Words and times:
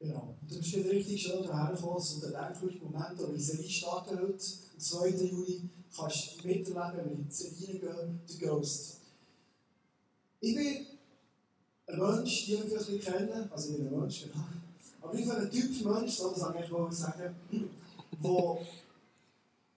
Genau. 0.00 0.34
Und 0.40 0.50
du 0.50 0.58
bist 0.58 0.76
wieder 0.76 0.90
richtig 0.90 1.20
schön 1.20 1.42
hierher 1.42 1.72
gekommen, 1.74 2.00
so 2.00 2.20
der 2.20 2.30
denkwürdige 2.30 2.86
Moment, 2.86 3.18
wo 3.18 3.26
wir 3.26 3.34
die 3.34 3.40
Serie 3.40 3.68
starten 3.68 4.18
heute, 4.18 4.32
am 4.32 4.78
2. 4.80 5.08
Juli, 5.08 5.68
kannst 5.94 6.42
du 6.42 6.48
miterleben, 6.48 6.96
wenn 6.96 7.04
wir 7.04 7.12
in 7.12 7.28
die 7.28 7.34
Serie 7.34 7.78
gehen, 7.78 8.20
The 8.26 8.38
Ghost. 8.38 8.96
Ich 10.40 10.54
bin 10.54 10.86
ein 11.86 11.98
Mensch, 11.98 12.46
die 12.46 12.56
mich 12.56 12.64
vielleicht 12.64 13.04
kennen, 13.04 13.52
also 13.52 13.70
ich 13.70 13.76
bin 13.76 13.88
ein 13.88 14.00
Mensch, 14.00 14.22
genau. 14.22 14.44
Aber 15.02 15.14
ich 15.14 15.26
bin 15.26 15.36
ein 15.36 15.50
Typ 15.50 15.84
Mensch, 15.84 16.16
das 16.16 16.40
kann 16.40 16.64
ich 16.64 16.70
wohl 16.70 16.92
sagen, 16.92 17.36
wo 18.20 18.58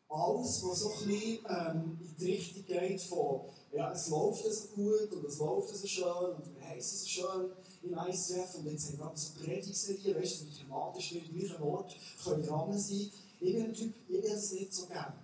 alles, 0.07 0.63
was 0.63 0.79
so 0.79 0.89
ein 0.89 1.07
bisschen 1.07 1.39
ähm, 1.49 1.99
in 2.01 2.15
die 2.17 2.31
Richtung 2.31 2.65
geht 2.65 3.01
von, 3.01 3.41
ja, 3.73 3.91
es 3.91 4.07
läuft 4.07 4.45
so 4.45 4.67
gut 4.75 5.11
und 5.11 5.25
es 5.25 5.37
läuft 5.39 5.75
so 5.75 5.85
schön 5.87 6.05
und 6.05 6.55
wir 6.55 6.69
heißen 6.69 6.99
so 6.99 7.07
schön 7.07 7.51
im 7.83 7.97
ICF 7.97 8.55
und 8.55 8.71
jetzt 8.71 8.91
haben 8.91 8.99
wir 8.99 9.11
so 9.15 9.29
Predigserien, 9.39 10.15
weißt 10.15 10.41
du, 10.41 10.45
thematisch 10.57 11.11
nicht 11.11 11.29
am 11.29 11.37
gleichen 11.37 11.63
Ort 11.63 11.95
können 12.23 12.45
dran 12.45 12.79
sein. 12.79 13.11
Ich 13.39 13.53
bin 13.53 13.65
ein 13.65 13.73
Typ, 13.73 13.93
ich 14.07 14.23
will 14.23 14.31
es 14.31 14.51
nicht 14.53 14.73
so 14.73 14.85
gerne. 14.85 15.15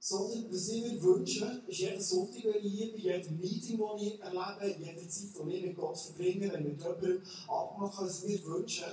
Sondern 0.00 0.52
was 0.52 0.68
ich 0.68 0.82
mir 0.82 1.02
wünsche, 1.02 1.62
ist 1.66 1.78
jeden 1.78 2.00
Sonntag, 2.00 2.44
wenn 2.44 2.64
ich 2.64 2.72
hier 2.72 2.92
bin, 2.92 3.00
jedem 3.00 3.40
Meeting, 3.40 3.78
das 3.78 4.02
ich 4.02 4.20
erlebe, 4.20 4.84
jede 4.84 5.08
Zeit, 5.08 5.46
die 5.46 5.54
ich 5.54 5.62
mit 5.66 5.76
Gott 5.76 5.98
verbringe, 5.98 6.52
wenn 6.52 6.64
wir 6.64 6.70
mit 6.70 6.82
jemandem 6.82 7.22
abmachen, 7.46 8.06
dass 8.06 8.26
wir 8.26 8.44
wünschen, 8.44 8.84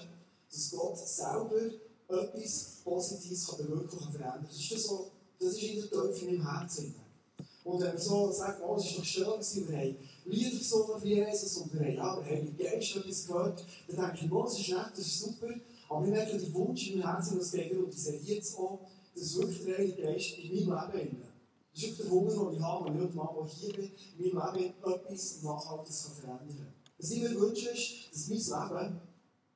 dass 0.52 0.72
Gott 0.72 0.98
selber 0.98 1.72
etwas 2.08 2.82
Positives 2.84 3.48
kann 3.48 3.58
bewirken 3.58 4.00
kann, 4.00 4.12
verändern 4.12 4.48
Das 4.48 4.60
ist, 4.60 4.72
das 4.72 4.84
so, 4.84 5.12
das 5.40 5.54
ist 5.54 5.64
in 5.64 5.82
der 5.82 5.90
Teufel 5.90 6.28
meinem 6.28 6.52
Herzen. 6.52 6.96
Und 7.64 7.82
wenn 7.82 7.94
wir 7.94 8.00
so 8.00 8.32
sagen, 8.32 8.62
oh, 8.64 8.76
es 8.76 8.86
ist 8.86 8.98
doch 9.00 9.06
schön 9.06 9.26
gewesen, 9.26 9.68
wir 9.68 9.78
haben 9.78 9.98
Lieder 10.26 10.58
gesungen 10.58 11.00
für 11.00 11.08
Jesus 11.08 11.58
und 11.58 11.74
wir 11.74 11.80
haben 11.82 11.96
ja, 11.96 12.26
wir 12.26 12.38
haben 12.38 12.58
Geist 12.58 12.96
etwas 12.96 13.28
gehört, 13.28 13.66
dann 13.88 13.98
denke 13.98 14.26
ich, 14.26 14.32
oh, 14.32 14.44
das 14.44 14.60
ist 14.60 14.70
nett, 14.70 14.92
das 14.92 15.00
ist 15.00 15.20
super, 15.20 15.54
aber 15.90 16.06
ich 16.06 16.12
merke 16.12 16.38
den 16.38 16.54
Wunsch 16.54 16.90
in 16.90 17.00
meinem 17.00 17.12
Herzen, 17.12 17.40
was 17.40 17.52
geht 17.52 17.78
und 17.78 17.94
diese 17.94 18.16
jetzt 18.16 18.58
auch, 18.58 18.80
dass 19.16 19.38
wirklich 19.38 19.64
der 19.66 19.78
Heilige 19.78 20.02
Geist 20.02 20.38
in 20.40 20.66
meinem 20.68 20.92
Leben 20.92 21.22
ist. 21.22 21.32
Das 21.74 21.84
ist 21.84 22.00
der 22.00 22.10
Hunger, 22.10 22.32
den 22.32 22.54
ich 22.54 22.62
habe, 22.62 22.90
und 22.90 23.02
heute 23.02 23.16
Mal, 23.16 23.30
ich 23.46 23.54
hier 23.54 23.74
bin, 23.74 23.92
in 24.18 24.36
meinem 24.36 24.56
Leben 24.56 24.74
etwas 24.86 25.42
Nachhaltiges 25.44 26.12
verändern 26.20 26.48
kann. 26.48 26.74
Was 26.98 27.12
ich 27.12 27.22
mir 27.22 27.40
wünsche, 27.40 27.70
ist, 27.70 28.14
dass 28.14 28.30
mein 28.30 28.80
Leben 28.80 29.02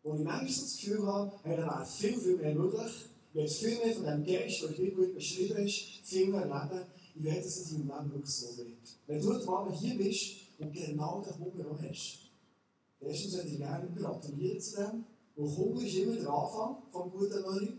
wo 0.03 0.16
ich 0.16 0.22
manchmal 0.22 0.47
das 0.47 0.78
Gefühl 0.78 1.06
habe, 1.06 1.31
hey, 1.44 1.58
da 1.58 1.64
wäre 1.64 1.86
viel, 1.86 2.17
viel 2.17 2.38
mehr 2.38 2.56
möglich. 2.56 2.92
Ich 3.34 3.36
will 3.36 3.47
viel 3.47 3.86
mehr 3.86 3.95
von 3.95 4.06
dem 4.06 4.25
Geist, 4.25 4.62
der 4.62 4.70
in 4.70 4.75
der 4.75 4.84
Bibel 4.84 5.14
beschrieben 5.14 5.58
ist, 5.58 5.80
viel 6.03 6.28
mehr 6.28 6.42
erleben. 6.42 6.86
Ich 7.16 7.23
will, 7.23 7.36
dass 7.36 7.45
es 7.45 7.72
in 7.72 7.86
meinem 7.86 8.03
Leben 8.03 8.14
wirklich 8.14 8.36
so 8.36 8.58
wird. 8.58 8.67
Wenn 9.08 9.22
du 9.22 9.34
heute 9.34 9.47
Abend 9.50 9.75
hier 9.75 9.97
bist 9.97 10.38
und 10.60 10.74
genau 10.74 11.22
den 11.22 11.40
Hunger 11.40 11.72
auch 11.72 11.82
hast, 11.82 12.32
erstens 13.00 13.34
würde 13.34 13.50
ich 13.50 13.58
gerne 13.58 13.90
gratulieren 13.96 14.62
zu 14.62 14.76
dem, 14.76 15.06
weil 15.36 15.58
Hunger 15.58 15.82
ist 15.82 15.96
immer 15.96 16.16
der 16.16 16.30
Anfang 16.30 16.78
vom 16.92 17.12
guten 17.12 17.42
Menü. 17.42 17.74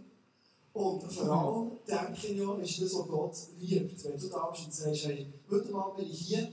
Und 0.72 1.02
vor 1.02 1.28
allem 1.28 1.70
denke 1.86 2.26
ich 2.26 2.38
ja, 2.38 2.54
ist 2.56 2.80
das, 2.80 2.94
was 2.94 3.08
Gott 3.08 3.36
liebt. 3.58 4.04
Wenn 4.04 4.18
du 4.18 4.28
da 4.28 4.46
bist 4.46 4.64
und 4.64 4.74
sagst, 4.74 5.06
hey, 5.06 5.26
heute 5.50 5.74
Abend 5.74 5.96
bin 5.96 6.06
ich 6.06 6.20
hier, 6.28 6.48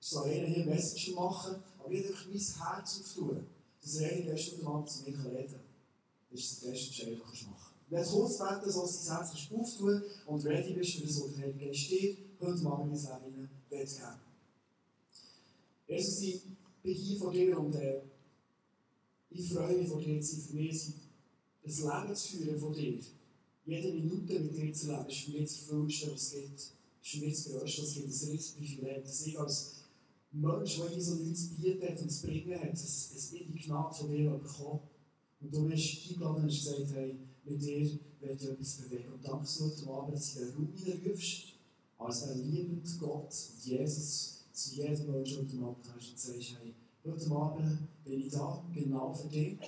ich 0.00 0.06
soll 0.06 0.30
einer 0.30 0.46
hier 0.46 0.66
Message 0.66 1.14
machen, 1.14 1.56
aber 1.78 1.92
ich 1.92 2.04
will 2.04 2.14
mein 2.30 2.40
Herz 2.40 3.00
auftun 3.00 3.46
dass 3.86 3.96
er 4.00 4.10
eigentlich 4.10 4.26
erst 4.26 4.66
Abend 4.66 4.90
zu 4.90 5.02
mir 5.04 5.16
reden 5.16 5.52
kann. 5.52 5.60
Das 6.28 6.40
ist 6.40 6.62
das 6.62 6.70
Beste, 6.70 6.90
was 6.90 6.96
du 6.96 7.12
einfach 7.12 7.46
machen 7.46 7.74
kannst. 7.88 7.88
Wenn 7.88 8.02
du 8.02 8.10
kurz 8.10 8.38
beten 8.38 8.70
sollst, 8.72 9.08
dein 9.08 9.16
Herz 9.16 9.30
auftun 9.52 10.02
und 10.26 10.44
ready 10.44 10.72
bist 10.74 10.94
für 10.94 11.06
das, 11.06 11.22
was 11.22 11.34
der 11.34 11.44
Heilige 11.44 11.66
Geist 11.66 11.80
steht, 11.80 12.18
heute 12.40 12.62
Morgen 12.62 12.92
in 12.92 13.02
dein 13.02 13.22
Leben 13.22 13.50
geben. 13.70 14.25
Jesus, 15.86 16.20
ich 16.22 16.42
bin 16.82 16.94
hier 16.94 17.18
vor 17.18 17.32
dir 17.32 17.58
und 17.58 17.74
äh, 17.76 18.00
ich 19.30 19.52
freue 19.52 19.76
mich 19.76 19.88
vor 19.88 20.00
dir 20.00 20.20
zu 20.20 20.36
sein. 20.36 20.46
Für 20.48 20.56
mich 20.56 20.92
ein 21.64 22.02
Leben 22.04 22.16
zu 22.16 22.36
führen 22.36 22.58
von 22.58 22.72
dir. 22.72 22.98
Jede 23.64 23.92
Minute 23.92 24.40
mit 24.40 24.56
dir 24.56 24.72
zu 24.72 24.88
leben, 24.88 25.06
ist 25.08 25.18
für 25.18 25.30
mich 25.30 25.40
das 25.42 25.58
Erfüllste, 25.58 26.10
was 26.10 26.32
es. 26.32 26.32
Das 26.32 26.72
ist 27.02 27.10
für 27.10 27.18
mich 27.18 27.34
das 27.34 27.52
Größte, 27.52 27.82
was 27.82 27.90
es 27.90 27.94
gibt. 27.94 28.08
Das 28.08 28.22
ist 28.22 28.56
ein 28.56 28.58
Privileg, 28.58 29.04
dass 29.04 29.26
ich 29.26 29.38
als 29.38 29.72
Mensch, 30.32 30.76
der 30.76 31.00
so 31.00 31.14
nichts 31.16 31.48
bieten 31.48 31.88
hat 31.88 32.02
und 32.02 32.10
zu 32.10 32.26
bringen 32.26 32.60
hat, 32.60 32.72
es, 32.72 33.12
es 33.16 33.32
wird 33.32 33.48
die 33.48 33.58
Gnade 33.60 33.94
von 33.94 34.10
dir 34.10 34.30
bekommen. 34.30 34.80
Und 35.40 35.54
du 35.54 35.68
bist 35.68 36.10
eingeladen 36.10 36.42
und 36.42 36.50
hast 36.50 36.64
gesagt, 36.64 36.94
hey, 36.94 37.16
mit 37.44 37.62
dir 37.62 37.98
werde 38.20 38.44
ich 38.44 38.50
etwas 38.50 38.76
bewegen. 38.78 39.12
Und 39.12 39.24
danke 39.24 39.44
dass 39.44 39.58
du 39.58 39.68
den 39.68 39.84
Raum 39.84 40.12
hineinrufst, 40.74 41.42
als 41.98 42.22
ein 42.24 42.50
liebender 42.50 42.90
Gott 42.98 43.32
und 43.54 43.64
Jesus 43.64 44.35
zu 44.56 44.74
jedem 44.74 45.12
Menschen 45.12 45.38
heute 45.38 45.66
Abend 45.66 45.94
hast 45.94 46.10
und 46.10 46.18
sagst, 46.18 46.56
hey, 46.58 46.74
heute 47.04 47.30
Abend 47.30 48.04
bin 48.04 48.20
ich 48.20 48.32
da, 48.32 48.64
genau 48.72 49.12
für 49.12 49.28
dich, 49.28 49.58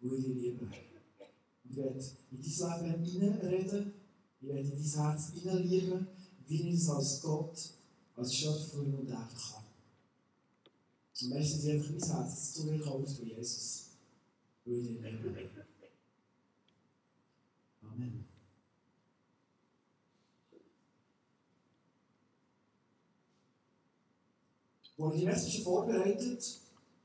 wo 0.00 0.14
ich 0.14 0.24
dich 0.24 0.34
liebe. 0.34 0.64
Und 0.64 1.70
ich 1.70 1.76
werde 1.76 2.00
in 2.30 2.40
dein 2.40 3.04
Leben 3.04 3.04
hineinreden, 3.04 3.92
ich 4.40 4.48
werde 4.48 4.60
in 4.60 4.70
dein 4.70 5.04
Herz 5.04 5.32
hineinlieben, 5.34 6.06
wie 6.46 6.70
ich 6.70 6.74
es 6.76 6.88
als 6.88 7.20
Gott, 7.20 7.70
als 8.16 8.34
Schöpfer 8.34 8.78
und 8.78 9.10
einfach 9.10 9.52
kann. 9.52 9.64
Und 11.20 11.30
meistens 11.30 11.66
einfach 11.66 11.90
mein 11.90 12.24
Herz 12.24 12.52
zu 12.54 12.64
mir 12.64 12.78
gekauft 12.78 13.16
von 13.16 13.26
Jesus. 13.26 13.90
Weil 14.64 14.78
ich 14.78 14.90
ihn 14.90 15.02
liebe. 15.02 15.66
Amen. 17.82 18.33
Als 24.96 25.14
ich 25.14 25.20
die 25.20 25.26
Message 25.26 25.62
vorbereitet 25.64 26.60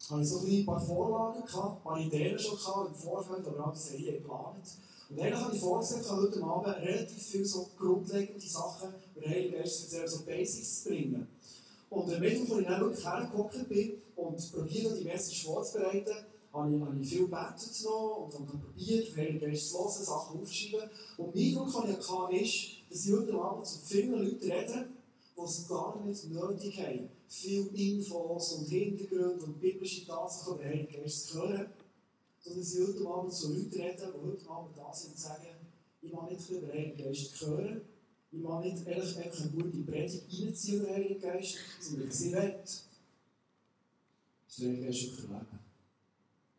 habe 0.10 0.22
ich 0.22 0.30
so 0.30 0.40
ein 0.40 0.66
paar 0.66 0.80
Vorlagen 0.80 1.44
gehabt, 1.44 1.78
ein 1.78 1.84
paar 1.84 2.00
Ideen 2.00 2.38
schon 2.38 2.58
gehabt 2.58 2.90
im 2.90 2.96
Vorfeld, 2.96 3.48
aber 3.48 3.68
auch 3.68 3.74
die 3.74 3.80
Serie 3.80 4.14
geplant. 4.14 4.64
Und 5.10 5.20
eigentlich 5.20 5.40
habe 5.40 5.56
ich 5.56 5.62
vorgesehen, 5.62 6.06
heute 6.08 6.44
Abend 6.44 6.78
relativ 6.78 7.24
viele 7.24 7.46
so 7.46 7.68
grundlegende 7.78 8.48
Sachen 8.48 8.90
über 9.12 9.22
den 9.22 9.32
Heiligen 9.32 9.56
Geist 9.56 9.90
so 9.90 10.24
Basics 10.24 10.84
zu 10.84 10.90
bringen. 10.90 11.28
Und 11.90 12.14
am 12.14 12.20
Mittwoch, 12.20 12.58
als 12.58 12.62
ich 12.62 12.68
dann 12.68 12.82
wirklich 12.82 13.06
hergekommen 13.06 13.68
bin 13.68 13.94
und 14.16 14.52
probiert 14.52 15.00
die 15.00 15.06
Message 15.06 15.46
vorzubereiten, 15.46 16.16
habe 16.54 16.76
ich, 16.76 16.82
habe 16.82 17.00
ich 17.00 17.10
viel 17.10 17.26
gebetet 17.26 17.84
noch 17.86 18.18
und 18.26 18.34
habe 18.36 18.58
probiert, 18.58 19.18
Heilige 19.18 19.48
Geist 19.48 19.72
zu 19.72 19.80
hören, 19.80 20.06
Sachen 20.06 20.40
aufzuschreiben. 20.40 20.90
Und 21.18 21.36
mein 21.36 21.44
Eindruck, 21.44 21.82
den 21.82 21.92
ich 21.92 22.12
hatte, 22.12 22.36
ist, 22.36 22.92
dass 22.92 23.06
ich 23.06 23.14
heute 23.14 23.34
Abend 23.34 23.66
zu 23.66 23.80
vielen 23.80 24.12
Leuten 24.12 24.52
rede, 24.52 24.90
die 25.36 25.42
es 25.42 25.68
gar 25.68 26.00
nicht 26.06 26.30
nötig 26.30 26.80
haben, 26.80 27.10
viel 27.30 27.68
Infos 27.76 28.54
und 28.54 28.68
Hintergründe 28.68 29.46
und 29.46 29.60
biblische 29.60 30.06
Tatsachen 30.06 30.56
über 30.56 30.64
den 30.64 30.72
Heiligen 30.72 31.02
Geist 31.02 31.28
zu 31.28 31.38
hören, 31.38 31.68
sondern 32.40 32.62
ich 32.64 32.80
heute 32.80 33.08
Abend 33.08 33.34
zu 33.34 33.54
Leuten 33.54 33.82
rede, 33.82 34.14
die 34.14 34.28
heute 34.28 34.50
Abend 34.50 34.78
da 34.78 34.92
sind 34.92 35.12
und 35.12 35.20
sagen, 35.20 35.46
ich 36.02 36.12
will 36.12 36.20
nicht 36.30 36.50
über 36.50 36.68
den 36.68 36.72
Heiligen 36.72 37.04
Geist 37.04 37.42
hören, 37.42 37.82
ich 38.32 38.44
will 38.44 38.60
nicht 38.60 38.88
ehrlich 38.88 39.18
einfach 39.18 39.42
eine 39.42 39.52
gute 39.52 39.78
Predigt 39.80 40.24
reinziehen 40.32 40.78
über 40.78 40.88
den 40.88 40.96
Heiligen 40.96 41.22
Geist, 41.22 41.56
sondern 41.80 42.08
ich 42.08 42.16
sie 42.16 42.32
will. 42.34 42.56
Das 44.48 44.60
Heilige 44.60 44.86
Geist 44.86 45.02
wirklich 45.02 45.30
erleben. 45.30 45.60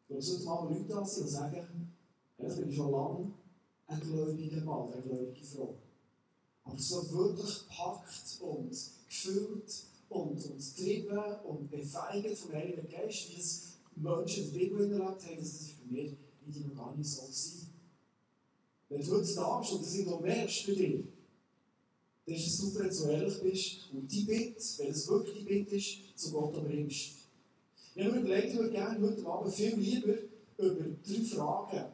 Ich 0.02 0.06
glaube, 0.06 0.22
sollten 0.22 0.44
mal 0.44 0.68
Leute 0.68 0.84
da 0.88 1.04
sein, 1.04 1.24
die 1.24 1.30
sagen, 1.30 1.92
ich 2.38 2.56
bin 2.56 2.72
schon 2.72 2.92
lange 2.92 3.32
ein 3.88 4.00
gläubiger 4.00 4.60
Mann, 4.64 4.92
eine 4.92 5.02
gläubige 5.02 5.44
Frau. 5.44 5.74
Aber 6.62 6.78
so 6.78 7.10
wirklich 7.10 7.68
packt 7.68 8.40
und 8.40 8.70
gefüllt 9.08 9.89
und, 10.10 10.44
und 10.44 10.58
getrieben 10.58 11.18
und 11.44 11.70
befeigert 11.70 12.36
vom 12.36 12.52
Heiligen 12.52 12.88
Geist, 12.88 13.30
wie 13.30 13.40
es 13.40 13.78
Menschen 13.94 14.44
in 14.44 14.52
der 14.52 14.58
Bibel 14.58 14.80
erlebt 14.80 15.26
haben, 15.26 15.36
das 15.38 15.46
ist 15.46 15.70
für 15.70 15.92
mich 15.92 16.16
noch 16.66 16.76
gar 16.76 16.96
nicht 16.96 17.08
so 17.08 17.22
gewesen. 17.22 17.70
Wenn 18.88 19.02
du 19.02 19.12
heute 19.12 19.34
da 19.34 19.58
bist 19.58 19.72
und 19.72 19.82
das 19.82 19.94
nicht 19.94 20.20
merkst 20.20 20.66
bei 20.66 20.74
dir, 20.74 21.04
dann 22.26 22.34
ist 22.34 22.46
es 22.46 22.58
super, 22.58 22.80
wenn 22.80 22.90
du 22.90 23.04
ehrlich 23.04 23.40
bist 23.40 23.88
und 23.92 24.10
die 24.10 24.24
Bitte, 24.24 24.62
wenn 24.78 24.90
es 24.90 25.08
wirklich 25.08 25.38
die 25.38 25.44
Bitte 25.44 25.76
ist, 25.76 25.98
zu 26.16 26.32
Gott 26.32 26.54
bringst. 26.54 27.12
Ich 27.94 28.04
habe 28.04 28.14
mir 28.14 28.20
überlegt, 28.20 28.54
ich 28.54 28.70
gerne 28.72 29.06
heute 29.06 29.26
Abend 29.26 29.54
viel 29.54 29.76
lieber 29.76 30.14
über 30.58 30.86
drei 31.04 31.24
Fragen 31.24 31.84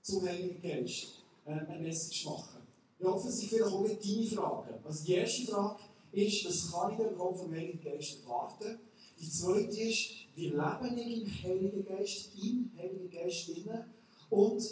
zum 0.00 0.26
Heiligen 0.26 0.62
Geist 0.62 1.08
äh, 1.44 1.50
eine 1.50 1.82
Message 1.82 2.24
machen. 2.24 2.62
Ich 2.98 3.06
hoffe, 3.06 3.28
es 3.28 3.38
sind 3.38 3.50
vielleicht 3.50 3.72
auch 3.72 3.82
nicht 3.82 4.02
deine 4.02 4.26
Fragen. 4.26 4.84
Also 4.84 5.04
die 5.04 5.12
erste 5.12 5.46
Frage 5.46 5.82
ist, 6.16 6.44
was 6.46 6.72
kann 6.72 6.92
ich 6.92 6.98
denn 6.98 7.14
überhaupt 7.14 7.40
vom 7.40 7.52
Heiligen 7.52 7.80
Geist 7.80 8.22
erwarten? 8.22 8.78
Die 9.18 9.30
zweite 9.30 9.80
ist, 9.80 10.10
wie 10.34 10.48
lebe 10.48 11.00
ich 11.00 11.22
im 11.22 11.42
Heiligen 11.42 11.84
Geist, 11.84 12.30
im 12.42 12.70
Heiligen 12.76 13.10
Geist 13.10 13.48
drin? 13.48 13.84
Und 14.30 14.62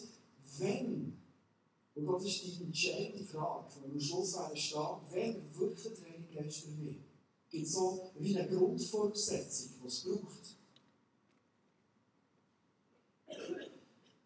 wenn 0.58 1.14
und 1.94 2.06
das 2.06 2.24
ist 2.24 2.44
die 2.44 2.64
entscheidende 2.64 3.24
Frage, 3.24 3.66
die 3.76 3.92
am 3.92 4.00
Schluss 4.00 4.36
stehen, 4.54 4.96
wer 5.10 5.34
wirkt 5.56 5.84
der 5.84 6.10
Heilige 6.10 6.34
Geist 6.34 6.62
für 6.62 6.70
mich? 6.70 6.96
Gibt 7.48 7.66
es 7.66 7.72
so 7.72 8.10
wie 8.18 8.36
eine 8.36 8.48
Grundvoraussetzung, 8.48 9.70
die 9.80 9.86
es 9.86 10.00
braucht? 10.02 10.56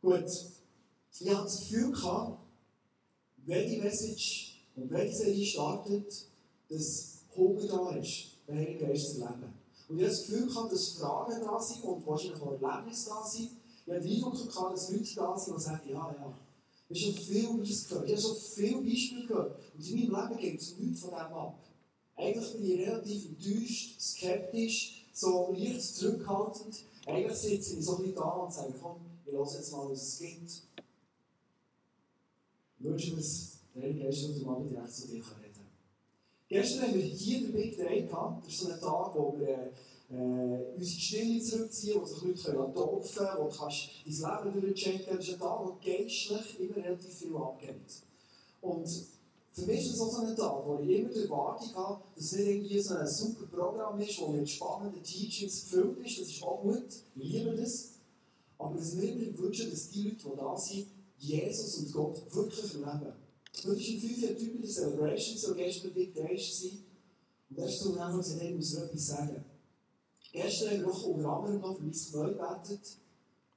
Gut, 0.01 0.31
ich 1.21 1.29
hatte 1.29 1.43
das 1.45 1.59
Gefühl 1.61 1.93
wenn 3.45 3.71
die 3.71 3.77
Message 3.79 4.63
und 4.77 4.91
wenn 4.91 5.09
die 5.09 5.15
Serie 5.15 5.45
startet, 5.45 6.27
dass 6.69 7.19
Hunger 7.37 7.67
da 7.67 7.97
ist, 7.97 8.39
den 8.47 8.57
Heiligen 8.57 8.87
Geist 8.87 9.15
zu 9.15 9.23
erleben. 9.23 9.55
Und 9.89 9.99
ich 9.99 10.05
habe 10.05 10.15
das 10.15 10.27
Gefühl 10.27 10.47
gehabt, 10.47 10.73
dass 10.73 10.89
Fragen 10.91 11.41
da 11.41 11.61
sind 11.61 11.85
und 11.85 12.07
wahrscheinlich 12.07 12.43
auch 12.43 12.61
Erlebnisse 12.61 13.09
da 13.11 13.25
sind, 13.25 13.51
Ich 13.87 13.93
hatte 13.93 14.03
den 14.03 14.15
Eindruck, 14.17 14.35
gehabt, 14.35 14.77
dass 14.77 14.91
Leute 14.91 15.15
da 15.15 15.39
sind, 15.39 15.57
die 15.57 15.63
sagen, 15.63 15.89
ja, 15.89 16.15
ja, 16.19 16.39
ich 16.91 17.07
habe 17.07 17.15
schon 17.15 17.25
viel 17.25 17.59
das 17.59 17.89
gehört, 17.89 18.09
ich 18.09 18.13
habe 18.13 18.23
schon 18.23 18.37
viele 18.37 18.81
Beispiele 18.83 19.27
gehört. 19.27 19.61
Und 19.75 19.91
in 19.91 20.11
meinem 20.11 20.29
Leben 20.31 20.41
geht 20.41 20.61
es 20.61 20.79
nichts 20.79 21.01
von 21.01 21.11
dem 21.11 21.19
ab. 21.19 21.59
Eigentlich 22.17 22.53
bin 22.53 22.65
ich 22.65 22.81
relativ 22.81 23.27
enttäuscht, 23.27 24.01
skeptisch, 24.01 25.07
so 25.13 25.53
leicht 25.53 25.83
zurückhaltend. 25.83 26.85
Eigentlich 27.07 27.39
sitze 27.39 27.77
ich 27.77 27.85
so 27.85 27.99
ein 27.99 28.15
da 28.15 28.23
und 28.23 28.53
sage, 28.53 28.75
komm, 28.81 28.97
ich 29.25 29.33
höre 29.33 29.47
jetzt 29.47 29.73
mal, 29.73 29.91
was 29.91 30.03
es 30.03 30.19
gibt. 30.19 30.63
Wünsche 32.79 33.15
mir 33.15 33.21
es, 33.21 33.59
der 33.75 33.83
Heilige 33.83 34.05
Geist 34.05 34.29
heute 34.29 34.49
Abend 34.49 34.71
direkt 34.71 34.93
zu 34.93 35.07
dir 35.09 35.15
reden. 35.15 35.48
Gestern 36.49 36.85
haben 36.85 36.95
wir 36.95 37.03
hier 37.03 37.41
den 37.41 37.53
Big 37.53 37.77
Day 37.77 38.07
gehabt. 38.07 38.47
Das 38.47 38.55
ist 38.55 38.61
so 38.61 38.73
ein 38.73 38.81
Tag, 38.81 39.15
wo 39.15 39.37
wir 39.39 39.71
äh, 40.11 40.75
unsere 40.75 41.01
Stille 41.01 41.43
zurückziehen, 41.43 42.01
wo 42.01 42.07
sich 42.07 42.23
Leute 42.23 42.43
können 42.43 42.75
taufen 42.75 43.17
können, 43.17 43.39
wo 43.39 43.49
du 43.49 43.57
kannst 43.57 43.91
dein 44.07 44.45
Leben 44.55 44.61
durchchecken 44.63 45.17
Das 45.17 45.29
ist 45.29 45.35
ein 45.35 45.41
Tag, 45.41 45.61
wo 45.61 45.77
geistlich 45.85 46.61
immer 46.61 46.77
relativ 46.77 47.15
viel 47.15 47.37
abgeht. 47.37 48.03
Und 48.63 48.89
für 49.53 49.67
mich 49.67 49.81
ist 49.81 49.95
es 49.95 50.01
auch 50.01 50.11
so 50.11 50.23
ein 50.23 50.37
Tag, 50.37 50.67
wo 50.67 50.79
ich 50.83 50.89
immer 50.89 51.11
die 51.11 51.25
Erwartung 51.25 51.75
habe, 51.75 52.03
dass 52.17 52.25
es 52.25 52.33
nicht 52.33 52.49
irgendwie 52.49 52.81
so 52.81 52.95
ein 52.95 53.07
super 53.07 53.47
Programm 53.47 54.01
ist, 54.01 54.19
das 54.19 54.29
mit 54.29 54.49
spannenden 54.49 55.03
Teachings 55.03 55.65
gefüllt 55.65 55.99
ist. 55.99 56.21
Das 56.21 56.29
ist 56.29 56.43
auch 56.43 56.63
gut, 56.63 56.87
ich 57.15 57.33
liebe 57.33 57.55
das. 57.55 57.91
Aber 58.57 58.75
dass 58.75 58.97
wir 58.97 59.13
immer 59.13 59.39
wünschen, 59.39 59.71
dass 59.71 59.91
die 59.91 60.05
Leute, 60.05 60.17
die 60.17 60.37
da 60.37 60.57
sind, 60.57 60.87
Jesus 61.19 61.77
und 61.77 61.93
Gott 61.93 62.35
wirklich 62.35 62.73
erleben. 62.73 63.28
Heute 63.57 63.81
ist 63.81 63.89
im 63.89 64.01
5. 64.01 64.39
Typ 64.39 64.61
der 64.61 64.71
Celebration, 64.71 65.39
so 65.39 65.55
gestern 65.55 65.93
Big 65.93 66.15
Day 66.15 66.37
war. 66.37 66.79
Und 67.51 67.59
da 67.59 67.65
ist 67.65 67.81
so 67.81 67.99
einfach 67.99 68.19
gesagt, 68.19 68.43
ich 68.43 68.55
muss 68.55 68.75
etwas 68.75 69.07
sagen. 69.07 69.45
Gestern 70.33 70.71
haben 70.71 70.81
wir 70.81 70.87
noch 70.87 71.03
unter 71.07 71.33
anderem 71.33 71.61
noch 71.61 71.77
für 71.77 71.83
mein 71.83 71.93
Knie 71.93 72.35
gebetet, 72.35 72.97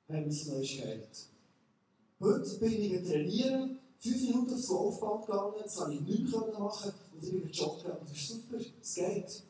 haben 0.09 0.25
wir 0.25 0.53
Neues 0.53 0.77
geheilt. 0.77 1.27
Heute 2.19 2.59
bin 2.59 2.81
ich 2.81 3.09
trainieren, 3.09 3.79
fünf 3.99 4.21
Minuten 4.21 4.53
aufs 4.53 4.69
Laufband 4.69 5.25
gegangen, 5.25 5.53
das 5.63 5.79
habe 5.79 5.94
ich 5.94 6.01
nicht 6.01 6.31
mehr 6.31 6.59
machen 6.59 6.94
und 7.13 7.23
ich 7.23 7.31
bin 7.31 7.51
joggen 7.51 7.91
und 7.91 8.09
das 8.09 8.17
ist 8.17 8.27
super, 8.27 8.57
es 8.81 8.95
geht. 8.95 9.44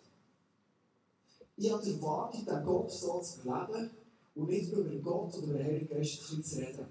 Ich 1.57 1.71
habe 1.71 1.85
erwartet, 1.85 2.47
den 2.47 2.65
Gott 2.65 2.91
so 2.91 3.21
zu 3.21 3.47
erleben 3.47 3.91
und 4.35 4.49
nicht 4.49 4.71
über 4.71 4.95
Gott 4.97 5.37
oder 5.37 5.53
den 5.53 5.63
Heiligen 5.63 5.89
Geist 5.89 6.23
zu 6.23 6.35
reden. 6.57 6.87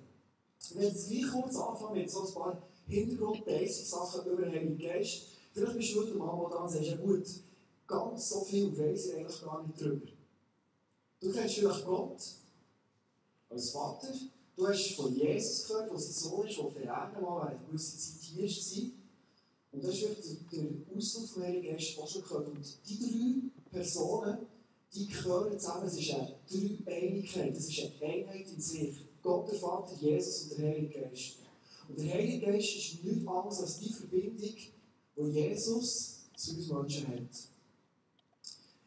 Wir 0.69 0.81
werden 0.81 0.95
jetzt 0.95 1.09
gleich 1.09 1.31
kurz 1.33 1.57
anfangen 1.57 1.95
mit 1.95 2.11
so 2.11 2.27
ein 2.27 2.35
paar 2.35 2.63
Hintergrund-Basic-Sachen 2.91 4.31
über 4.31 4.43
den 4.43 4.53
Heiligen 4.53 4.79
Geist. 4.79 5.23
Vielleicht 5.53 5.77
bist 5.77 5.95
du 5.95 6.01
heute 6.01 6.15
mal 6.15 6.49
da 6.51 6.57
und 6.65 6.69
sagst, 6.69 6.89
ja 6.89 6.97
gut, 6.97 7.25
ganz 7.87 8.29
so 8.29 8.41
viel 8.43 8.77
weiß 8.77 9.07
ich 9.07 9.15
eigentlich 9.17 9.41
gar 9.43 9.67
nicht 9.67 9.81
drüber. 9.81 10.07
Du 11.21 11.33
kennst 11.33 11.55
vielleicht 11.57 11.85
Gott 11.85 12.23
als 13.49 13.71
Vater. 13.71 14.13
Du 14.57 14.69
hast 14.69 14.95
von 14.95 15.15
Jesus 15.15 15.67
gehört, 15.67 15.91
der 15.91 15.99
sein 15.99 16.13
Sohn 16.13 16.47
ist, 16.47 16.59
der 16.59 16.71
für 16.71 16.81
Erden 16.81 17.23
mal 17.23 17.49
eine 17.49 17.59
gewisse 17.67 17.99
Zeit 17.99 18.21
hier 18.21 18.45
war. 18.45 18.91
Und 19.73 19.85
das 19.85 19.95
ist 19.95 20.03
der 20.03 20.97
Ausdruck 20.97 21.29
vom 21.29 21.43
Heiligen 21.43 21.73
Geist 21.73 21.99
auch 21.99 22.09
schon 22.09 22.23
gehört. 22.23 22.49
Und 22.49 22.67
die 22.89 22.99
drei 22.99 23.79
Personen, 23.79 24.39
die 24.95 25.07
gehören 25.07 25.59
zusammen. 25.59 25.87
Es 25.87 25.99
ist 25.99 26.11
eine 26.13 26.35
Dreieinigkeit, 26.85 27.57
es 27.57 27.69
ist 27.69 28.03
eine 28.03 28.13
Einheit 28.13 28.47
in 28.51 28.61
sich. 28.61 28.97
Gott, 29.23 29.51
der 29.51 29.59
Vater, 29.59 29.95
Jesus 30.01 30.51
und 30.51 30.59
der 30.59 30.71
Heilige 30.71 31.01
Geist. 31.01 31.37
Und 31.91 31.99
der 32.07 32.15
Heilige 32.15 32.47
Geist 32.47 32.77
ist 32.77 33.05
nichts 33.05 33.27
anderes 33.27 33.61
als 33.61 33.79
die 33.81 33.93
Verbindung, 33.93 34.55
die 35.17 35.31
Jesus 35.33 36.21
zu 36.37 36.57
uns 36.57 36.69
Menschen 36.69 37.09
hat. 37.09 37.51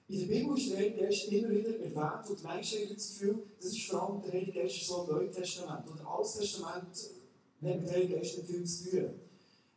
In 0.08 0.20
der 0.20 0.26
Bibel 0.28 0.58
ist 0.58 0.70
der 0.70 0.78
Heilige 0.78 1.02
Geist 1.02 1.28
immer 1.28 1.50
wieder 1.50 1.80
erwähnt 1.80 2.30
und 2.30 2.40
die 2.40 2.48
Menschen 2.48 2.80
haben 2.80 2.94
das 2.94 3.10
Gefühl, 3.10 3.44
das 3.58 3.72
ist 3.72 3.86
vor 3.88 4.04
allem 4.04 4.22
der 4.22 4.32
Heilige 4.32 4.54
Geist 4.54 4.88
so 4.88 5.04
im 5.04 5.16
Neuen 5.16 5.32
Testament. 5.32 5.90
Und 5.90 6.06
Alten 6.06 6.40
Testament 6.40 6.84
hat 6.88 7.10
mit 7.60 7.84
der 7.84 7.92
Heilige 7.92 8.16
Geist 8.16 8.38
nicht 8.38 8.50
viel 8.50 8.64
zu 8.64 8.90
tun. 8.90 9.10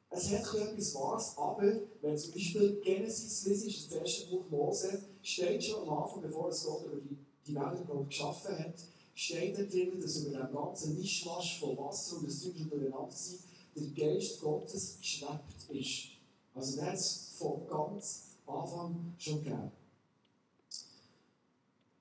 Es 0.08 0.31
hat 0.31 0.55
etwas 0.55 0.94
Wahres, 0.94 1.32
aber 1.37 1.81
wenn 2.00 2.17
zum 2.17 2.32
Beispiel 2.32 2.81
Genesis 2.84 3.44
liest, 3.46 3.90
das 3.90 3.99
erste 3.99 4.31
Buch 4.31 4.49
Mose, 4.50 5.02
steht 5.20 5.64
schon 5.64 5.88
am 5.88 5.99
Anfang, 5.99 6.23
bevor 6.23 6.49
es 6.49 6.64
Gott 6.64 6.87
über 6.87 7.00
die, 7.00 7.19
die 7.44 7.55
Welt 7.56 8.08
geschaffen 8.08 8.56
hat, 8.56 8.75
steht 9.16 9.58
da 9.58 9.62
drin, 9.62 9.98
dass 9.98 10.18
über 10.18 10.38
den 10.38 10.52
ganzen 10.52 10.98
Mischmasch 10.98 11.58
von 11.58 11.76
Wasser 11.78 12.18
und 12.18 12.28
das 12.28 12.38
Zeug 12.38 12.54
durcheinander 12.68 13.10
sind, 13.10 13.40
der 13.74 13.86
Geist 13.88 14.40
Gottes 14.42 14.98
geschwebt 15.00 15.70
ist. 15.70 16.08
Also 16.54 16.76
der 16.76 16.86
hat 16.86 16.94
es 16.94 17.32
von 17.38 17.66
ganz 17.66 18.36
Anfang 18.46 19.14
schon 19.18 19.42
gegeben. 19.42 19.72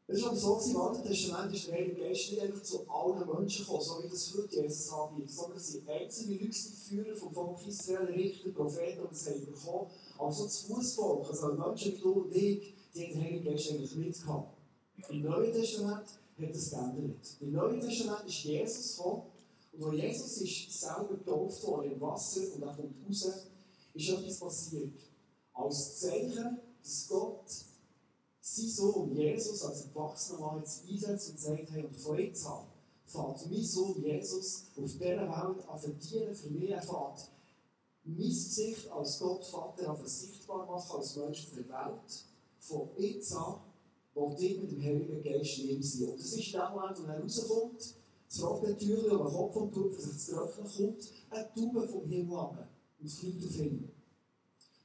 Es 0.07 0.23
aber 0.23 0.35
so, 0.35 0.59
im 0.59 0.77
Alten 0.77 1.07
Testament 1.07 1.51
ist 1.55 1.67
der 1.67 1.75
Heilige 1.75 2.01
Geist 2.01 2.31
nicht 2.31 2.41
einfach 2.41 2.61
zu 2.61 2.87
allen 2.87 3.27
Menschen 3.27 3.65
gekommen, 3.65 3.81
so 3.81 4.03
wie 4.03 4.09
das 4.09 4.33
heute 4.37 4.55
Jesus 4.55 4.93
anbietet, 4.93 5.31
sondern 5.31 5.57
es 5.57 5.71
sind 5.71 5.89
einzelne 5.89 6.37
Leute, 6.37 7.15
vom 7.15 7.33
Volk 7.33 7.65
Israel, 7.65 8.05
Richter, 8.13 8.49
Propheten, 8.49 9.01
und 9.01 9.11
das 9.11 9.25
haben 9.27 9.45
bekommen. 9.45 9.89
Aber 10.19 10.31
so 10.31 10.43
das 10.43 10.59
Fußvolk, 10.61 11.29
also 11.29 11.53
Menschen 11.53 11.93
wie 11.93 12.01
du 12.01 12.11
und 12.11 12.35
ich, 12.35 12.73
die 12.93 13.05
haben 13.05 13.13
den 13.13 13.23
Heiligen 13.23 13.45
Geist 13.45 13.71
eigentlich 13.71 13.95
nicht 13.95 14.21
gehabt. 14.21 14.57
Im 15.09 15.21
Neuen 15.23 15.53
Testament 15.53 16.05
hat 16.39 16.55
es 16.55 16.69
geändert. 16.69 17.37
Im 17.39 17.51
Neuen 17.51 17.79
Testament 17.79 18.27
ist 18.27 18.43
Jesus 18.43 18.97
gekommen, 18.97 19.23
und 19.71 19.81
wo 19.81 19.91
Jesus 19.91 20.37
ist 20.37 20.79
selber 20.79 21.17
getauft 21.17 21.63
worden 21.63 21.91
im 21.91 22.01
Wasser 22.01 22.41
und 22.53 22.63
er 22.63 22.73
kommt 22.73 22.95
raus, 23.07 23.27
ist 23.93 24.09
etwas 24.09 24.39
passiert. 24.39 24.93
Als 25.53 25.99
Zeichen, 25.99 26.59
dass 26.81 27.07
Gott 27.07 27.49
sein 28.39 28.69
Sohn 28.69 29.15
Jesus 29.15 29.63
als 29.63 29.85
erwachsener 29.85 30.39
Mann 30.39 30.59
jetzt 30.59 30.83
einsetzt 30.87 31.29
und 31.31 31.39
sagt, 31.39 31.71
hey, 31.71 31.83
und 31.83 31.95
von 31.95 32.17
jetzt 32.17 32.45
an 32.45 32.67
fährt 33.05 33.49
mein 33.49 33.63
Sohn 33.63 34.01
Jesus 34.01 34.65
auf 34.77 34.91
dieser 34.91 35.01
Welt 35.01 35.67
an 35.67 35.79
verdienen 35.79 36.35
für 36.35 36.49
mich. 36.49 36.69
Er 36.69 36.81
fährt 36.81 37.31
mein 38.03 38.17
Gesicht 38.17 38.89
als 38.91 39.19
Gott 39.19 39.45
Vater 39.45 39.89
an 39.89 40.07
sichtbar 40.07 40.65
machen 40.65 40.97
als 40.97 41.15
Mensch 41.15 41.47
auf 41.47 41.55
der 41.55 41.69
Welt. 41.69 42.25
Von 42.59 42.89
jetzt 42.97 43.33
an 43.33 43.55
will 44.15 44.35
ich 44.39 44.61
mit 44.61 44.71
dem 44.71 44.81
Heiligen 44.81 45.23
Geist 45.23 45.59
neben 45.59 45.83
sein. 45.83 46.09
Und 46.09 46.19
das 46.19 46.33
ist 46.33 46.53
der 46.53 46.69
Moment, 46.69 46.97
wo 46.99 47.07
er 47.07 47.19
rauskommt, 47.19 47.95
das 48.27 48.43
Rockentürchen 48.43 49.11
am 49.11 49.31
Kopf 49.31 49.53
vom 49.53 49.71
Tupfer 49.71 50.01
sich 50.01 50.17
zu 50.17 50.35
trocknen 50.35 50.67
kommt, 50.75 51.11
eine 51.29 51.53
Taube 51.53 51.87
vom 51.87 52.07
Himmel 52.07 52.37
ab 52.37 52.67
und 52.99 53.09
fliegt 53.09 53.45
auf 53.45 53.59
ihn. 53.59 53.91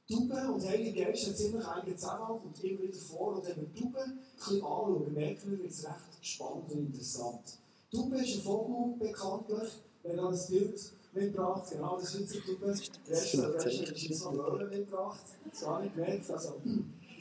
Tauben 0.09 0.49
und 0.49 0.67
Heilige 0.67 1.05
Geist 1.05 1.25
haben 1.27 1.35
ziemlich 1.35 1.65
engen 1.65 1.97
Zusammenhang 1.97 2.41
und 2.41 2.63
immer 2.63 2.81
wieder 2.81 2.97
vor. 2.99 3.35
Und 3.35 3.45
wenn 3.45 3.55
wir 3.61 3.73
Tauben 3.73 3.95
ein 3.95 4.19
bisschen 4.35 4.55
anschauen, 4.57 5.13
merken 5.13 5.51
wir, 5.51 5.59
wird 5.59 5.71
es 5.71 5.85
recht 5.85 6.25
spannend 6.25 6.71
und 6.71 6.87
interessant. 6.87 7.57
Tauben 7.91 8.13
ist 8.15 8.35
ein 8.35 8.41
Vogel 8.41 9.07
bekanntlich, 9.07 9.71
wenn 10.03 10.17
er 10.17 10.31
das 10.31 10.47
Bild 10.47 10.91
mitgebracht 11.13 11.69
genau, 11.71 11.97
das 11.97 12.15
ist 12.15 12.35
jetzt 12.35 12.45
Tauben. 12.45 12.61
Der 12.61 13.15
Rest 13.15 13.33
der 13.37 13.53
Rest 13.53 13.81
hat 13.81 13.97
jetzt 13.97 14.23
noch 14.23 14.33
Möhren 14.33 14.69
mitgebracht, 14.69 15.23
das 15.49 15.61
gar 15.61 15.81
nicht 15.81 15.95
gemerkt. 15.95 16.29
Also, 16.29 16.55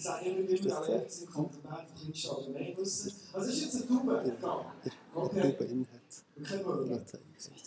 ich 0.00 0.06
sage 0.06 0.30
immer 0.30 0.48
wieder, 0.48 0.78
alle 0.78 1.10
sind 1.10 1.28
im 1.28 1.34
Kanton 1.34 1.62
Bern 1.62 1.86
ein 1.86 2.10
bisschen 2.10 2.30
allgemein 2.34 2.76
wissen. 2.78 3.12
Was 3.32 3.46
ist 3.48 3.60
jetzt 3.60 3.76
eine 3.76 3.86
Taube? 3.86 4.34
Genau. 4.34 4.64
Okay. 5.14 5.56
Keine 6.42 6.64
Möhren. 6.64 7.06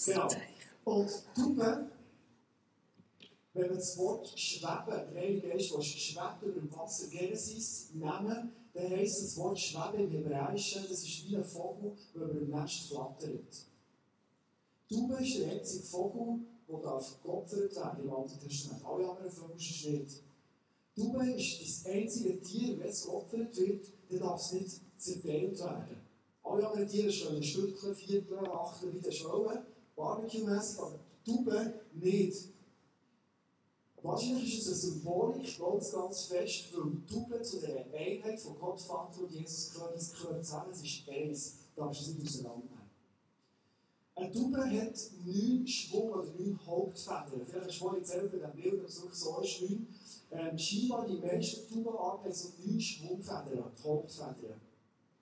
Genau. 0.06 0.28
Und 0.84 1.10
Tauben 1.36 1.92
wenn 3.54 3.70
wir 3.70 3.76
das 3.76 3.96
Wort 4.00 4.28
schweben, 4.36 5.14
der 5.14 5.22
Heilige 5.22 5.50
Geist, 5.50 5.76
der 5.76 5.82
schwebt 5.84 6.42
über 6.42 6.60
dem 6.60 6.76
Wasser, 6.76 7.08
Genesis 7.08 7.92
nehmen, 7.94 8.52
dann 8.74 8.90
heisst 8.90 9.22
das 9.22 9.38
Wort 9.38 9.60
schweben 9.60 10.06
im 10.06 10.10
Hebräischen, 10.10 10.82
das 10.90 11.04
ist 11.04 11.30
wie 11.30 11.38
ein 11.38 11.44
Vogel, 11.44 11.92
der 12.16 12.24
über 12.24 12.34
dem 12.34 12.50
Nest 12.50 12.88
flattert. 12.88 13.68
Taube 14.90 15.24
ist 15.24 15.38
der 15.38 15.52
einzige 15.52 15.84
Vogel, 15.84 16.40
der 16.68 17.02
geopfert 17.22 17.76
werden 17.76 18.04
im 18.04 18.12
Alten 18.12 18.40
Testament. 18.40 18.84
Alle 18.84 19.08
anderen 19.08 19.32
Vögel 19.32 19.56
ist 19.56 19.86
nicht. 19.86 20.24
Taube 20.96 21.32
ist 21.32 21.62
das 21.62 21.92
einzige 21.92 22.40
Tier, 22.42 22.80
wenn 22.80 22.88
es 22.88 23.04
geopfert 23.04 23.58
wird, 23.58 23.88
dann 24.10 24.20
darf 24.20 24.40
es 24.40 24.52
nicht 24.52 24.82
zerteilt 24.98 25.60
werden. 25.60 25.98
Alle 26.44 26.68
anderen 26.68 26.88
Tiere 26.88 27.12
stellen 27.12 27.42
Stückchen, 27.42 27.96
Viertel, 27.96 28.38
Achtel, 28.48 28.94
wie 28.94 29.00
der 29.00 29.12
Schwellen, 29.12 29.66
Barbecue-mässig, 29.96 30.80
aber 30.80 31.00
Taube 31.26 31.74
nicht. 31.94 32.50
Wahrscheinlich 34.04 34.60
ist 34.60 34.68
es 34.68 34.84
eine 34.84 34.94
Symbolik 34.94 35.58
ganz, 35.58 35.92
ganz 35.94 36.26
fest, 36.26 36.66
weil 36.74 36.92
Tauben 37.10 37.44
zu 37.44 37.62
der 37.62 37.86
Einheit 37.94 38.40
von 38.40 38.60
Gott, 38.60 38.82
Vater 38.82 39.22
und 39.22 39.32
Jesus 39.32 39.74
gehört, 39.74 39.96
das 39.96 40.14
gehört 40.14 40.46
zusammen, 40.46 40.72
es 40.72 40.84
ist 40.84 41.10
eins, 41.10 41.56
da 41.76 41.90
ist 41.90 42.02
es 42.02 42.08
nicht 42.16 42.28
auseinandernehmen. 42.28 42.73
Eine 44.16 44.32
Taube 44.32 44.58
hat 44.60 45.12
neun 45.26 45.68
Schwung 45.68 46.12
oder 46.12 46.32
neun 46.38 46.60
Hauptfedern. 46.66 47.46
Vielleicht 47.46 47.68
hast 47.68 47.76
du 47.76 47.84
vorhin 47.84 48.02
erzählt 48.02 48.32
bei 48.32 48.38
diesem 48.38 48.54
Bild, 48.54 48.84
dass 48.84 48.92
es 48.92 49.02
wirklich 49.02 49.20
so 49.20 49.42
ist, 49.42 49.62
neun. 49.62 49.88
Ähm, 50.32 50.58
scheinbar 50.58 51.08
die 51.08 51.18
meisten 51.18 51.74
Taubenarten 51.74 52.26
haben 52.26 52.34
so 52.34 52.50
neun 52.64 52.80
Schwungfedern, 52.80 53.72
die 53.78 53.84
Hauptfedern. 53.84 54.62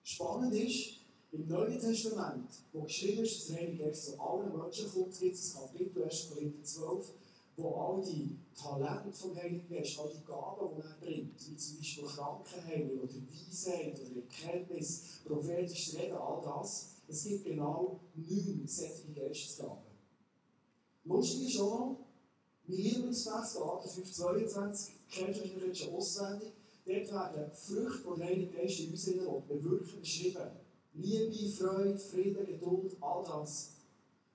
Spannend 0.02 0.54
ist, 0.54 1.02
im 1.32 1.48
Neuen 1.48 1.80
Testament, 1.80 2.50
wo 2.72 2.82
geschrieben 2.82 3.22
ist, 3.22 3.48
dass 3.48 3.56
Heilige 3.56 3.84
Geist 3.84 4.04
zu 4.04 4.20
allen 4.20 4.54
Menschen 4.54 4.92
kommt, 4.92 5.18
gibt 5.18 5.34
es 5.34 5.56
ein 5.56 5.62
Kapitel 5.62 6.04
1. 6.04 6.28
Korinther 6.28 6.62
12, 6.62 7.12
wo 7.56 7.74
all 7.74 8.02
die 8.02 8.36
Talente 8.54 9.12
vom 9.12 9.34
Heiligen 9.34 9.68
Geist, 9.68 9.98
all 9.98 10.10
die 10.10 10.24
Gaben, 10.26 10.76
die 10.76 10.82
er 10.82 10.96
bringt, 11.00 11.50
wie 11.50 11.56
zum 11.56 11.78
Beispiel 11.78 12.04
Krankenheilung 12.04 13.00
oder 13.00 13.14
Weisheit 13.14 13.98
oder 14.00 14.20
Erkenntnis, 14.20 15.02
prophetisches 15.24 15.98
Reden, 15.98 16.16
all 16.16 16.42
das, 16.42 16.91
es 17.12 17.24
gibt 17.24 17.44
genau 17.44 18.00
neun 18.14 18.66
solche 18.66 19.12
Geistesgaben. 19.14 19.92
Lustig 21.04 21.54
ist 21.54 21.60
auch 21.60 21.96
mein 22.66 22.78
Lieblingsfest, 22.78 23.58
Galater 23.58 23.88
5,22, 23.88 24.90
kennst 25.10 25.40
du 25.44 25.66
jetzt 25.66 25.78
schon 25.78 25.94
auswendig, 25.94 26.52
dort 26.86 27.12
werden 27.12 27.52
Früchte, 27.52 28.08
die 28.08 28.18
der 28.18 28.26
Heilige 28.26 28.52
Geist 28.52 28.80
in 28.80 28.90
uns 28.92 29.04
bewirken, 29.04 30.00
beschrieben. 30.00 30.50
Liebe, 30.94 31.48
Freude, 31.52 31.98
Frieden, 31.98 32.46
Geduld, 32.46 32.96
all 33.00 33.24
das. 33.24 33.72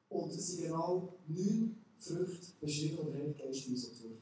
Und 0.09 0.31
es 0.31 0.47
sind 0.47 0.63
genau 0.63 1.13
neun 1.27 1.77
Früchte 1.97 2.47
beschrieben, 2.59 2.97
die 3.01 3.11
der 3.11 3.21
Heilige 3.21 3.43
Geist 3.43 3.67
in 3.67 3.73
uns 3.73 4.03
wirken. 4.03 4.21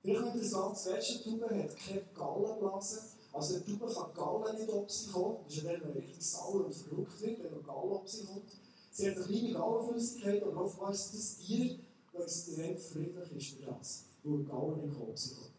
Vielleicht 0.00 0.20
noch 0.20 0.34
interessant, 0.34 0.76
das 0.86 1.22
Taube 1.24 1.62
hat 1.62 1.76
keine 1.76 2.02
Gallenblase. 2.14 3.17
Also 3.38 3.60
der 3.60 3.78
Taube 3.78 3.94
kann 3.94 4.14
Gallen 4.14 4.58
nicht 4.58 4.72
auf 4.72 4.90
sie 4.90 5.10
kommen. 5.10 5.36
Das 5.44 5.56
ist 5.56 5.62
ja 5.62 5.72
dann, 5.72 5.94
wenn 5.94 6.02
richtig 6.02 6.26
sauer 6.26 6.66
und 6.66 6.74
verrückt 6.74 7.20
wird, 7.20 7.44
wenn 7.44 7.52
noch 7.52 7.62
Gallen 7.62 7.92
auf 7.92 8.08
sie 8.08 8.24
kommt. 8.24 8.50
Sie 8.90 9.08
hat 9.08 9.16
eine 9.16 9.24
kleine 9.26 9.52
Gallenflüssigkeit, 9.52 10.42
aber 10.42 10.64
offenbar 10.64 10.92
ist 10.92 11.14
das 11.14 11.38
Tier, 11.38 11.78
es 12.26 12.46
direkt 12.46 12.80
friedlich 12.80 13.32
ist 13.36 13.50
für 13.50 13.70
das. 13.70 14.04
Weil 14.24 14.42
Gallen 14.42 14.88
nicht 14.88 15.00
auf 15.00 15.16
sie 15.16 15.34
kommt. 15.36 15.52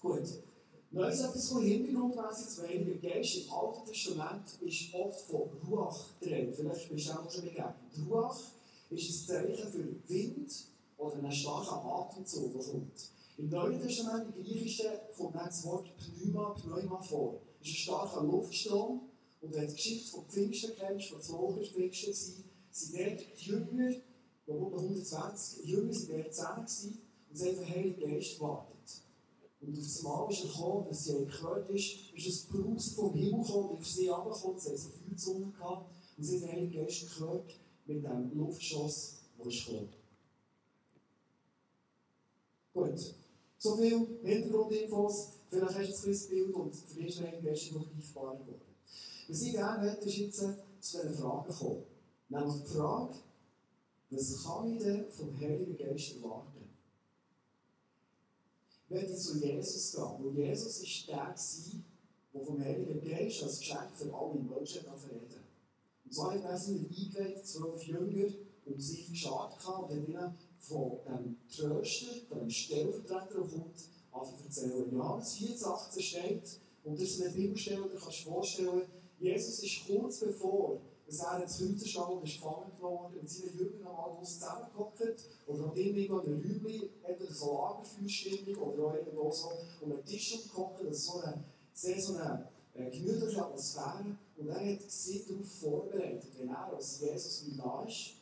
Gut. 0.00 0.42
Noch 0.90 1.04
etwas 1.04 1.48
von 1.50 1.62
Hintergrundmäßig 1.62 2.48
zum 2.48 2.64
Heiligen 2.64 3.00
Geist 3.00 3.36
im 3.36 3.52
Alten 3.52 3.86
Testament 3.86 4.42
ist 4.62 4.94
oft 4.94 5.20
von 5.30 5.42
Ruach 5.68 6.04
die 6.20 6.52
Vielleicht 6.52 6.90
bist 6.90 7.08
du 7.08 7.12
auch 7.12 7.30
schon 7.30 7.42
begegnet. 7.42 7.74
Ruach 8.08 8.40
ist 8.90 9.30
ein 9.30 9.46
Zeichen 9.46 9.68
für 9.68 10.08
Wind 10.08 10.50
oder 10.96 11.14
einen 11.14 11.30
starken 11.30 11.86
Atemzug, 11.86 12.54
der 12.54 12.62
kommt. 12.64 13.10
Im 13.36 13.50
Neuen 13.50 13.80
Testament, 13.80 14.34
im 14.34 14.42
Griechischen, 14.42 14.86
kommt 15.18 15.34
dann 15.34 15.46
das 15.46 15.64
Wort 15.64 15.90
Pneuma, 15.96 16.50
Pneuma 16.50 17.02
vor. 17.02 17.40
Es 17.60 17.68
ist 17.68 17.74
ein 17.74 17.82
starker 17.82 18.22
Luftstrom. 18.22 19.02
Und 19.40 19.54
wenn 19.54 19.62
du 19.62 19.68
die 19.68 19.74
Geschichte 19.74 20.10
von 20.10 20.24
Pfingsten 20.28 20.72
kennst, 20.76 21.10
von 21.10 21.20
zwei 21.20 21.38
Wochen 21.38 21.64
Pfingsten 21.64 22.12
sind 22.12 22.44
dort 22.98 23.20
die 23.40 23.44
Jünger, 23.44 23.90
die 23.90 24.50
über 24.50 24.78
120 24.78 25.64
Jünger 25.64 25.92
sind 25.92 26.10
dort 26.10 26.34
zusammen 26.34 26.64
gewesen, 26.64 27.02
und 27.30 27.36
sie 27.36 27.48
haben 27.48 27.56
den 27.56 27.68
Heiligen 27.68 28.00
Geist 28.00 28.38
gewartet. 28.38 29.02
Und 29.60 29.76
auf 29.76 29.84
das 29.84 30.02
Mal 30.02 30.30
ist 30.30 30.44
er 30.44 30.50
gekommen, 30.50 30.86
dass 30.88 31.04
sie 31.04 31.26
gehört 31.26 31.70
ist, 31.70 31.96
ist 32.14 32.28
das 32.28 32.46
Brausen 32.46 32.94
vom 32.94 33.14
Himmel 33.14 33.44
gekommen, 33.44 33.68
und 33.70 33.78
auf 33.78 33.86
sie 33.86 34.06
herabgekommen, 34.06 34.58
sie 34.58 34.68
haben 34.70 34.78
so 34.78 34.88
Feuerzungen 34.90 35.52
gehabt, 35.52 35.94
und 36.16 36.24
sie 36.24 36.36
haben 36.36 36.40
den 36.40 36.52
Heiligen 36.52 36.84
Geist 36.84 37.14
gehört 37.14 37.54
mit 37.86 38.04
dem 38.04 38.36
Luftschuss, 38.36 39.18
der 39.38 39.46
ist 39.46 39.66
gekommen. 39.66 39.88
Gut. 42.72 43.14
So 43.58 43.76
viel 43.76 44.20
Hintergrundinfos. 44.22 45.30
Vielleicht 45.50 45.78
hast 45.78 46.04
du 46.04 46.10
ein 46.10 46.28
Bild 46.28 46.54
und 46.54 46.74
für 46.74 47.00
dich 47.00 47.08
ist 47.08 47.20
der 47.20 47.78
noch 47.78 47.90
greifbarer 47.90 48.36
geworden. 48.36 48.60
Was 49.28 49.42
ich 49.42 49.52
gerne 49.52 49.84
möchte, 49.84 50.08
ist 50.08 50.16
jetzt 50.16 50.40
zu 50.80 51.02
diesen 51.02 51.14
Fragen 51.14 51.52
kommen. 51.52 51.82
Nämlich 52.28 52.62
die 52.62 52.68
Frage, 52.68 53.14
was 54.10 54.44
kann 54.44 54.72
ich 54.72 54.82
denn 54.82 55.10
vom 55.10 55.38
Heiligen 55.40 55.76
Geist 55.76 56.16
erwarten? 56.16 56.68
Wenn 58.88 59.04
ich 59.04 59.18
zu 59.18 59.38
Jesus 59.38 59.92
gehe, 59.92 60.18
wo 60.18 60.30
Jesus 60.30 60.80
ist 60.80 61.08
der 61.08 61.16
war, 61.16 61.34
der 62.34 62.44
vom 62.44 62.60
Heiligen 62.62 63.04
Geist 63.04 63.42
als 63.42 63.58
Geschenk 63.58 63.90
für 63.94 64.14
alle 64.14 64.34
Menschen 64.34 64.80
reden 64.80 65.44
Und 66.04 66.14
zwar 66.14 66.34
hat 66.34 66.44
er 66.44 66.56
sie 66.56 66.78
eingeweiht, 66.78 67.46
zwölf 67.46 67.82
Jünger, 67.82 68.32
um 68.64 68.78
sich 68.78 69.10
geschart 69.10 69.54
und 69.54 69.66
hat 69.66 69.90
ihnen 69.90 70.34
von 70.60 70.98
dem 71.06 71.36
Tröster, 71.48 72.34
dem 72.34 72.50
Stellvertreter, 72.50 73.40
kommt, 73.40 73.88
anfangen 74.12 74.44
erzählen. 74.44 74.88
In 74.90 74.96
Johannes 74.96 75.34
14, 75.34 76.02
steht, 76.02 76.60
und 76.84 77.00
das 77.00 77.08
ist 77.08 77.22
eine 77.22 77.30
Bibelstelle, 77.30 77.82
die 77.82 77.96
du 77.96 78.02
kannst 78.02 78.20
vorstellen, 78.20 78.82
Jesus 79.20 79.62
ist 79.62 79.86
kurz 79.86 80.20
bevor 80.20 80.80
dass 81.08 81.20
er 81.20 81.42
ins 81.42 81.58
Kreuz 81.58 81.88
stand 81.88 82.10
und 82.10 82.24
ist 82.24 82.34
gefangen 82.34 82.72
worden 82.80 83.18
und 83.18 83.30
seine 83.30 83.52
Jünger 83.52 83.84
noch 83.84 84.14
mal 84.14 84.22
zusammengehockt 84.22 85.24
oder 85.46 85.66
hat 85.66 85.76
irgendwo 85.76 86.18
in 86.18 86.26
einem 86.26 86.42
Räumchen, 86.42 86.90
entweder 87.02 87.32
so 87.32 87.52
Lagerfeuerstimmung 87.52 88.62
oder 88.62 88.84
auch 88.84 88.94
irgendwo 88.94 89.30
so 89.32 89.52
um 89.80 89.92
einen 89.92 90.04
Tisch 90.04 90.38
umgehockt, 90.38 90.84
das 90.84 90.98
ist 90.98 91.06
so 91.06 91.20
eine, 91.20 91.44
sehr 91.72 92.00
so 92.00 92.14
eine 92.14 92.48
äh, 92.74 92.90
gemütliche 92.90 93.42
Atmosphäre 93.42 94.16
und 94.36 94.48
er 94.48 94.74
hat 94.74 94.90
sich 94.90 95.26
darauf 95.26 95.50
vorbereitet, 95.60 96.30
wenn 96.38 96.50
er 96.50 96.72
als 96.74 97.00
Jesus 97.00 97.46
wieder 97.46 97.62
da 97.62 97.84
ist, 97.88 98.14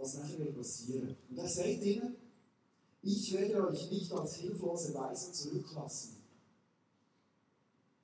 was 0.00 0.14
nachher 0.14 0.38
wird 0.38 0.56
passieren. 0.56 1.16
Und 1.28 1.38
er 1.38 1.48
sagt 1.48 1.82
ihnen, 1.84 2.16
ich 3.02 3.32
werde 3.32 3.68
euch 3.68 3.90
nicht 3.90 4.12
als 4.12 4.36
hilflose 4.36 4.94
Weisen 4.94 5.32
zurücklassen. 5.32 6.16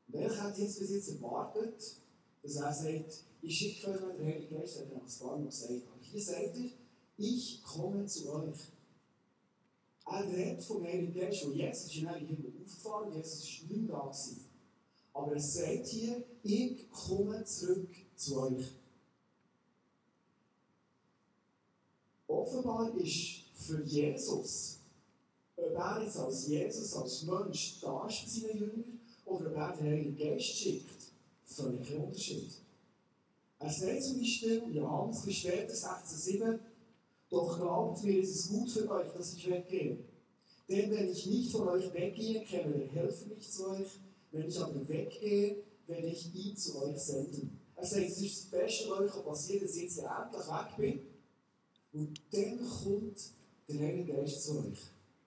Und 0.08 0.14
er 0.14 0.42
hat 0.42 0.58
jetzt 0.58 0.78
bis 0.78 0.90
jetzt 0.90 1.08
erwartet, 1.08 1.96
dass 2.42 2.56
er 2.56 2.72
sagt, 2.72 3.24
ich 3.42 3.58
schicke 3.58 3.90
euch 3.90 4.00
mit 4.00 4.18
der 4.18 4.26
Heilige 4.26 4.54
Geist, 4.54 4.78
hat 4.78 4.92
er 4.92 4.98
nach 4.98 5.20
Mal 5.20 5.44
gesagt. 5.44 5.82
Aber 5.92 6.02
hier 6.02 6.22
sagt 6.22 6.56
er, 6.56 6.70
ich 7.18 7.62
komme 7.62 8.06
zu 8.06 8.32
euch. 8.32 8.58
Er 10.06 10.24
redet 10.24 10.62
vom 10.62 10.84
Heiligen 10.84 11.14
Geist, 11.14 11.44
und 11.44 11.56
jetzt 11.56 11.86
ist 11.86 12.02
er 12.02 12.14
eigentlich 12.14 12.38
immer 12.38 12.48
aufgefahren, 12.62 13.12
Jesus 13.12 13.42
ist 13.42 13.68
nicht 13.68 13.82
mehr 13.82 13.96
da 13.96 14.06
gewesen. 14.06 14.44
Aber 15.12 15.32
er 15.32 15.40
sagt 15.40 15.86
hier, 15.86 16.24
ich 16.42 16.90
komme 16.90 17.44
zurück 17.44 17.88
zu 18.14 18.40
euch. 18.40 18.66
Offenbar 22.36 22.94
ist 22.98 23.44
für 23.54 23.82
Jesus, 23.82 24.80
ob 25.56 25.74
er 25.74 26.02
jetzt 26.02 26.18
als 26.18 26.46
Jesus, 26.46 26.94
als 26.94 27.22
Mensch 27.22 27.80
da 27.80 28.06
ist 28.06 28.18
für 28.18 28.28
seine 28.28 28.60
Jünger 28.60 28.84
oder 29.24 29.46
ob 29.46 29.56
er 29.56 29.76
den 29.76 29.86
Heiligen 29.86 30.16
Geist 30.16 30.44
schickt, 30.44 31.12
völlig 31.46 31.90
ein 31.90 32.04
Unterschied. 32.04 32.52
Er 33.58 33.70
sagt 33.70 34.02
zum 34.02 34.18
Beispiel, 34.18 34.62
Johannes, 34.70 35.34
später, 35.34 35.72
16,7, 35.72 36.58
doch 37.30 37.58
glaubt 37.58 38.04
mir, 38.04 38.22
es 38.22 38.30
ist 38.30 38.50
gut 38.50 38.70
für 38.70 38.90
euch, 38.90 39.10
dass 39.12 39.32
ich 39.32 39.50
weggehe. 39.50 39.98
Denn 40.68 40.90
wenn 40.90 41.08
ich 41.08 41.26
nicht 41.26 41.52
von 41.52 41.68
euch 41.68 41.92
weggehe, 41.94 42.44
käme 42.44 42.74
der 42.74 42.88
Helfer 42.88 43.28
nicht 43.28 43.50
zu 43.50 43.70
euch. 43.70 43.88
Wenn 44.30 44.46
ich 44.46 44.60
aber 44.60 44.86
weggehe, 44.86 45.64
werde 45.86 46.06
ich 46.08 46.34
ihn 46.34 46.56
zu 46.56 46.82
euch 46.82 46.98
senden. 46.98 47.58
Er 47.76 47.86
sagt, 47.86 48.06
es 48.06 48.20
ist 48.20 48.52
das 48.52 48.60
Beste, 48.60 48.90
was 48.90 49.00
euch 49.00 49.24
passiert, 49.24 49.62
dass 49.62 49.76
ich 49.76 49.84
jetzt 49.84 49.98
endlich 49.98 50.46
weg 50.46 50.76
bin 50.76 51.15
und 51.96 52.20
dann 52.30 52.58
kommt 52.58 53.32
der 53.68 53.80
Heilige 53.80 54.12
Geist 54.12 54.44
zu 54.44 54.58
euch. 54.58 54.78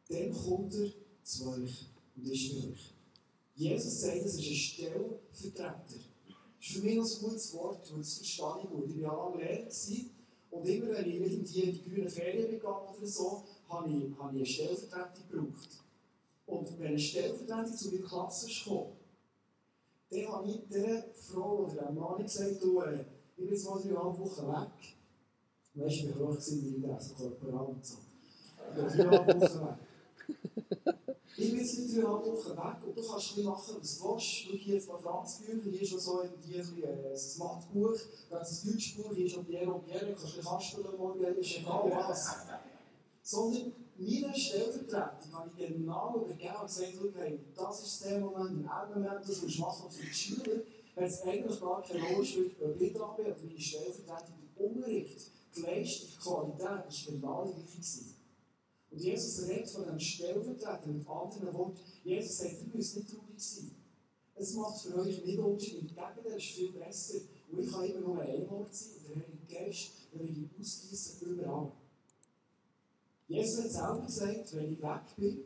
Dann 0.07 0.31
kommt 0.31 0.71
er 0.75 0.91
zu 1.23 1.49
euch 1.49 1.88
und 2.15 2.27
ist 2.27 2.51
für 2.51 2.69
euch. 2.69 2.93
Jesus 3.55 4.01
sagt, 4.01 4.17
es 4.17 4.35
ist 4.35 4.39
ein 4.39 4.55
Stellvertreter. 4.55 5.83
Das 5.88 5.95
ist 6.59 6.77
für 6.77 6.81
mich 6.83 6.99
ein 6.99 7.21
gutes 7.21 7.53
Wort, 7.55 7.91
und 7.91 7.99
das 7.99 8.17
verstehe 8.17 8.45
ich. 8.61 8.95
Ich 8.95 9.01
war 9.01 9.01
ja 9.01 9.13
lange 9.13 9.43
Lehrer 9.43 9.67
und 10.51 10.67
immer 10.67 10.89
wenn 10.89 11.09
ich 11.09 11.15
irgendwie 11.15 11.61
in 11.61 11.73
die 11.73 11.89
grünen 11.89 12.09
Ferien 12.09 12.51
begann 12.51 12.95
oder 12.95 13.07
so, 13.07 13.43
habe 13.67 13.89
ich, 13.89 14.17
habe 14.19 14.35
ich 14.35 14.38
eine 14.38 14.45
Stellvertretung 14.45 15.47
gebraucht. 15.47 15.69
Und 16.45 16.79
wenn 16.79 16.88
eine 16.88 16.99
Stellvertretung 16.99 17.75
zu 17.75 17.91
meiner 17.91 18.07
Klasse 18.07 18.47
kam, 18.63 18.85
dann 20.11 20.27
habe 20.27 20.49
ich 20.49 20.59
der 20.69 21.05
Frau 21.13 21.65
oder 21.65 21.88
dem 21.88 21.95
Mann 21.95 22.23
gesagt, 22.23 22.61
du, 22.61 22.81
äh, 22.81 23.01
ich 23.01 23.35
bin 23.35 23.49
jetzt 23.49 23.65
mal 23.65 23.81
dreieinhalb 23.81 24.19
Wochen 24.19 24.47
weg. 24.47 24.99
Weißt 25.75 26.01
du, 26.01 26.07
wie 26.07 26.13
hoch 26.19 26.39
sind 26.39 27.17
Korporal 27.17 27.67
und 27.67 27.85
so. 27.85 27.97
Ich 28.75 28.75
bin 28.75 28.88
dreieinhalb 28.88 29.41
Wochen 29.41 29.67
weg. 29.67 29.75
Ich 31.38 31.51
bin 31.51 31.59
jetzt 31.59 31.95
dreieinhalb 31.95 32.25
Wochen 32.25 32.57
weg 32.57 32.88
und 32.88 32.97
du 32.97 33.07
kannst 33.07 33.38
machen, 33.38 33.75
was 33.79 33.97
du 33.97 34.09
willst. 34.09 34.25
Schau 34.25 34.51
hier 34.53 34.81
Franzbücher, 34.81 35.69
hier 35.69 35.88
schon 35.88 35.99
so 35.99 36.19
ein, 36.21 36.29
äh, 36.29 36.59
ein 36.59 38.39
das 38.39 38.63
Deutschbuch, 38.63 39.13
hier 39.13 39.38
noch 39.38 39.45
Pierre 39.45 39.73
und 39.73 39.85
Pierre, 39.85 40.15
kannst 40.43 40.77
du 40.77 40.97
morgen, 40.97 41.23
ist 41.23 41.57
egal 41.59 41.91
was. 41.91 42.35
Sondern 43.21 43.73
meine 43.95 44.35
Stellvertretung 44.35 45.33
habe 45.33 45.51
ich 45.55 45.67
genau 45.67 46.25
übergeben 46.25 46.55
und 46.61 46.67
gesagt, 46.67 46.93
okay, 47.03 47.39
das 47.55 47.83
ist 47.83 48.05
der 48.05 48.19
Moment, 48.19 48.51
im 48.51 49.01
Moment, 49.01 49.21
das 49.21 49.41
musst 49.41 49.57
du 49.57 49.61
machen 49.61 49.91
für 49.91 50.05
die 50.05 50.13
Schüler, 50.13 50.61
wenn 50.95 51.03
es 51.03 51.21
eigentlich 51.21 51.59
gar 51.59 51.83
keine 51.83 52.03
Rolle 52.07 52.25
spielt, 52.25 52.61
ob 52.61 52.81
ich 52.81 52.93
dran 52.93 53.15
bin 53.17 53.25
oder 53.27 53.35
meine 53.43 53.59
Stellvertretung 53.59 54.35
im 54.57 54.65
Unterricht 54.65 55.31
die 55.56 55.62
die 55.62 56.18
Qualität 56.18 57.22
war 57.22 57.46
die 57.46 57.53
gleiche. 57.53 58.20
Und 58.91 59.01
Jesus 59.01 59.48
redet 59.48 59.70
von 59.70 59.86
einem 59.86 60.00
Stellvertreter. 60.00 60.88
Mit 60.88 61.08
anderen 61.08 61.53
Worten, 61.53 61.79
Jesus 62.03 62.38
sagt, 62.38 62.62
ihr 62.62 62.75
müsst 62.75 62.98
nicht 62.98 63.10
traurig 63.10 63.39
sein. 63.39 63.72
Es 64.36 64.53
macht 64.53 64.82
für 64.82 64.96
euch 64.96 65.24
nicht 65.25 65.38
Unterschied. 65.38 65.82
Im 65.82 65.88
Gegenteil, 65.88 66.38
ist 66.38 66.46
viel 66.46 66.72
besser. 66.72 67.20
Und 67.51 67.60
ich 67.60 67.72
kann 67.72 67.86
immer 67.86 68.00
nur 68.00 68.22
ein 68.22 68.48
Ort 68.50 68.74
sein 68.74 68.91
und 68.98 69.10
der 69.10 69.15
Heilige 69.15 69.65
Geist, 69.65 69.91
der 70.13 70.22
will 70.22 70.50
ich 70.51 70.60
ausgießen 70.60 71.27
überall. 71.27 71.72
Jesus 73.27 73.63
hat 73.63 73.72
selber 73.72 74.06
gesagt, 74.06 74.56
wenn 74.56 74.74
ich 74.74 74.82
weg 74.82 75.15
bin, 75.18 75.44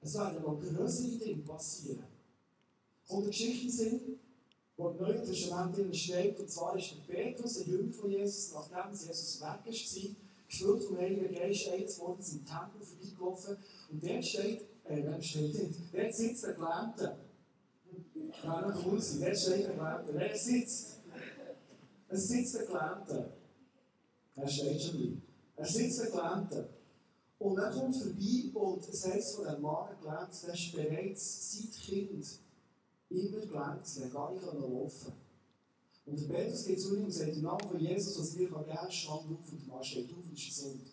es 0.00 0.14
werden 0.14 0.42
noch 0.42 0.60
größere 0.60 1.18
Dinge 1.18 1.42
passieren. 1.42 2.06
Kommt 3.06 3.22
eine 3.22 3.30
Geschichte 3.30 3.70
sind, 3.70 4.02
wo 4.76 4.90
im 4.90 4.96
Neuen 4.98 5.24
Testament 5.24 5.96
steht, 5.96 6.38
und 6.38 6.50
zwar 6.50 6.76
ist 6.76 6.92
der 7.08 7.14
Petrus, 7.14 7.58
ein 7.58 7.70
Jünger 7.70 7.92
von 7.92 8.10
Jesus, 8.10 8.52
nachdem 8.52 8.92
Jesus 8.92 9.40
weg 9.40 9.46
war, 9.46 10.16
gefüllt 10.48 10.84
vom 10.84 10.98
Heiligen 10.98 11.34
Geist, 11.34 11.68
eines 11.68 11.98
Morgens 11.98 12.32
im 12.32 12.44
Tempel 12.44 12.80
vorbeigelaufen 12.80 13.56
und 13.90 14.02
dort 14.02 14.24
steht, 14.24 14.60
äh, 14.84 15.02
wer 15.02 15.22
steht 15.22 15.54
dort? 15.54 15.74
Dort 15.92 16.14
sitzt 16.14 16.44
der 16.44 16.54
Gelähmte. 16.54 17.16
Kann 18.42 18.68
noch 18.68 18.86
cool 18.86 19.00
sein, 19.00 19.20
dort 19.20 19.38
steht 19.38 19.66
der 19.66 19.74
Gelähmte. 19.74 20.14
Wer 20.14 20.36
sitzt? 20.36 20.96
ein 22.08 22.16
Sitz 22.16 22.52
der 22.52 22.66
Gelähmten. 22.66 23.32
Er 24.36 24.48
steht 24.48 24.82
schon 24.82 24.96
drin. 24.96 25.22
Er 25.56 25.66
sitzt 25.66 26.00
der 26.00 26.10
Gelähmten. 26.10 26.64
Und 27.38 27.58
er 27.58 27.70
kommt 27.70 27.96
vorbei 27.96 28.50
und 28.54 28.88
es 28.88 29.06
heißt 29.06 29.36
von 29.36 29.44
dem 29.44 29.60
Mann 29.60 29.88
gelähmt, 30.00 30.42
der 30.46 30.54
ist 30.54 30.72
bereits 30.72 31.52
seit 31.52 31.72
Kind 31.82 32.26
immer 33.10 33.40
gelähmt, 33.40 33.98
er 34.00 34.08
gar 34.10 34.32
nicht 34.32 34.44
laufen 34.44 35.12
Und 36.06 36.20
der 36.20 36.34
Petrus 36.34 36.64
geht 36.64 36.80
zu 36.80 36.96
ihm 36.96 37.04
und 37.04 37.12
sagt, 37.12 37.36
im 37.36 37.42
Namen 37.42 37.68
von 37.68 37.80
Jesus, 37.80 38.18
was 38.18 38.32
dir 38.32 38.48
geben 38.48 38.54
kann, 38.66 38.90
stand 38.90 39.30
auf 39.30 39.52
und 39.52 39.60
der 39.60 39.74
Mann 39.74 39.84
steht 39.84 40.10
auf 40.10 40.24
und 40.24 40.32
ist 40.32 40.46
gesund. 40.46 40.92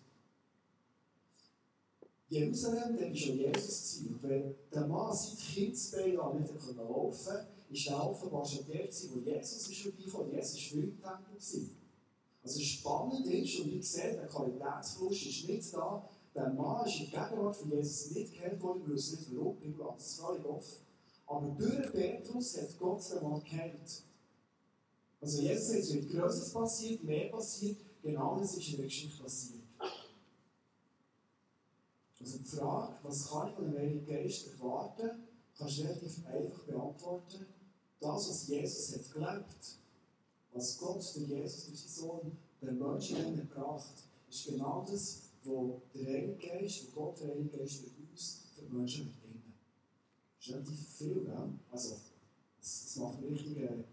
Jerusalem, 2.28 2.96
der 2.96 3.10
war 3.10 3.16
schon 3.16 3.38
Jesus. 3.38 4.00
Und 4.08 4.22
wenn 4.22 4.54
der 4.72 4.86
Mann 4.86 5.14
seit 5.14 5.38
Kindesbein 5.38 6.18
an 6.18 6.40
nicht 6.40 6.52
laufen 6.52 6.76
konnte, 6.76 7.46
ist 7.70 7.86
er 7.88 8.10
offenbar 8.10 8.44
schon 8.44 8.66
der, 8.66 8.88
wo 8.88 9.18
Jesus 9.20 9.68
ist 9.68 9.82
vorbeigekommen. 9.82 10.32
Jesus 10.32 10.54
war 10.54 10.60
viel 10.60 10.82
im 10.84 11.00
Tempel. 11.00 11.70
Also 12.42 12.60
spannend 12.60 13.26
ist, 13.26 13.60
und 13.60 13.72
ich 13.72 13.90
sehe, 13.90 14.14
der 14.14 14.26
Qualitätsfluss 14.26 15.26
ist 15.26 15.48
nicht 15.48 15.72
da, 15.72 16.08
der 16.34 16.52
Mann 16.52 16.86
ist 16.86 17.00
in 17.00 17.10
der 17.10 17.28
Gegenwart 17.28 17.56
von 17.56 17.70
Jesus 17.70 18.10
nicht 18.10 18.34
geheilt 18.34 18.60
worden, 18.60 18.82
wir 18.86 18.94
wissen 18.94 19.18
nicht 19.18 19.30
die 19.30 19.66
Bibel 19.66 19.86
das 19.96 20.14
völlig 20.16 20.44
offen. 20.44 20.84
Aber 21.26 21.48
durch 21.48 21.92
Petrus 21.92 22.60
hat 22.60 22.78
Gott 22.78 23.02
den 23.10 23.22
Mann 23.22 23.42
geheilt. 23.42 24.02
Also 25.20 25.40
Jesus 25.40 25.74
es 25.74 25.94
wird 25.94 26.10
Größeres 26.10 26.52
passiert, 26.52 27.02
mehr 27.02 27.30
passiert, 27.30 27.78
genau 28.02 28.38
das 28.38 28.56
ist 28.56 28.68
in 28.68 28.76
der 28.76 28.84
Geschichte 28.84 29.22
passiert. 29.22 29.62
Also 32.20 32.38
die 32.38 32.44
Frage, 32.44 32.94
was 33.02 33.28
kann 33.28 33.48
ich 33.48 33.54
von 33.54 33.64
dem 33.64 33.78
Heiligen 33.78 34.06
Geist 34.06 34.48
erwarten, 34.48 35.10
kannst 35.56 35.78
du 35.78 35.82
relativ 35.82 36.26
einfach 36.26 36.64
beantworten. 36.64 37.46
Das, 38.00 38.28
was 38.28 38.48
Jesus 38.48 38.96
hat 38.96 39.12
gelebt, 39.12 39.78
was 40.52 40.78
Gott 40.78 40.96
durch 41.14 41.28
Jesus, 41.28 41.66
durch 41.66 41.80
seinen 41.80 41.90
Sohn, 41.90 42.36
den 42.60 42.78
Menschen 42.78 43.36
gebracht 43.36 44.04
ist 44.28 44.46
genau 44.46 44.84
das, 44.88 45.22
was 45.44 45.80
der 45.94 46.06
Heilige 46.06 46.48
Geist, 46.48 46.86
wo 46.94 47.00
Gott, 47.00 47.20
der 47.20 47.28
Heilige 47.28 47.58
Geist, 47.58 47.82
durch 47.82 48.10
uns 48.10 48.42
für 48.54 48.62
die 48.62 48.72
Menschen 48.72 49.12
bringen. 49.12 49.23
Relativ 50.46 50.88
viel, 50.98 51.26
ja? 51.26 51.48
Also, 51.70 51.96
das 52.60 52.96
macht 52.96 53.20
mich 53.20 53.32
richtig 53.32 53.58
äh, 53.58 53.84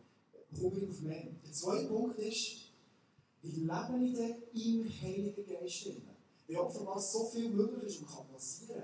hungrig 0.59 0.89
auf 0.89 1.01
mehr. 1.01 1.27
Der 1.43 1.51
zweite 1.51 1.87
Punkt 1.87 2.17
ist, 2.19 2.71
wie 3.41 3.51
lebe 3.51 3.99
ich 4.03 4.13
denn 4.13 4.35
im 4.53 5.01
Heiligen 5.01 5.45
Geist 5.45 5.85
drin? 5.85 6.01
Wenn 6.47 6.57
offenbar 6.57 6.99
so 6.99 7.25
viel 7.25 7.49
möglich 7.49 7.83
ist 7.83 8.01
und 8.01 8.09
kann 8.09 8.27
passieren, 8.27 8.83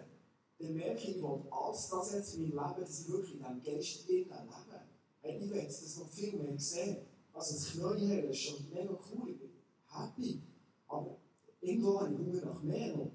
dann 0.59 0.73
merke 0.73 1.01
ich, 1.01 1.17
ich 1.17 1.21
will 1.21 1.41
alles 1.51 1.89
das 1.89 2.13
jetzt 2.13 2.35
in 2.35 2.49
meinem 2.55 2.67
Leben, 2.67 2.81
dass 2.81 3.01
ich 3.01 3.09
wirklich 3.09 3.33
in 3.33 3.39
diesem 3.39 3.63
Geist 3.63 4.07
drin 4.07 4.17
lebe. 4.17 4.81
Hey, 5.21 5.43
ich 5.43 5.49
will 5.49 5.63
das 5.63 5.97
noch 5.97 6.09
viel 6.09 6.33
mehr 6.37 6.57
sehen. 6.57 6.97
Also 7.33 7.53
das 7.53 7.71
Knäuel 7.71 8.29
ist 8.29 8.39
schon 8.39 8.69
mega 8.69 8.97
cool, 9.11 9.29
ich 9.29 9.39
bin 9.39 9.49
happy. 9.87 10.41
Aber 10.87 11.17
irgendwo 11.61 11.99
habe 11.99 12.13
ich 12.13 12.19
Hunger 12.19 12.45
nach 12.45 12.63
mehr 12.63 12.95
noch. 12.95 13.11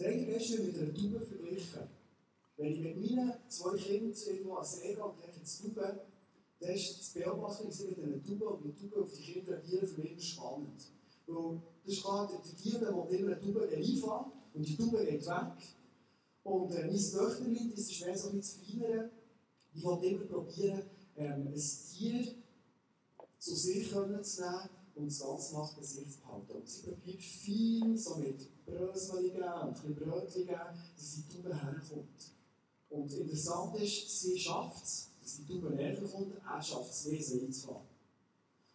Wird 0.00 0.64
mit 0.64 0.78
einer 0.78 0.94
Taube 0.94 1.26
verglichen. 1.26 1.88
Wenn 2.56 2.72
ich 2.72 2.80
mit 2.80 2.96
meinen 2.96 3.32
zwei 3.48 3.76
Kindern 3.76 4.14
irgendwo 4.26 4.54
an 4.54 4.64
See 4.64 4.94
gehe 4.94 5.04
und 5.04 5.20
denke, 5.20 5.40
das 5.40 5.58
Taube, 5.60 6.00
dann 6.60 6.70
ist 6.70 6.98
das 6.98 7.08
Beobachten 7.10 7.68
mit 7.68 7.98
einer 7.98 8.22
Taube 8.22 8.48
und 8.48 8.64
mit 8.64 8.80
Taube 8.80 9.02
auf 9.02 9.12
die 9.12 9.22
Kinder 9.22 9.52
reagieren 9.52 9.86
für 9.86 10.00
mich 10.00 10.28
spannend. 10.28 10.82
Weil 11.26 11.60
das 11.84 11.94
ist 11.94 12.02
klar, 12.02 12.30
der 12.32 12.56
Tier 12.56 12.80
will 12.80 13.18
immer 13.18 13.32
eine 13.32 13.40
Taube 13.40 13.68
einfahren 13.68 14.32
und 14.54 14.66
die 14.66 14.76
Taube 14.76 15.04
geht 15.04 15.26
weg. 15.26 15.52
Und 16.42 16.72
äh, 16.72 16.86
mein 16.86 16.96
Töchterchen, 16.96 17.70
das 17.70 17.90
ist 17.90 18.04
mehr 18.04 18.16
so 18.16 18.30
ein 18.30 18.36
bisschen 18.36 18.64
feinere, 18.64 19.10
ich 19.74 19.84
will 19.84 20.04
immer 20.04 20.24
probieren, 20.24 20.82
ähm, 21.16 21.48
ein 21.48 21.54
Tier 21.54 22.34
zu 23.38 23.54
sich 23.54 23.90
zu 23.90 24.00
nehmen 24.00 24.20
und 24.94 25.06
das 25.06 25.20
Ganze 25.20 25.54
nach 25.54 25.74
bei 25.74 25.82
sich 25.82 26.10
zu 26.10 26.20
behalten. 26.20 26.52
Und 26.52 26.68
sie 26.68 26.82
probiert 26.82 27.22
viel 27.22 27.96
so 27.96 28.16
mit 28.16 28.48
Bröseln 28.70 29.24
und 29.24 29.84
ein 29.84 29.94
geben, 29.94 30.48
dass 30.96 31.14
die 31.14 31.28
Taube 31.28 31.54
herkommt. 31.54 32.32
Und 32.90 33.12
interessant 33.12 33.76
ist, 33.76 34.20
sie 34.20 34.38
schafft 34.38 34.84
es, 34.84 35.10
dass 35.22 35.36
die 35.36 35.46
Taube 35.46 35.70
näher 35.70 36.00
kommt, 36.00 36.34
er 36.34 36.62
schafft 36.62 36.90
es, 36.90 37.10
Wesen 37.10 37.46
einzufahren. 37.46 37.86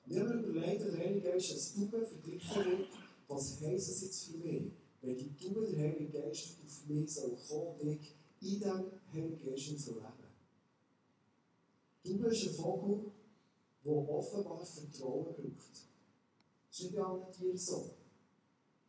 Und 0.05 0.12
ich 0.12 0.19
habe 0.19 0.36
mir 0.36 0.47
überlegt, 0.47 0.86
der 0.86 0.97
Heilige 0.97 1.31
Geist 1.31 1.51
als 1.51 1.73
Taube 1.73 2.05
verglichen 2.05 2.65
wird, 2.65 2.88
was 3.27 3.60
heisst 3.62 3.89
das 3.89 4.01
jetzt 4.01 4.23
für 4.25 4.38
mich? 4.38 4.71
Wenn 5.01 5.17
die 5.17 5.36
Taube 5.36 5.67
der 5.67 5.79
Heilige 5.79 6.19
Geist 6.19 6.58
auf 6.65 6.88
mich 6.88 7.13
soll 7.13 7.38
kommen 7.47 7.79
in 7.81 7.99
diesem 8.41 8.86
Heiligen 9.13 9.45
Geist 9.45 9.79
soll 9.79 9.95
leben. 9.95 10.25
Taube 12.03 12.34
ist 12.34 12.47
ein 12.47 12.53
Vogel, 12.53 13.12
der 13.84 13.93
offenbar 13.93 14.65
Vertrauen 14.65 15.25
braucht. 15.25 15.71
Das 16.67 16.79
ist 16.79 16.84
nicht 16.84 16.95
bei 16.95 17.03
allen 17.03 17.31
Tieren 17.31 17.58
so. 17.58 17.94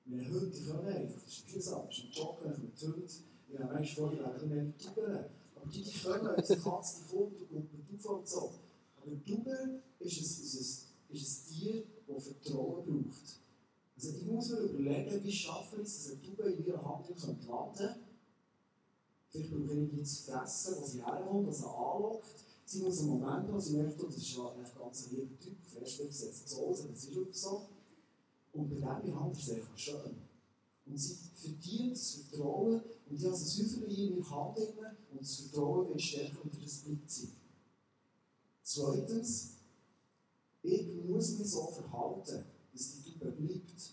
Wir 0.08 0.28
Hunde 0.28 0.56
können 0.56 1.12
das 1.12 1.32
ist 1.32 1.52
gesagt, 1.52 1.88
das 1.88 1.98
ist 1.98 2.04
ein 2.04 2.10
Joggen, 2.12 2.62
mit 2.62 2.80
Hunden. 2.80 3.10
Ich 3.48 3.58
habe 3.58 3.74
manchmal 3.74 4.10
vorher 4.10 4.34
ein 4.40 4.48
mehr 4.48 4.78
Tauben. 4.78 5.24
Aber 5.56 5.66
die, 5.66 5.82
die 5.82 5.98
können, 5.98 6.34
unsere 6.36 6.60
Katze 6.60 6.96
die 7.02 7.16
kommt 7.16 7.40
und 7.40 7.88
kommt 7.88 8.06
auf 8.06 8.18
und 8.18 8.28
so. 8.28 8.52
Aber 8.98 9.24
Tauben 9.24 9.82
ist 9.98 10.18
ein, 10.18 10.44
ist, 10.44 10.86
ein, 11.10 11.16
ist 11.16 11.50
ein 11.50 11.54
Tier, 11.54 11.82
das 12.06 12.24
Vertrauen 12.28 12.84
braucht. 12.84 13.40
Also 13.96 14.10
ich 14.10 14.26
muss 14.26 14.50
mir 14.50 14.58
überlegen, 14.58 15.24
wie 15.24 15.32
schaffe 15.32 15.76
ich 15.76 15.88
es, 15.88 16.04
dass 16.04 16.12
eine 16.12 16.22
Taube 16.22 16.50
in 16.52 16.66
ihrer 16.66 16.84
Hand 16.84 17.08
landen 17.08 17.46
könnte. 17.46 17.96
Vielleicht 19.30 19.50
brauche 19.50 19.74
ich 19.74 19.90
die 19.90 20.04
zu 20.04 20.22
fressen, 20.24 20.74
wo 20.78 20.86
sie 20.86 21.04
herkommt, 21.04 21.48
was 21.48 21.58
sie 21.58 21.66
anlockt. 21.66 22.26
Sie 22.64 22.82
muss 22.82 23.00
einen 23.00 23.08
Moment 23.08 23.48
haben, 23.48 23.60
sie 23.60 23.76
merkt, 23.76 24.00
das 24.02 24.16
ist 24.16 24.38
ein 24.38 24.78
ganz 24.78 25.10
lieber 25.10 25.38
Typ, 25.40 25.56
festlich 25.64 26.16
setzt 26.16 26.48
so 26.48 26.70
es 26.70 26.80
ist 26.80 27.14
wirklich 27.14 27.36
so. 27.36 27.68
Und 28.56 28.70
dem 28.70 28.80
behandelt 28.80 29.36
sie 29.36 29.54
einfach 29.54 29.76
schön. 29.76 30.16
Und 30.86 30.98
sie 30.98 31.16
verdient 31.34 31.92
das 31.92 32.14
Vertrauen 32.14 32.80
und 33.08 33.16
ich 33.16 33.24
habe 33.24 33.34
es 33.34 33.58
häufig 33.58 33.98
in 33.98 34.16
ihrer 34.16 34.30
Hand 34.30 34.58
und 34.58 35.20
das 35.20 35.36
Vertrauen 35.36 35.88
wird 35.88 36.00
stärker 36.00 36.44
unter 36.44 36.60
das 36.60 36.76
bleibt 36.78 37.10
sie. 37.10 37.28
Zweitens, 38.62 39.50
ich 40.62 40.86
muss 41.04 41.38
mich 41.38 41.50
so 41.50 41.66
verhalten, 41.66 42.44
dass 42.72 42.92
die 42.92 43.12
Tube 43.12 43.36
bleibt. 43.36 43.92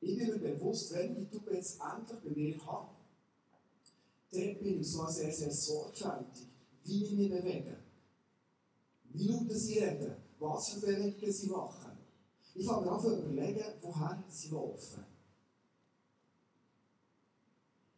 Ich 0.00 0.18
bin 0.18 0.28
mir 0.28 0.38
bewusst, 0.38 0.92
wenn 0.94 1.12
ich 1.12 1.28
die 1.28 1.36
Tube 1.36 1.52
jetzt 1.52 1.78
endlich 1.80 2.20
bei 2.20 2.30
mir 2.30 2.66
habe, 2.66 2.90
dann 4.30 4.58
bin 4.58 4.80
ich 4.80 4.90
so 4.90 5.06
sehr, 5.06 5.32
sehr 5.32 5.52
sorgfältig 5.52 6.48
wie 6.86 7.04
ich 7.04 7.12
mich 7.12 7.30
bewege, 7.30 7.76
wie 9.12 9.28
laut 9.28 9.50
sie 9.50 9.78
reden, 9.78 10.16
was 10.38 10.68
für 10.68 10.80
Bewegungen 10.80 11.32
sie 11.32 11.48
machen. 11.48 11.85
Ich 12.58 12.66
fange 12.66 12.90
an 12.90 13.00
zu 13.00 13.18
überlegen, 13.18 13.64
woher 13.82 14.24
sie 14.28 14.48
laufen. 14.48 15.04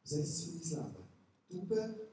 Was 0.03 0.13
heißt 0.13 0.21
das 0.21 0.43
für 0.43 0.77
mein 0.77 0.93
Leben? 0.93 1.69
Taube 1.69 2.09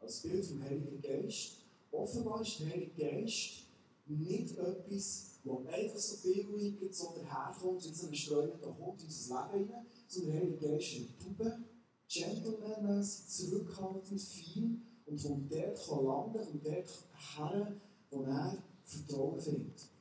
als 0.00 0.20
Bild 0.20 0.44
vom 0.44 0.62
Heiligen 0.62 1.00
Geist. 1.00 1.58
Offenbar 1.92 2.42
ist 2.42 2.58
der 2.60 2.70
Heilige 2.70 3.02
Geist 3.02 3.64
nicht 4.06 4.58
etwas, 4.58 5.40
das 5.44 5.66
einfach 5.66 5.98
so 5.98 6.16
billig 6.22 6.74
so 6.90 7.14
daherkommt, 7.14 7.84
wie 7.84 7.94
so 7.94 8.08
ein 8.08 8.14
streunender 8.14 8.76
Hund 8.76 9.00
in 9.00 9.06
unser 9.06 9.52
Leben 9.52 9.66
hinein, 9.68 9.86
sondern 10.08 10.32
der 10.32 10.40
Heilige 10.40 10.68
Geist 10.68 10.92
ist 10.92 10.98
eine 10.98 11.36
Taube, 11.36 11.64
gentlemanmäßig, 12.08 13.28
zurückhaltend, 13.28 14.20
fein 14.20 14.82
und 15.06 15.20
von 15.20 15.48
dort 15.48 15.88
landen 15.88 16.48
und 16.48 16.66
dort 16.66 16.88
her, 17.36 17.76
wo 18.10 18.22
er 18.24 18.58
Vertrauen 18.84 19.40
findet. 19.40 19.93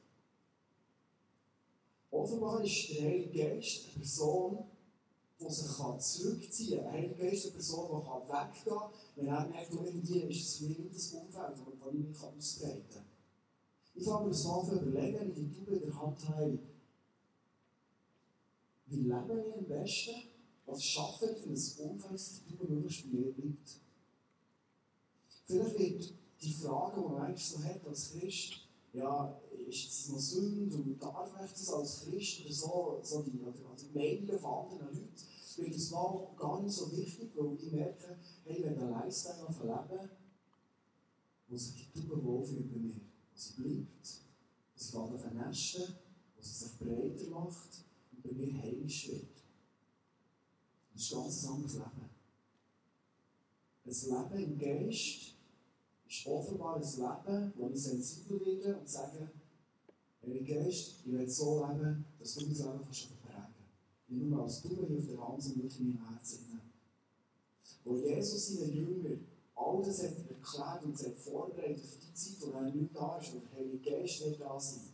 Offenbar 2.13 2.63
ist 2.63 2.89
der 2.89 3.06
Heilige 3.06 3.43
Geist 3.43 3.86
eine 3.86 3.93
Person, 3.95 4.65
die 5.39 5.52
sich 5.52 5.99
zurückziehen 5.99 6.78
kann. 6.78 6.84
Der 6.84 6.91
Heilige 6.91 7.15
Geist 7.15 7.34
ist 7.34 7.45
eine 7.45 7.54
Person, 7.54 7.89
die 7.89 8.30
weggehen 8.30 8.65
kann, 8.65 8.89
wenn 9.15 9.28
er 9.28 9.47
merkt, 9.47 9.73
irgendwie 9.73 10.19
ist 10.19 10.47
es 10.47 10.56
für 10.58 10.84
das 10.93 11.12
Umfeld, 11.13 11.58
das 11.58 11.93
ich 11.93 11.99
mich 11.99 12.23
ausbreiten 12.23 12.86
kann. 12.93 13.06
Ich 13.95 14.04
fange 14.06 14.30
mir 14.30 14.36
an 14.36 14.65
zu 14.65 14.76
überlegen, 14.76 15.36
wie 15.36 15.41
die 15.41 15.56
Taube 15.56 15.71
in 15.76 15.82
der 15.82 16.02
Hand 16.02 16.30
habe. 16.30 16.60
Wie 18.86 18.95
lebe 18.95 19.45
ich 19.47 19.58
am 19.58 19.65
besten? 19.65 20.15
Was 20.67 20.84
schaffe 20.84 21.26
ich 21.26 21.38
für 21.41 21.84
ein 21.84 21.89
Umfeld, 21.89 22.13
dass 22.13 22.43
die 22.47 22.56
Taube 22.56 22.73
möglichst 22.73 23.12
bei 23.12 23.17
mir 23.17 23.32
bleibt? 23.32 23.80
Vielleicht 25.45 25.80
wird 25.80 26.13
die 26.43 26.54
Frage, 26.54 27.02
die 27.02 27.08
man 27.08 27.21
eigentlich 27.23 27.45
so 27.45 27.63
hat 27.63 27.86
als 27.88 28.12
Christ, 28.12 28.54
ja, 28.93 29.41
ist 29.67 29.89
es 29.89 30.10
noch 30.10 30.19
Sünde 30.19 30.76
und 30.76 31.02
darf 31.02 31.32
ich 31.43 31.52
das 31.52 31.73
als 31.73 32.02
Christ 32.02 32.41
oder 32.41 32.54
so, 32.54 32.99
so 33.04 33.21
die, 33.23 33.39
also 33.43 33.88
die 33.88 33.97
Meinungen 33.97 34.39
von 34.39 34.65
anderen 34.65 34.88
Leuten, 34.88 35.13
wird 35.58 35.76
es 35.76 35.91
mal 35.91 36.28
gar 36.36 36.62
nicht 36.62 36.76
so 36.76 36.91
wichtig, 36.91 37.32
weil 37.36 37.56
ich 37.56 37.71
merke, 37.71 38.17
hey, 38.45 38.63
wenn 38.63 38.76
der 38.76 38.89
Lifestyle 38.89 39.52
verleben, 39.52 40.10
wo 41.47 41.58
sich 41.58 41.91
die 41.93 41.99
Tube 41.99 42.23
wohlfühlt 42.23 42.71
bei 42.71 42.80
mir, 42.80 42.95
wo 42.95 43.36
sie 43.36 43.54
bleibt, 43.62 44.21
wo 44.73 44.80
sie 44.80 44.91
fängt 44.91 45.13
auf 45.13 45.34
Nesten, 45.34 45.95
wo 46.36 46.41
sie 46.41 46.54
sich 46.54 46.78
breiter 46.80 47.30
macht 47.30 47.86
und 48.12 48.23
bei 48.23 48.32
mir 48.32 48.54
heimisch 48.62 49.10
wird. 49.10 49.43
Das 50.93 51.04
ist 51.04 51.13
ein 51.13 51.21
ganz 51.21 51.47
anderes 51.47 51.73
Leben. 51.73 52.10
Ein 53.86 54.34
Leben 54.34 54.52
im 54.52 54.58
Geist 54.58 55.36
ist 56.08 56.28
offenbar 56.28 56.78
ein 56.78 56.82
Leben, 56.82 57.54
wo 57.56 57.69
ich 57.69 57.82
sensibel 57.82 58.39
werde 58.45 58.80
und 58.80 58.89
sage, 58.89 59.30
Heiliger 60.26 60.64
Geist, 60.64 61.02
ich 61.06 61.12
will 61.12 61.30
so 61.30 61.66
leben, 61.66 62.06
dass 62.20 62.36
du 62.36 62.46
mein 62.46 62.56
Leben 62.56 62.82
kannst 62.84 63.22
prägen 63.22 63.54
Nicht 64.08 64.30
nur 64.30 64.44
als 64.44 64.62
Tube 64.62 64.88
hier 64.88 64.98
auf 64.98 65.08
der 65.08 65.28
Hand, 65.28 65.44
sondern 65.44 65.64
wirklich 65.64 65.82
in 65.82 65.94
meinem 65.94 66.10
Herzen. 66.10 66.62
Wo 67.84 67.98
Jesus 67.98 68.48
seinen 68.48 68.74
Jünger 68.74 69.18
all 69.56 69.84
das 69.84 70.04
hat 70.04 70.14
erklärt 70.30 70.84
und 70.84 70.98
hat 70.98 71.18
vorbereitet 71.18 71.86
für 71.86 72.00
die 72.00 72.14
Zeit, 72.14 72.42
wo 72.42 72.58
er 72.58 72.64
nicht 72.64 72.96
da 72.96 73.18
ist, 73.18 73.34
wo 73.34 73.40
der 73.40 73.60
Heilige 73.60 73.92
Geist 73.92 74.26
nicht 74.26 74.42
da 74.42 74.60
sein, 74.60 74.94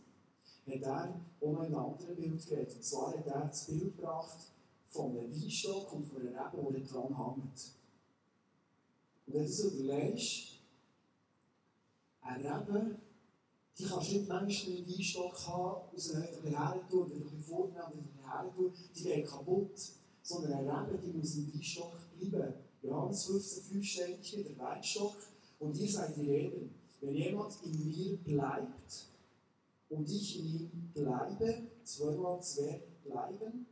hat 0.66 0.82
er 0.82 1.20
um 1.40 1.58
ein 1.58 1.74
anderes 1.74 2.16
Bild 2.16 2.46
geredet. 2.46 2.74
Und 2.74 2.84
zwar 2.84 3.16
hat 3.16 3.26
er 3.26 3.46
das 3.46 3.66
Bild 3.66 3.96
gebracht 3.96 4.52
von 4.88 5.10
einem 5.10 5.32
Weinstock 5.32 5.92
und 5.92 6.06
von 6.06 6.26
einer 6.26 6.52
Rebe, 6.52 6.80
die 6.80 6.84
dran 6.84 7.16
hängt. 7.16 7.74
Und 9.26 9.34
wenn 9.34 9.44
du 9.44 9.52
so 9.52 9.68
überlegst, 9.68 10.58
eine 12.22 12.44
Rebe, 12.44 12.96
die 13.78 13.84
kannst 13.84 14.10
du 14.10 14.14
nicht 14.14 14.28
manchmal 14.28 14.76
einen 14.76 14.88
Weinstock 14.88 15.46
haben, 15.46 15.80
aus 15.94 16.10
einem 16.10 16.24
ein 16.24 16.42
bisschen 16.42 16.88
tun, 16.90 17.10
wieder 17.10 17.16
ein 17.16 17.22
bisschen 17.22 17.42
vornehmen, 17.42 18.08
wieder 18.14 18.40
ein 18.40 18.54
tun, 18.54 18.72
die 18.94 19.02
geht 19.02 19.26
kaputt. 19.26 19.92
Sondern 20.22 20.52
eine 20.52 20.86
Rebe, 20.86 20.98
die 20.98 21.16
muss 21.16 21.36
im 21.36 21.52
Weinstock 21.52 21.92
bleiben. 22.20 22.54
Johannes 22.82 23.24
15, 23.24 23.62
5 23.64 23.86
steht 23.86 24.24
hier, 24.24 24.44
der 24.44 24.58
Weinstock, 24.58 25.16
und 25.58 25.76
ihr 25.76 25.90
seid 25.90 26.16
die 26.16 26.30
Reben. 26.30 26.74
Wenn 27.00 27.14
jemand 27.14 27.54
in 27.64 27.88
mir 27.88 28.16
bleibt 28.18 29.06
und 29.88 30.08
ich 30.08 30.38
in 30.38 30.46
ihm 30.46 30.90
bleibe, 30.94 31.62
zweimal 31.84 32.42
zwei 32.42 32.82
bleiben, 33.04 33.66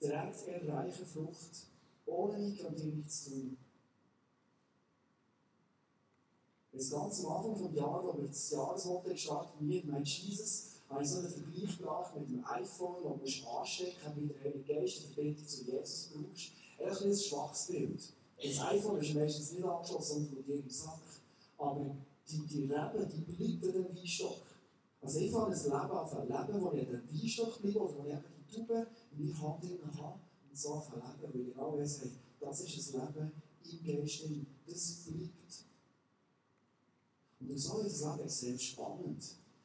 trägt 0.00 0.48
er 0.48 0.68
reiche 0.68 1.04
Frucht. 1.04 1.66
Ohne 2.06 2.38
mich 2.38 2.58
könnt 2.58 2.78
ihr 2.80 2.92
nichts 2.92 3.26
tun. 3.26 3.56
Das 6.80 6.88
ganz 6.88 7.22
am 7.26 7.32
Anfang 7.32 7.70
des 7.70 7.78
Jahres, 7.78 8.06
wo 8.06 8.22
wir 8.22 8.28
das 8.28 8.50
Jahresmotto 8.52 9.10
gestartet 9.10 9.60
mit 9.60 9.86
mein 9.86 10.02
Jesus, 10.02 10.68
habe 10.88 11.02
ich 11.02 11.10
so 11.10 11.18
einen 11.18 11.28
Vergleich 11.28 11.76
gebracht 11.76 12.16
mit 12.16 12.30
dem 12.30 12.42
iPhone, 12.46 13.04
wo 13.04 13.20
du 13.22 13.48
anstecken 13.50 14.12
wie 14.16 14.28
der 14.28 14.40
Heilige 14.42 14.74
Geist 14.74 15.04
in 15.04 15.12
Verbindung 15.12 15.46
zu 15.46 15.64
Jesus 15.66 16.10
brauchst. 16.14 16.52
Ein, 16.78 17.10
ein 17.10 17.18
schwaches 17.18 17.66
Bild. 17.66 18.00
Das 18.42 18.60
iPhone 18.60 18.98
ist 18.98 19.14
meistens 19.14 19.52
nicht 19.52 19.62
angeschlossen 19.62 20.26
und 20.28 20.48
mit 20.48 20.48
im 20.48 20.70
Sack. 20.70 21.02
Aber 21.58 21.96
die, 22.26 22.46
die 22.46 22.62
Rebe, 22.62 23.06
die 23.12 23.30
bleibt 23.30 23.76
an 23.76 23.82
dem 23.82 23.94
Weinstock. 23.94 24.40
Also 25.02 25.18
ich 25.18 25.30
fange 25.30 25.54
ein 25.54 25.62
Leben 25.62 25.74
auf 25.74 26.16
ein 26.16 26.28
Leben, 26.28 26.62
wo 26.62 26.72
ich 26.72 26.88
an 26.88 26.92
dem 26.92 27.22
Weinstock 27.22 27.60
bleibe 27.60 27.78
oder 27.78 27.94
wo 27.98 28.08
ich 28.08 28.16
die 28.48 28.56
Tube 28.56 28.86
in 29.18 29.26
meiner 29.26 29.42
Hand 29.42 29.64
habe 29.98 30.14
und 30.48 30.58
so 30.58 30.68
auf 30.70 30.90
ein 30.94 31.00
Leben, 31.00 31.34
weil 31.34 31.40
ich 31.42 31.52
genau 31.52 31.78
weiss, 31.78 32.00
hey, 32.00 32.10
das 32.40 32.60
ist 32.62 32.94
ein 32.94 33.00
Leben 33.02 33.32
im 33.70 33.84
Geist, 33.84 34.22
das 34.66 35.04
bleibt. 35.04 35.69
Und 37.40 37.58
so 37.58 37.78
ist 37.80 38.02
das 38.02 38.16
Leben 38.16 38.24
extrem 38.24 38.58
spannend. 38.58 39.24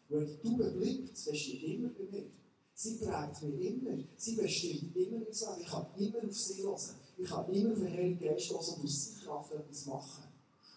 Weil 0.10 0.26
die 0.26 0.38
Tube 0.38 0.72
bleibt, 0.74 1.28
das 1.28 1.38
steht 1.38 1.64
immer 1.64 1.90
bei 1.90 2.04
mir. 2.12 2.26
Sie 2.74 2.96
prägt 2.96 3.42
mich 3.42 3.66
immer. 3.66 3.98
Sie 4.18 4.36
bestimmt 4.36 4.96
immer 4.96 5.20
mein 5.20 5.22
Leben. 5.22 5.62
Ich 5.62 5.68
kann 5.68 5.88
immer 5.98 6.28
auf 6.28 6.36
sie 6.36 6.64
hören. 6.64 6.96
Ich 7.18 7.30
kann 7.30 7.54
immer 7.54 7.72
auf 7.74 7.80
den 7.80 7.92
Heiligen 7.92 8.20
Geist 8.20 8.50
hören 8.50 8.60
und 8.60 8.84
aus 8.84 9.06
seiner 9.06 9.26
Kraft 9.26 9.52
etwas 9.54 9.86
machen. 9.86 10.24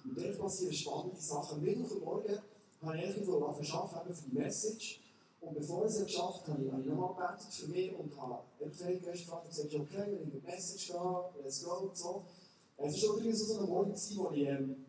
Und 0.05 0.17
dort 0.17 0.39
passieren 0.39 0.73
spannende 0.73 1.21
Sachen. 1.21 1.63
Mittwochmorgen 1.63 2.39
habe 2.83 2.99
ich 2.99 3.05
irgendwo 3.05 3.45
arbeiten 3.45 4.15
für 4.15 4.31
die 4.31 4.37
Message. 4.37 5.01
Und 5.41 5.55
bevor 5.55 5.85
ich 5.85 5.93
es 5.93 6.05
geschafft 6.05 6.49
habe, 6.49 6.73
habe 6.73 6.83
ich 6.83 6.89
nochmal 6.89 7.15
gebetet 7.15 7.53
für 7.53 7.69
mich 7.69 7.95
und 7.95 8.17
habe 8.17 8.43
den 8.61 8.73
Heiligen 8.85 9.05
Geist 9.05 9.25
gefragt 9.25 9.45
und 9.45 9.51
gesagt, 9.51 9.75
okay, 9.75 10.05
wenn 10.07 10.23
ich 10.23 10.33
die 10.33 10.47
Message 10.47 10.89
gehe, 10.89 11.43
let's 11.43 11.63
go 11.63 11.89
und 11.89 11.97
so. 11.97 12.25
Es 12.77 13.03
war 13.03 13.17
übrigens 13.17 13.47
so 13.47 13.59
ein 13.59 13.69
Morgen, 13.69 13.93
wo 13.93 14.31
ich 14.31 14.47
ähm, 14.47 14.87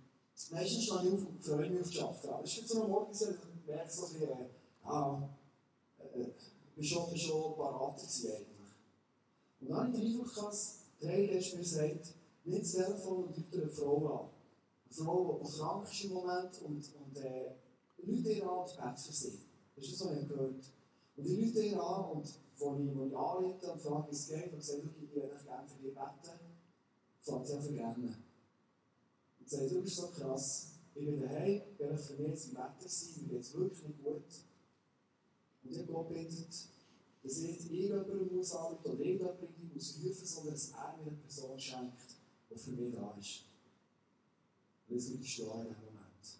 meistens 0.51 0.83
stehe 0.85 1.01
ich 1.01 1.13
auf 1.13 1.27
und 1.27 1.43
freue 1.43 1.69
mich 1.69 1.81
auf 1.81 1.89
die 1.89 1.99
Arbeit. 1.99 2.25
Aber 2.25 2.43
es 2.43 2.61
war 2.61 2.67
so 2.67 2.83
ein 2.83 2.89
Morgen, 2.89 3.19
wo 3.19 3.25
ich 3.25 3.67
merke, 3.67 3.91
so 3.91 4.05
ein 4.05 4.11
bisschen, 4.13 4.29
äh, 4.29 4.49
ah, 4.83 5.29
äh, 5.99 6.27
ich 6.77 6.95
war 6.95 7.07
schon, 7.07 7.17
schon 7.17 7.55
parat 7.55 8.01
eigentlich. 8.01 8.45
Und 9.61 9.69
dann 9.69 9.77
habe 9.77 9.89
ich 9.89 10.01
den 10.01 10.11
Eindruck 10.11 10.33
gehabt, 10.33 10.57
der 11.01 11.27
Geist 11.27 11.55
mir 11.55 11.65
sagt, 11.65 12.13
nicht 12.45 12.61
das 12.61 12.71
Telefon 12.71 13.23
und 13.25 13.37
ruft 13.37 13.53
eine 13.53 13.69
Frau 13.69 14.07
an. 14.07 14.29
Eine 14.85 15.05
Frau, 15.05 15.41
die 15.43 15.51
krank 15.51 15.91
ist 15.91 16.03
im 16.05 16.13
Moment 16.13 16.61
und, 16.61 16.89
und 16.95 17.17
äh, 17.17 17.51
Leute 17.97 18.29
ihr 18.29 18.49
an 18.49 18.59
und 18.59 18.77
bett 18.77 18.99
für 18.99 19.13
sie. 19.13 19.39
Das 19.75 19.85
ist 19.85 20.01
das, 20.01 20.07
was 20.07 20.17
ich 20.17 20.27
gehört 20.27 20.63
Und 21.15 21.23
die 21.23 21.45
Leute 21.45 21.59
ihr 21.59 21.83
an 21.83 22.05
und 22.05 22.33
wo 22.57 22.75
ich, 22.75 22.95
wo 22.95 23.05
ich 23.05 23.69
und 23.69 23.81
frage, 23.81 24.07
wie 24.09 24.15
es 24.15 24.27
geht, 24.27 24.53
und 24.53 24.63
sage, 24.63 24.89
ich 25.01 25.15
würde 25.15 25.35
gerne 25.43 25.67
für 25.67 25.83
dich 25.83 25.93
beten, 25.93 26.39
fängt 27.21 27.47
sie 27.47 27.53
an 27.53 27.61
zu 27.61 27.69
rennen. 27.69 28.28
Sagt, 29.49 29.71
du 29.71 29.81
bist 29.81 29.95
so 29.95 30.09
krass, 30.09 30.73
ich 30.93 31.05
bin 31.05 31.21
daheim, 31.21 31.63
werde 31.79 31.97
für 31.97 32.21
mich 32.21 32.49
im 32.49 32.53
Wetter 32.53 32.87
sein, 32.87 33.09
mir 33.23 33.29
geht 33.29 33.41
es 33.41 33.53
wirklich 33.55 33.83
nicht 33.83 34.03
gut. 34.03 34.23
Und 35.63 35.71
ich 35.71 35.87
Gott 35.87 36.09
bittet, 36.09 36.67
dass 37.23 37.37
ich 37.37 37.47
nicht 37.47 37.71
irgendjemanden 37.71 38.35
muss 38.35 38.51
anrufen 38.51 38.91
oder 38.91 38.99
irgendjemanden 38.99 39.71
muss 39.73 39.99
rufen, 40.03 40.25
sondern 40.27 40.53
dass 40.53 40.69
er 40.69 40.97
mir 40.97 41.07
eine 41.07 41.17
Person 41.17 41.59
schenkt, 41.59 42.15
die 42.47 42.59
für 42.59 42.71
mich 42.73 42.93
da 42.93 43.17
ist. 43.19 43.45
Und 44.87 44.97
das 44.97 45.09
würde 45.09 45.23
ich 45.23 45.33
stehen 45.33 45.45
in 45.47 45.67
diesem 45.67 45.85
Moment. 45.85 46.39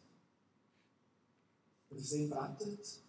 Und 1.90 1.98
für 1.98 2.04
sie 2.04 2.28
betet, 2.28 3.00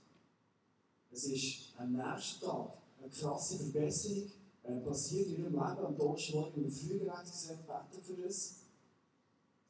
es 1.11 1.25
ist 1.25 1.75
am 1.77 1.93
nächsten 1.93 2.41
Tag 2.41 2.73
eine 2.99 3.11
krasse 3.11 3.59
Verbesserung 3.59 4.33
passiert 4.83 5.29
in 5.29 5.41
ihrem 5.41 5.53
Leben. 5.53 5.61
Am 5.61 5.97
Donnerstagmorgen 5.99 6.65
im 6.65 6.71
Frühjahr 6.71 7.19
hat 7.19 7.27
sie 7.27 7.49
beten 7.49 8.03
für 8.03 8.25
uns. 8.25 8.60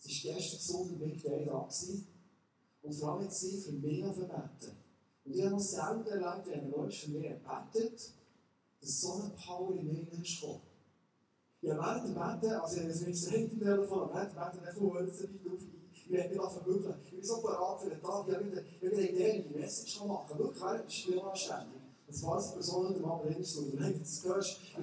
Es 0.03 0.25
war 0.25 0.35
gestern 0.35 0.59
gesund 0.59 0.93
und 0.93 0.99
Big 0.99 1.23
Day 1.23 1.45
da. 1.45 1.61
Gewesen. 1.61 2.07
Und 2.83 2.95
vor 2.95 3.13
allem 3.13 3.25
hat 3.25 3.35
sie 3.35 3.61
für 3.61 3.73
mich 3.73 4.03
beten. 4.03 4.31
Und 5.25 5.35
ich 5.35 5.43
habe 5.43 5.51
noch 5.51 5.61
selber 5.61 6.11
erlebt, 6.11 6.47
wenn 6.47 6.71
Mensch 6.71 7.05
für 7.05 7.11
mich 7.11 7.31
betet, 7.73 8.15
dass 8.81 9.01
so 9.01 9.13
eine 9.15 9.31
Power 9.31 9.75
in 9.75 9.87
mir 9.87 10.13
ist 10.13 10.41
gekommen. 10.41 10.63
Ja, 11.63 11.77
während 11.77 12.09
dem 12.09 12.15
Beten, 12.15 12.55
also 12.55 12.77
ich 12.77 12.81
habe 12.81 12.91
jetzt 12.91 13.07
nicht 13.07 13.31
direkt 13.31 13.53
im 13.53 13.61
Telefon, 13.61 14.09
während 14.15 14.33
dem 14.33 14.39
Beten, 14.39 14.65
dann 14.65 14.75
kommt 14.75 15.09
es 15.11 15.19
bisschen 15.19 15.53
auf, 15.53 15.61
ich 15.93 16.11
werde 16.11 16.35
mich 16.35 16.51
vermögen. 16.51 16.95
Ich 17.05 17.11
bin 17.11 17.23
so 17.23 17.43
parat 17.43 17.81
für 17.83 17.91
den 17.91 18.01
Tag, 18.01 18.29
ich 18.29 18.35
habe 18.35 18.47
wieder 18.47 18.97
eine 18.97 19.11
Idee, 19.11 19.45
die 19.47 19.59
Message 19.59 20.01
machen 20.07 20.39
Wirklich, 20.39 20.63
während 20.63 20.87
des 20.87 20.95
Stillanständig. 20.95 21.81
Das 22.07 22.23
war 22.23 22.43
die 22.43 22.55
Person 22.55 22.93
nicht 22.93 23.03
mal 23.03 23.23
drin, 23.23 23.45
so, 23.45 23.65
du 23.67 23.79
hast 23.79 24.01
das 24.01 24.23
gehört, 24.23 24.61
ich 24.63 24.75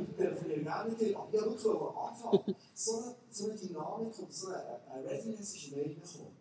mit 0.87 0.99
dir, 0.99 1.17
aber 1.17 1.33
ich 1.33 1.41
habe 1.41 1.51
wirklich 1.51 1.65
anfangen. 1.65 2.55
So 2.73 2.97
eine, 2.97 3.15
so 3.29 3.45
eine 3.45 3.55
Dynamik 3.55 4.19
und 4.19 4.33
so 4.33 4.47
eine, 4.47 4.81
eine 4.89 5.09
Readiness 5.09 5.55
ist 5.55 5.71
mir 5.71 5.83
reingekommen. 5.83 6.33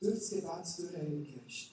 Durch 0.00 0.14
das 0.14 0.30
Gebet, 0.30 0.44
durch 0.44 0.90
den 0.90 1.00
Heiligen 1.00 1.42
Geist. 1.42 1.70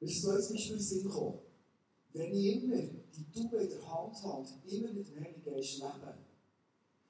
Ist 0.00 0.22
so 0.22 0.32
jetzt 0.32 0.50
Beispiel 0.50 0.80
Sinn 0.80 1.02
gekommen. 1.04 1.38
Wenn 2.12 2.34
ich 2.34 2.62
immer 2.62 2.76
die 2.76 3.30
Tube 3.32 3.54
in 3.54 3.68
der 3.70 3.90
Hand 3.90 4.22
habe 4.22 4.46
immer 4.68 4.92
mit 4.92 5.08
dem 5.08 5.24
Heiligen 5.24 5.44
Geist 5.44 5.78
lebe, 5.78 6.14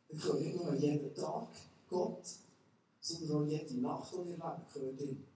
dann 0.09 0.19
gehört 0.19 0.41
nicht 0.41 0.57
nur 0.57 0.75
jeden 0.75 1.15
Tag 1.15 1.49
Gott, 1.89 2.25
sondern 3.01 3.43
auch 3.43 3.47
jede 3.47 3.81
Nacht, 3.81 4.13
die 4.13 4.17
wir 4.17 4.37
leben, 4.37 4.63
gehört 4.73 5.01
ihm. 5.01 5.34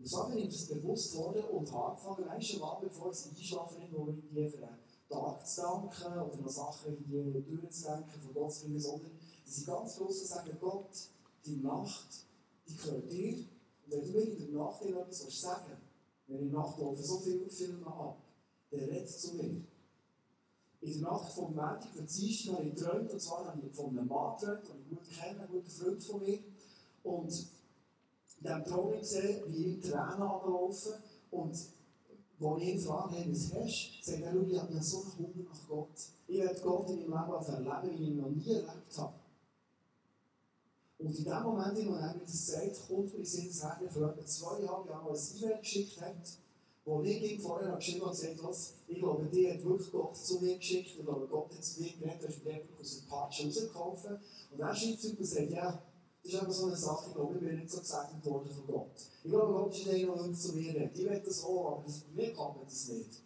Und 0.00 0.08
so 0.08 0.24
bin 0.28 0.38
ich 0.38 0.48
das 0.48 0.64
bewusst 0.68 1.14
worden 1.14 1.44
und 1.44 1.70
habe 1.70 1.90
angefangen, 1.90 2.26
weißt 2.26 2.46
schon 2.48 2.60
mal, 2.60 2.78
bevor 2.80 3.12
ich 3.12 3.26
einschlafen 3.28 3.82
wo 3.92 4.08
ich 4.08 4.16
irgendwie 4.16 4.48
für 4.48 4.66
einen 4.66 4.78
Tag 5.10 5.46
zu 5.46 5.60
danken 5.60 6.18
oder 6.18 6.36
noch 6.36 6.48
Sachen 6.48 6.92
irgendwie 6.92 7.42
durchzudenken, 7.42 8.22
von 8.22 8.32
Gott 8.32 8.52
zu 8.52 8.64
bringen, 8.64 8.80
sondern 8.80 9.10
dass 9.44 9.58
ich 9.58 9.66
ganz 9.66 9.96
bewusst 9.96 10.26
sage, 10.26 10.56
Gott, 10.58 10.88
die 11.44 11.56
Nacht, 11.56 12.24
die 12.66 12.76
gehört 12.76 13.12
dir. 13.12 13.36
Und 13.84 13.92
wenn 13.92 14.00
du 14.00 14.12
mir 14.12 14.22
in 14.22 14.52
der 14.52 14.62
Nacht 14.62 14.82
etwas 14.82 15.40
sagen 15.40 15.76
wenn 16.28 16.36
ich 16.36 16.42
in 16.46 16.52
Nacht 16.52 16.78
laufe, 16.78 17.02
so 17.02 17.18
viele 17.18 17.50
Filme 17.50 17.86
ab, 17.86 18.16
der 18.70 18.88
redet 18.88 19.10
zu 19.10 19.34
mir. 19.34 19.62
In 20.80 20.92
der 20.92 21.10
Nacht 21.10 21.32
vom 21.32 21.54
Montag 21.54 21.92
von 21.94 22.06
Dienstag 22.06 22.54
habe 22.54 22.68
ich 22.68 22.74
geträumt, 22.74 23.12
und 23.12 23.20
zwar 23.20 23.46
habe 23.46 23.60
ich 23.66 23.74
von 23.74 23.88
einem 23.88 24.06
Mann 24.06 24.36
geträumt, 24.38 24.68
den 24.68 24.80
ich 24.80 24.88
gut 24.88 25.10
kenne, 25.10 25.40
ein 25.40 25.48
guter 25.48 25.70
Freund 25.70 26.02
von 26.02 26.20
mir. 26.20 26.38
Und 27.02 27.46
in 28.40 28.46
diesem 28.46 28.64
Traum 28.64 28.98
gesehen, 28.98 29.42
wie 29.48 29.64
ihm 29.64 29.80
Tränen 29.80 30.22
ablaufen 30.22 30.92
und 31.30 31.56
wo 32.38 32.56
ich 32.56 32.68
ihn 32.68 32.80
frage, 32.80 33.16
hey, 33.16 33.30
was 33.30 33.52
hast 33.54 34.06
du? 34.06 34.10
Sagt 34.12 34.22
er, 34.22 34.48
ich 34.48 34.58
habe 34.58 34.82
so 34.82 35.02
einen 35.02 35.18
Hunger 35.18 35.44
nach 35.50 35.68
Gott. 35.68 35.88
Ich 36.26 36.38
werde 36.38 36.60
Gott 36.60 36.88
in 36.90 37.08
meinem 37.08 37.32
Leben 37.32 37.66
erleben, 37.66 37.98
wie 37.98 38.02
ich 38.02 38.08
ihn 38.08 38.16
noch 38.16 38.30
nie 38.30 38.48
erlebt 38.48 38.98
habe. 38.98 39.14
Und 40.98 41.18
in 41.18 41.24
dem 41.24 41.42
Moment, 41.42 41.78
in 41.78 41.84
dem 41.86 41.94
er 41.94 42.14
mir 42.14 42.20
das 42.20 42.46
sagt, 42.46 42.88
kommt 42.88 43.18
mir 43.18 43.24
Sinn, 43.24 43.48
dass 43.48 43.62
er 43.62 43.90
vor 43.90 44.24
zwei 44.24 44.60
Jahren 44.62 44.88
ein 44.88 45.16
E-Mail 45.42 45.58
geschickt 45.58 46.00
hat, 46.00 46.38
wo 46.84 47.02
ich 47.02 47.40
vorher 47.40 47.76
geschrieben 47.76 48.06
habe, 48.06 48.10
gesagt 48.10 48.42
was, 48.42 48.74
ich 48.86 48.98
glaube, 48.98 49.26
die 49.26 49.50
hat 49.50 49.64
wirklich 49.64 49.92
Gott 49.92 50.16
zu 50.16 50.40
mir 50.40 50.56
geschickt, 50.56 50.96
ich 50.98 51.04
glaube, 51.04 51.26
Gott 51.26 51.54
hat 51.54 51.64
zu 51.64 51.82
mir 51.82 51.92
geredet, 51.92 52.22
du 52.22 52.28
hast 52.28 52.44
mir 52.44 52.62
aus 52.80 52.98
dem 52.98 53.08
Patsch 53.08 53.44
rausgeholfen. 53.44 54.18
Und 54.50 54.60
er 54.60 54.74
schreibt 54.74 55.00
zurück 55.00 55.20
und 55.20 55.26
sagt, 55.26 55.50
ja, 55.50 55.82
das 56.30 56.34
ist 56.34 56.40
einfach 56.40 56.54
so 56.54 56.66
eine 56.66 56.76
Sache, 56.76 57.08
ich 57.08 57.14
glaube, 57.14 57.34
ich 57.34 57.40
bin 57.40 57.58
nicht 57.58 57.70
so 57.70 57.80
gesegnet 57.80 58.24
worden 58.24 58.50
von 58.50 58.66
Gott. 58.66 58.90
Ich 59.24 59.30
glaube, 59.30 59.52
Gott 59.52 59.74
ist 59.74 59.86
nicht 59.86 60.08
einer, 60.08 60.22
der 60.22 60.32
zu 60.32 60.52
mir 60.54 60.74
redet. 60.74 60.98
Ich 60.98 61.10
will 61.10 61.22
das 61.24 61.44
auch, 61.44 61.72
aber 61.72 61.82
das, 61.86 62.04
mir 62.14 62.32
klappt 62.32 62.66
das 62.66 62.88
nicht. 62.88 63.22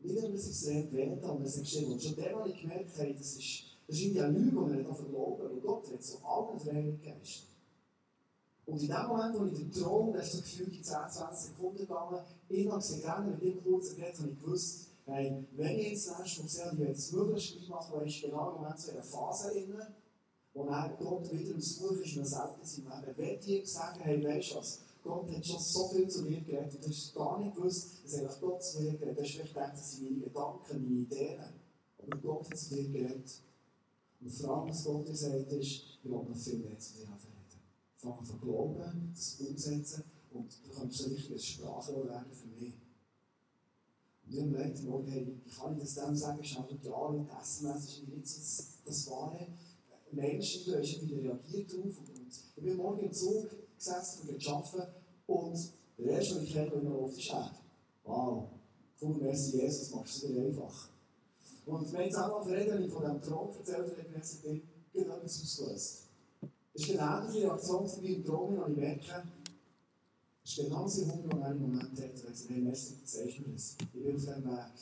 Und 0.00 0.10
ich 0.10 0.22
habe 0.22 0.32
das 0.32 0.48
extrem 0.48 0.90
gewählt, 0.90 1.24
und. 1.24 1.40
Und 1.40 1.66
schon 1.66 2.34
habe 2.34 2.48
ich 2.48 2.60
gemerkt, 2.60 2.90
hey, 2.96 3.14
das 3.18 3.36
ist, 3.36 3.64
Das 3.88 3.96
ist 3.96 4.14
wie 4.14 4.20
eine 4.20 4.38
Lüge, 4.38 4.50
die 4.50 4.54
man 4.54 4.76
nicht 4.76 4.84
glauben 4.84 5.42
weil 5.42 5.60
Gott 5.60 5.90
hat 5.90 6.02
so 6.02 6.18
allen. 6.18 7.00
Und 8.66 8.82
in 8.82 8.88
dem 8.88 9.06
Moment, 9.06 9.40
wo 9.40 9.46
ich 9.46 9.54
den 9.54 9.72
Thron, 9.72 10.12
das 10.12 10.32
so 10.32 10.42
gefühlt 10.42 10.76
in 10.76 10.84
10, 10.84 10.96
20 11.10 11.50
Sekunden 11.50 11.78
gegangen, 11.78 12.20
habe 12.70 12.78
gesehen, 12.78 13.30
mit 13.30 13.42
ihm 13.42 13.64
kurz 13.64 13.96
geredet, 13.96 14.18
habe 14.18 14.28
ich 14.28 14.38
gewusst, 14.38 14.88
hey, 15.06 15.42
wenn 15.52 15.78
ich 15.78 15.92
jetzt 15.92 16.18
nächstes 16.18 16.38
Mal 16.38 16.48
sehe, 16.48 16.72
ich 16.74 16.78
werde 16.78 16.92
es 16.92 17.12
möglichst 17.12 17.56
gleich 17.56 17.68
machen, 17.70 17.94
weil 17.96 18.06
ich 18.06 18.20
genau 18.20 18.50
Moment 18.56 18.84
in 18.84 18.90
einer 18.90 19.02
Phase 19.02 19.50
drin, 19.52 19.74
wo 20.58 20.66
dann 20.66 20.96
Gott 20.98 21.32
wieder 21.32 21.52
im 21.52 21.60
Suchen 21.60 22.02
ist 22.02 22.16
und 22.16 22.22
er 22.22 22.26
selten 22.26 22.64
sein 22.64 22.84
Leben. 22.84 23.16
Wenn 23.16 23.40
dir 23.40 23.66
sagen, 23.66 24.00
hey, 24.00 24.24
weißt 24.24 24.50
du 24.50 24.56
was, 24.56 24.80
Gott 25.04 25.30
hat 25.30 25.46
schon 25.46 25.60
so 25.60 25.88
viel 25.88 26.08
zu 26.08 26.22
mir 26.22 26.40
geredet 26.40 26.74
und 26.74 26.84
du 26.84 26.88
hast 26.88 27.14
gar 27.14 27.38
nicht 27.38 27.54
gewusst, 27.54 28.04
dass 28.04 28.14
eigentlich 28.14 28.40
Gott 28.40 28.64
zu 28.64 28.82
mir 28.82 28.92
geredet 28.94 29.10
hat. 29.10 29.18
Du 29.18 29.22
hast 29.22 29.30
vielleicht 29.30 29.54
gedacht, 29.54 29.72
das 29.74 29.92
sind 29.92 30.10
meine 30.10 30.24
Gedanken, 30.24 30.82
meine 30.82 31.00
Ideen. 31.00 31.44
Aber 32.02 32.16
Gott 32.18 32.50
hat 32.50 32.58
zu 32.58 32.74
dir 32.74 32.88
geredet. 32.88 33.40
Und 34.20 34.30
vor 34.32 34.56
allem, 34.56 34.68
was 34.68 34.84
Gott 34.84 35.08
dir 35.08 35.14
sagt, 35.14 35.52
ist, 35.52 35.62
ich 35.62 36.00
will 36.02 36.10
noch 36.10 36.36
viel 36.36 36.58
mehr 36.58 36.78
zu 36.78 36.94
dir 36.94 37.02
reden. 37.02 37.62
Fang 37.96 38.18
an 38.18 38.24
zu 38.24 38.36
glauben, 38.38 39.12
das 39.14 39.40
umsetzen 39.40 40.04
und 40.32 40.58
du 40.64 40.72
kannst 40.72 41.06
richtig 41.06 41.32
ein 41.32 41.38
Sprachrohr 41.38 42.08
werden 42.08 42.32
für 42.32 42.48
mich. 42.48 42.74
Und 44.24 44.34
ich 44.34 44.40
habe 44.40 44.50
mir 44.50 44.58
gedacht, 44.58 44.84
morgen, 44.84 45.08
hey, 45.08 45.26
wie 45.44 45.50
kann 45.50 45.74
ich 45.74 45.80
das 45.80 45.94
dem 45.94 46.14
sagen? 46.14 46.44
Schnell 46.44 46.78
ja, 46.82 47.08
mit 47.08 47.28
SMS 47.40 47.84
ist 47.84 48.08
nicht 48.08 48.24
das, 48.24 48.68
das 48.84 49.10
Wahre. 49.10 49.46
Schreiben, 50.10 50.40
du 50.40 50.78
hast 50.78 51.02
wieder 51.02 51.22
reagiert 51.22 51.72
darauf. 51.72 51.98
Und 51.98 52.28
ich 52.56 52.62
bin 52.62 52.76
morgen 52.76 53.00
im 53.00 53.12
Zug 53.12 53.48
gesessen 53.76 54.28
und 54.28 54.48
arbeiten 54.48 54.92
und 55.26 55.72
der 55.98 56.06
erste, 56.06 56.34
den 56.36 56.44
ich 56.44 56.52
kenne, 56.52 56.76
mir 56.76 56.98
oft 56.98 57.18
ist 57.18 57.30
er. 57.30 57.54
Wow, 58.04 58.50
cool, 59.02 59.16
merci 59.20 59.58
Jesus, 59.58 59.90
machst 59.90 60.22
du 60.22 60.26
es 60.26 60.32
dir 60.32 60.46
einfach. 60.46 60.88
Und 61.66 61.92
haben 61.92 62.02
jetzt 62.02 62.16
auch 62.16 62.44
mal 62.44 62.54
reden, 62.54 62.90
von 62.90 63.02
diesem 63.02 63.22
Traum 63.22 63.54
erzählt, 63.54 63.90
und 63.90 63.98
ich 63.98 64.04
habe 64.04 64.20
gesagt, 64.20 64.44
ich 64.46 64.62
bin 64.92 65.10
etwas 65.10 65.42
ausgelöst. 65.42 66.04
Das 66.40 66.82
ist 66.82 66.88
genau 66.88 67.30
die 67.30 67.38
Reaktion 67.40 67.90
wie 68.00 68.14
im 68.14 68.24
Traum, 68.24 68.58
und 68.58 68.70
ich 68.70 68.76
merke, 68.78 69.22
das 70.42 70.50
ist 70.50 70.56
genau 70.56 70.88
so 70.88 71.06
Hunger, 71.06 71.44
er 71.44 71.50
im 71.50 71.60
Moment 71.60 71.90
hat. 71.90 71.98
Er 71.98 72.34
sagt, 72.34 72.48
hey, 72.48 72.60
merci, 72.60 73.04
zeigst 73.04 73.40
mir 73.40 73.52
das. 73.52 73.76
Ich 73.80 74.02
bin 74.02 74.16
auf 74.16 74.22
diesem 74.22 74.44
Weg. 74.44 74.72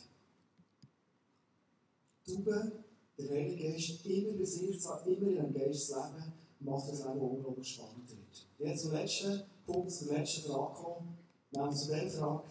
Tauben, 2.26 2.72
der 3.18 3.30
Heilige 3.30 3.72
Geist, 3.72 4.06
immer 4.06 4.44
zu 4.44 4.64
immer 5.06 5.30
in 5.30 5.38
einem 5.38 5.54
Geist 5.54 5.88
leben, 5.88 6.32
macht 6.60 6.90
das 6.90 7.04
Leben 7.04 7.20
unglaublich 7.20 7.68
spannend 7.68 8.08
wird. 8.10 8.46
Jetzt 8.58 8.82
zum 8.82 8.92
letzten 8.92 9.42
Punkt, 9.64 9.90
zur 9.90 10.12
letzten 10.12 10.50
Frage 10.50 10.74
kommen, 10.74 11.18
nämlich 11.50 11.76
zu 11.76 11.88
der 11.88 12.10
Frage, 12.10 12.44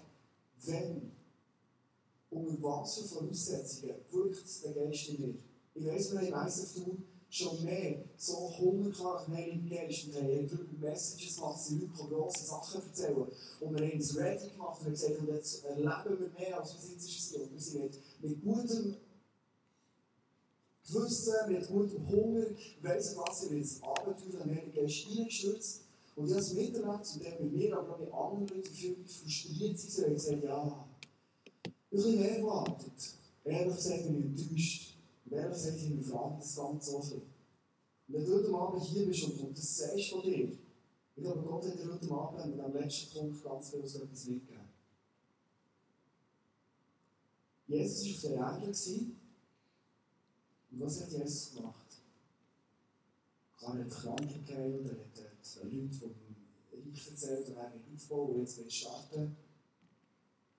wenn, 0.65 1.11
unter 2.29 2.63
was 2.63 2.97
für 2.97 3.05
Voraussetzungen 3.05 3.95
wirkt 4.11 4.63
der 4.63 4.73
Geist 4.73 5.09
in 5.09 5.21
mir? 5.21 5.35
Ich 5.75 5.85
weiss, 5.85 6.11
wir 6.11 6.19
haben 6.19 6.31
meistens 6.31 6.73
du 6.73 6.97
schon 7.29 7.63
mehr 7.63 8.03
so 8.17 8.57
Hunger 8.57 8.89
nach 8.89 9.25
dem 9.25 9.35
Heiligen 9.35 9.69
Geist 9.69 10.07
und 10.07 10.15
haben 10.15 10.47
darüber 10.47 10.87
Messages 10.87 11.35
gemacht, 11.35 11.59
sie 11.59 11.79
Leute 11.79 12.09
grosse 12.09 12.45
Sachen 12.45 12.81
erzählen. 12.81 13.27
Und 13.59 13.79
wir 13.79 13.87
haben 13.87 13.99
es 13.99 14.15
ready 14.15 14.49
gemacht 14.49 14.79
und 14.79 14.85
haben 14.85 14.91
gesagt, 14.93 15.21
jetzt 15.27 15.65
erleben 15.65 16.19
wir 16.19 16.31
mehr, 16.39 16.59
als 16.59 16.75
wir 16.75 16.91
jetzt 16.91 17.29
sind. 17.29 17.41
Und 17.43 17.53
wir 17.53 17.59
sind 17.59 17.99
mit 18.21 18.41
gutem 18.41 18.95
Gewissen, 20.87 21.33
mit 21.47 21.67
gutem 21.67 22.07
Hunger, 22.07 22.45
weiss 22.81 23.15
was, 23.17 23.49
ich 23.49 23.61
das 23.61 23.83
Abenteuer 23.83 24.41
am 24.41 24.49
Heiligen 24.49 24.73
Geist 24.73 24.95
hineingestürzt. 24.95 25.81
Und 26.15 26.27
ich 26.27 26.31
habe 26.31 26.41
es 26.41 26.53
miterlebt, 26.53 27.05
zu 27.05 27.19
dem 27.19 27.37
bei 27.37 27.43
mir, 27.45 27.77
aber 27.77 27.99
auch 28.13 28.31
anderen 28.31 28.47
Leuten, 28.47 28.73
die 28.73 28.95
frustriert 29.05 29.79
sind, 29.79 30.13
gesagt, 30.13 30.43
ja, 30.43 30.87
ein 31.65 31.73
bisschen 31.89 32.19
mehr 32.19 32.37
erwartet. 32.37 33.15
Ehrlich 33.43 33.75
gesagt 33.75 34.03
bin 34.03 34.35
ich 34.35 34.41
enttäuscht. 34.41 34.97
Und 35.25 35.33
ehrlich 35.33 35.57
gesagt, 35.57 35.77
ich 35.77 35.83
hinterfrage 35.83 36.35
das 36.39 36.55
Ganze 36.55 36.91
so 36.91 36.97
ein 36.97 37.01
bisschen. 37.01 37.21
Und 38.07 38.13
wenn 38.13 38.25
du 38.25 38.59
heute 38.59 38.85
hier 38.85 39.05
bist 39.07 39.23
und, 39.23 39.39
und 39.41 39.57
das 39.57 39.77
sagst 39.77 40.09
von 40.09 40.21
dir, 40.21 40.51
ich 41.17 41.23
glaube, 41.23 41.41
Gott 41.41 41.65
hat 41.65 41.79
dir 41.79 41.91
heute 41.91 42.11
Abend 42.11 42.55
mit 42.55 42.65
dem 42.65 42.73
letzten 42.73 43.13
Punkt 43.13 43.43
ganz 43.43 43.71
bewusst 43.71 43.95
etwas 43.95 44.25
mitgegeben. 44.25 44.65
Jesus 47.67 48.23
war 48.23 48.51
auf 48.51 48.59
der 48.59 48.67
Erde. 48.67 49.24
Und 50.75 50.81
was 50.81 51.01
hat 51.01 51.11
Jesus 51.11 51.55
gemacht? 51.55 52.01
Er 53.61 53.69
hat 53.69 53.89
Kranke 53.89 54.39
geheilt, 54.45 54.85
er 54.85 54.91
hat 54.91 55.71
Leute 55.71 55.95
vom 55.95 56.11
Reich 56.69 57.09
erzählt, 57.09 57.49
er 57.55 57.63
hat 57.63 57.73
aufbauen 57.93 58.35
und 58.35 58.39
jetzt 58.41 58.57
will 58.57 58.69
starten. 58.69 59.37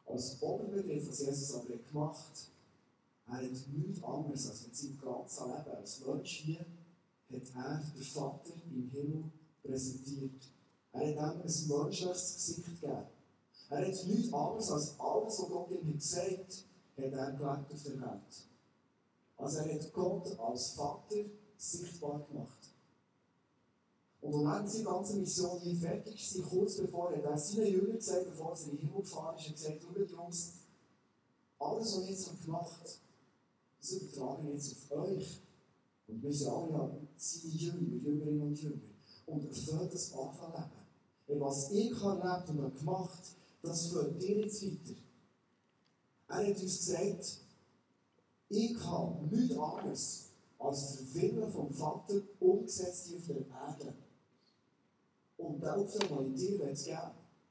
Als 0.06 0.40
Oberbegriff, 0.40 1.06
was 1.08 1.20
Jesus 1.20 1.54
aber 1.54 1.76
gemacht 1.76 2.48
hat, 3.26 3.42
er 3.42 3.50
hat 3.50 3.68
nichts 3.68 4.02
anderes 4.02 4.48
als 4.48 4.66
mit 4.66 4.76
seinem 4.76 5.00
ganzen 5.00 5.48
Leben 5.48 5.76
als 5.76 6.00
Mensch 6.06 6.30
hier, 6.30 6.66
hat 7.30 7.54
er 7.54 7.92
den 7.94 8.02
Vater 8.02 8.54
im 8.70 8.88
Himmel 8.88 9.24
präsentiert. 9.62 10.48
Er 10.92 11.00
hat 11.00 11.34
ihm 11.34 11.42
ein 11.42 11.84
menschliches 11.84 12.34
Gesicht 12.36 12.64
gegeben. 12.64 13.06
Er 13.68 13.86
hat 13.86 14.06
nichts 14.06 14.32
anderes 14.32 14.70
als 14.70 14.98
alles, 14.98 15.38
was 15.40 15.48
Gott 15.48 15.70
ihm 15.72 15.92
gesagt 15.92 16.64
hat, 16.96 17.04
hat 17.04 17.12
er 17.12 17.32
gelebt 17.32 17.72
auf 17.72 17.82
der 17.82 18.00
Welt. 18.00 18.46
Also 19.36 19.58
er 19.58 19.74
hat 19.74 19.92
Gott 19.92 20.38
als 20.38 20.70
Vater 20.70 21.24
sichtbar 21.56 22.26
gemacht. 22.28 22.70
Und 24.20 24.44
dann 24.44 24.66
seine 24.66 24.84
ganze 24.84 25.16
Mission 25.16 25.60
hier 25.60 25.76
fertig 25.76 26.38
war, 26.38 26.48
kurz 26.48 26.76
bevor 26.76 27.12
er 27.12 27.38
seinen 27.38 27.66
Jüngern 27.66 27.96
gesagt 27.96 28.26
bevor 28.26 28.52
er 28.52 28.64
in 28.64 28.70
den 28.70 28.78
Himmel 28.78 29.02
gefahren 29.02 29.36
ist, 29.36 29.48
hat 29.48 29.54
gesagt, 29.54 29.82
schaut 29.82 30.10
Jungs, 30.10 30.52
alles, 31.58 31.96
was 31.96 32.02
ich 32.02 32.10
jetzt 32.10 32.44
gemacht 32.44 33.00
das 33.86 33.92
übertragen 33.92 34.48
wir 34.48 34.54
jetzt 34.54 34.76
auf 34.90 34.98
euch. 34.98 35.40
Und 36.08 36.22
wir 36.22 36.32
sind 36.32 36.48
alle 36.48 36.72
ja 36.72 36.98
seine 37.16 37.52
Jünger, 37.54 38.02
Jüngerinnen 38.02 38.42
und 38.42 38.60
Jünger. 38.60 38.80
Und 39.26 39.44
erfüllt 39.44 39.94
das 39.94 40.12
Anfang 40.12 40.52
leben. 41.28 41.40
Was 41.40 41.70
ich 41.70 42.02
erlebt 42.02 42.48
und 42.48 42.78
gemacht 42.78 43.22
das 43.62 43.88
führt 43.88 44.22
dir 44.22 44.40
jetzt 44.40 44.62
weiter. 44.62 45.00
Er 46.28 46.36
hat 46.36 46.62
uns 46.62 46.78
gesagt, 46.78 47.40
ich 48.48 48.78
habe 48.84 49.26
nichts 49.26 49.58
anderes 49.58 50.26
als 50.58 50.96
der 50.96 51.22
Wille 51.22 51.48
vom 51.48 51.70
Vater 51.72 52.22
umgesetzt 52.40 53.08
hier 53.08 53.18
auf 53.18 53.26
der 53.26 53.36
Erde. 53.36 53.94
Und 55.36 55.62
der 55.62 55.76
Auftrag, 55.76 56.08
den 56.08 56.34
ich 56.34 56.40
dir 56.40 56.58
geben 56.58 56.70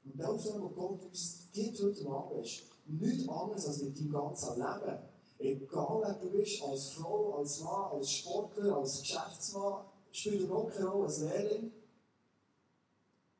und 0.04 0.18
der 0.18 0.30
Auftrag, 0.30 0.54
den 0.54 0.74
Gott 0.74 1.04
uns 1.04 1.48
gibt 1.52 1.82
heute 1.82 2.06
Abend, 2.08 2.44
ist 2.44 2.62
nichts 2.86 3.28
anderes 3.28 3.66
als 3.66 3.82
mit 3.82 3.98
deinem 3.98 4.12
ganzen 4.12 4.54
Leben. 4.56 4.98
Egal, 5.38 6.00
wer 6.02 6.14
du 6.14 6.30
bist, 6.30 6.62
als 6.62 6.88
Frau, 6.90 7.34
als 7.34 7.60
Mann, 7.60 7.92
als 7.92 8.10
Sportler, 8.10 8.76
als 8.76 9.00
Geschäftsmann, 9.00 9.84
spielt 10.10 10.40
überhaupt 10.40 10.74
keine 10.74 10.88
Rolle, 10.88 11.04
als 11.04 11.20
Lehrling. 11.20 11.72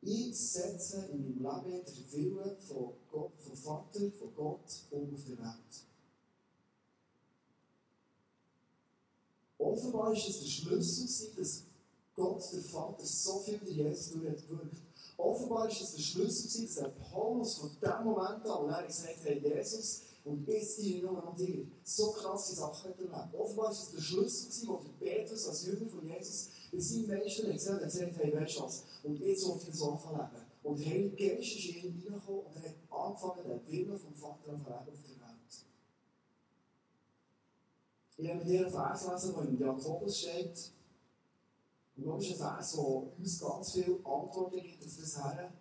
Ich 0.02 0.38
setze 0.38 1.06
in 1.06 1.42
meinem 1.42 1.64
Leben 1.64 1.84
den 1.86 2.12
Willen 2.12 2.56
von 2.60 2.92
Gott, 3.10 3.32
vom 3.38 3.56
Vater, 3.56 4.10
von 4.12 4.34
Gott 4.34 4.82
um 4.90 5.14
auf 5.14 5.24
der 5.24 5.38
Welt. 5.38 5.86
Offenbar 9.58 10.12
ist 10.12 10.28
es 10.28 10.40
der 10.40 10.46
Schlüssel, 10.46 11.30
dass 11.36 11.62
Gott, 12.14 12.42
der 12.52 12.62
Vater, 12.62 13.04
so 13.04 13.38
viel 13.40 13.60
in 13.66 13.74
Jesus 13.74 14.12
durchwirkt. 14.12 14.82
Offenbar 15.16 15.68
ist 15.68 15.80
es 15.80 15.94
der 15.94 16.02
Schlüssel, 16.02 16.66
dass 16.66 16.74
der 16.74 16.88
Paulus 16.88 17.54
von 17.58 17.70
dem 17.80 18.04
Moment 18.04 18.46
an, 18.46 18.64
wo 18.64 18.66
er 18.66 18.86
gesagt 18.86 19.24
hat, 19.24 19.42
Jesus, 19.42 20.02
und 20.24 20.46
jetzt 20.48 20.78
diene 20.78 20.96
ich 20.96 21.02
noch 21.02 21.36
dir, 21.36 21.66
so 21.84 22.10
krasse 22.10 22.54
Sachen 22.56 22.90
hat 22.90 22.98
erlebt. 22.98 23.34
Offenbar 23.34 23.70
ist 23.70 23.82
es 23.82 23.90
der 23.92 24.00
Schlüssel, 24.00 24.68
wo 24.68 24.78
der 24.78 25.06
Petrus 25.06 25.46
als 25.46 25.66
Jünger 25.66 25.88
von 25.88 26.06
Jesus 26.06 26.48
bei 26.72 26.80
seinem 26.80 27.06
Meister 27.06 27.52
gesagt 27.52 27.82
hat, 27.82 27.92
gesagt, 27.92 28.16
hey, 28.16 28.34
weißt 28.34 28.58
du 28.58 28.62
was, 28.62 28.82
und 29.04 29.20
jetzt 29.20 29.46
wollte 29.46 29.70
ich 29.70 29.74
so 29.74 29.92
anfangen. 29.92 30.28
Und 30.62 30.80
der 30.80 30.86
Heilige 30.86 31.16
Geist 31.16 31.56
ist 31.56 31.64
in 31.66 31.76
ihn 31.76 32.02
reingekommen 32.08 32.40
und 32.40 32.56
er 32.56 32.70
hat 32.70 32.76
angefangen, 32.90 33.44
den 33.48 33.72
Willen 33.72 33.98
vom 33.98 34.14
Vater 34.14 34.44
zu 34.44 34.50
leben 34.50 34.64
der 34.64 34.74
Welt. 34.76 34.96
Ich 38.18 38.30
habe 38.30 38.44
dir 38.44 38.60
einen 38.60 38.70
Vers 38.70 39.08
lesen, 39.08 39.34
der 39.34 39.44
in 39.44 39.58
Jakobus 39.58 40.20
steht. 40.20 40.72
Und 41.96 42.06
das 42.06 42.24
ist 42.24 42.40
ein 42.40 42.56
Vers, 42.56 42.72
der 42.72 43.18
uns 43.18 43.40
ganz 43.40 43.72
viele 43.72 43.96
Antworten 43.96 44.60
gibt 44.62 44.84
auf 44.84 44.96
das 44.98 45.22
her. 45.22 45.52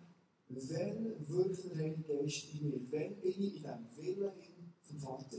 Wenn 0.48 1.28
wirkt 1.28 1.64
der 1.64 1.76
Heilige 1.76 2.18
Geist 2.18 2.44
in 2.54 2.70
mir? 2.70 2.80
Wenn 2.90 3.20
bin 3.20 3.30
ich 3.30 3.56
in 3.56 3.62
dem 3.62 3.86
Willen 3.96 4.32
vom 4.80 4.98
Vater? 4.98 5.36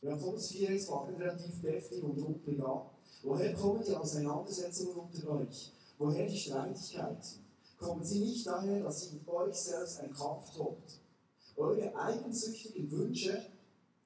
Jakobus 0.00 0.48
4 0.52 0.70
ist 0.70 0.90
relativ 0.90 1.60
deftig 1.60 2.02
und 2.02 2.18
ruppig 2.18 2.60
an. 2.62 2.82
Woher 3.22 3.54
kommen 3.54 3.82
die 3.84 3.94
Auseinandersetzungen 3.94 4.96
unter 4.96 5.28
euch? 5.30 5.72
Woher 5.98 6.26
die 6.26 6.38
Streitigkeiten? 6.38 7.44
Kommen 7.78 8.04
sie 8.04 8.20
nicht 8.20 8.46
daher, 8.46 8.82
dass 8.82 9.12
in 9.12 9.20
euch 9.28 9.54
selbst 9.54 10.00
ein 10.00 10.12
Kampf 10.12 10.54
tobt? 10.54 11.00
Eure 11.56 11.94
eigensüchtigen 11.96 12.90
Wünsche 12.90 13.44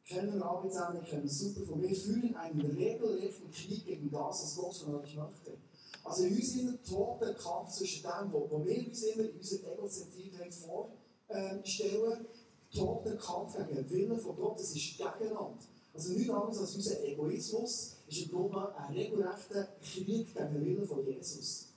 kennen 0.07 0.35
wir 0.35 0.45
alle 0.45 0.69
zusammen, 0.69 1.05
kennen 1.05 1.29
super 1.29 1.67
von 1.67 1.81
mir, 1.81 1.95
führen 1.95 2.35
einen 2.37 2.61
regelrechten 2.61 3.51
Krieg 3.51 3.85
gegen 3.87 4.11
das, 4.11 4.43
was 4.43 4.57
Gott 4.57 4.75
von 4.75 4.95
euch 4.97 5.17
möchte. 5.17 5.57
Also 6.05 6.25
in 6.25 6.37
uns 6.37 6.57
immer 6.57 6.83
tobt 6.83 7.39
Kampf 7.39 7.71
zwischen 7.71 8.03
dem, 8.03 8.33
wo, 8.33 8.65
wir 8.65 8.89
uns 8.89 9.03
immer 9.03 9.25
in 9.25 9.37
unserer 9.37 9.73
Egozentriertheit 9.73 10.55
vorstellen, 10.55 12.27
tobt 12.75 13.07
der 13.07 13.17
Kampf 13.17 13.57
gegen 13.57 13.75
den 13.77 13.91
Willen 13.91 14.19
von 14.19 14.37
Gott, 14.37 14.59
das 14.59 14.75
ist 14.75 14.97
gegeneinander. 14.97 15.59
Also 15.95 16.13
nichts 16.15 16.31
anderes 16.31 16.59
als 16.59 16.75
unser 16.75 17.05
Egoismus 17.05 17.97
ist 18.09 18.23
im 18.23 18.31
Grunde 18.31 18.75
ein 18.77 18.95
regelrechter 18.95 19.69
Krieg 19.81 20.35
gegen 20.35 20.55
den 20.55 20.65
Willen 20.65 20.87
von 20.87 21.07
Jesus. 21.07 21.69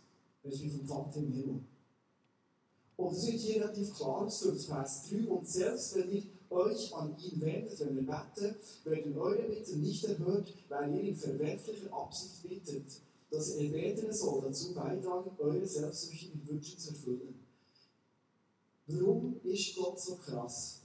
Das 0.41 0.53
ist 0.53 0.63
wie 0.63 0.69
vom 0.69 0.85
Vater 0.85 1.19
im 1.19 1.31
Himmel. 1.31 1.59
Und 2.97 3.11
es 3.13 3.27
wird 3.27 3.39
hier 3.39 3.61
relativ 3.61 3.93
klar 3.93 4.21
ausgedrückt, 4.21 4.63
Vers 4.63 5.09
3. 5.09 5.27
Und 5.27 5.47
selbst 5.47 5.95
wenn 5.95 6.11
ihr 6.11 6.23
euch 6.55 6.93
an 6.95 7.15
ihn 7.19 7.41
wendet, 7.41 7.79
wenn 7.79 7.95
wir 7.95 8.03
beten, 8.03 8.55
werden 8.85 9.17
eure 9.17 9.43
Bitten 9.43 9.81
nicht 9.81 10.03
erhört, 10.05 10.53
weil 10.69 10.95
ihr 10.95 11.01
in 11.09 11.15
verwerflicher 11.15 11.93
Absicht 11.93 12.43
bittet, 12.43 13.01
dass 13.29 13.49
er 13.49 13.69
Betende 13.69 14.13
soll 14.13 14.41
dazu 14.41 14.73
beitragen, 14.73 15.31
eure 15.37 15.65
selbstsüchtigen 15.65 16.47
Wünsche 16.47 16.77
zu 16.77 16.89
erfüllen. 16.89 17.39
Warum 18.87 19.39
ist 19.43 19.75
Gott 19.75 19.99
so 19.99 20.15
krass? 20.15 20.81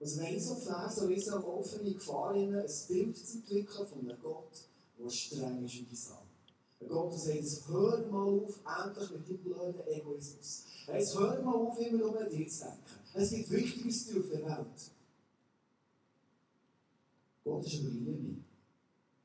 Also 0.00 0.20
wenn 0.20 0.36
ich 0.36 0.44
so 0.44 0.54
Vers 0.54 1.00
lese, 1.02 1.38
auch 1.38 1.58
offene 1.58 1.92
Gefahr 1.92 2.30
ein 2.30 2.50
Bild 2.88 3.16
zu 3.16 3.38
entwickeln 3.38 3.86
von 3.86 4.00
einem 4.00 4.20
Gott, 4.22 4.68
der 4.98 5.10
streng 5.10 5.64
ist 5.64 5.74
die 5.90 5.96
Sache. 5.96 6.22
Ein 6.80 6.88
Gott, 6.88 7.12
der 7.12 7.44
sagt, 7.44 7.68
hör 7.68 8.06
mal 8.06 8.40
auf, 8.40 8.60
endlich 8.86 9.10
mit 9.10 9.28
deinem 9.28 9.38
blöden 9.38 9.86
Egoismus. 9.88 10.64
Jetzt 10.86 11.18
hör 11.18 11.42
mal 11.42 11.54
auf, 11.54 11.78
immer 11.80 11.98
nur 11.98 12.20
an 12.20 12.30
dir 12.30 12.48
zu 12.48 12.64
denken. 12.64 12.97
Es 13.14 13.30
gibt 13.30 13.50
Wichtiges 13.50 14.16
auf 14.16 14.28
der 14.30 14.44
Welt. 14.44 14.90
Gott 17.44 17.66
ist 17.66 17.80
aber 17.80 17.90
Liebe. 17.90 18.36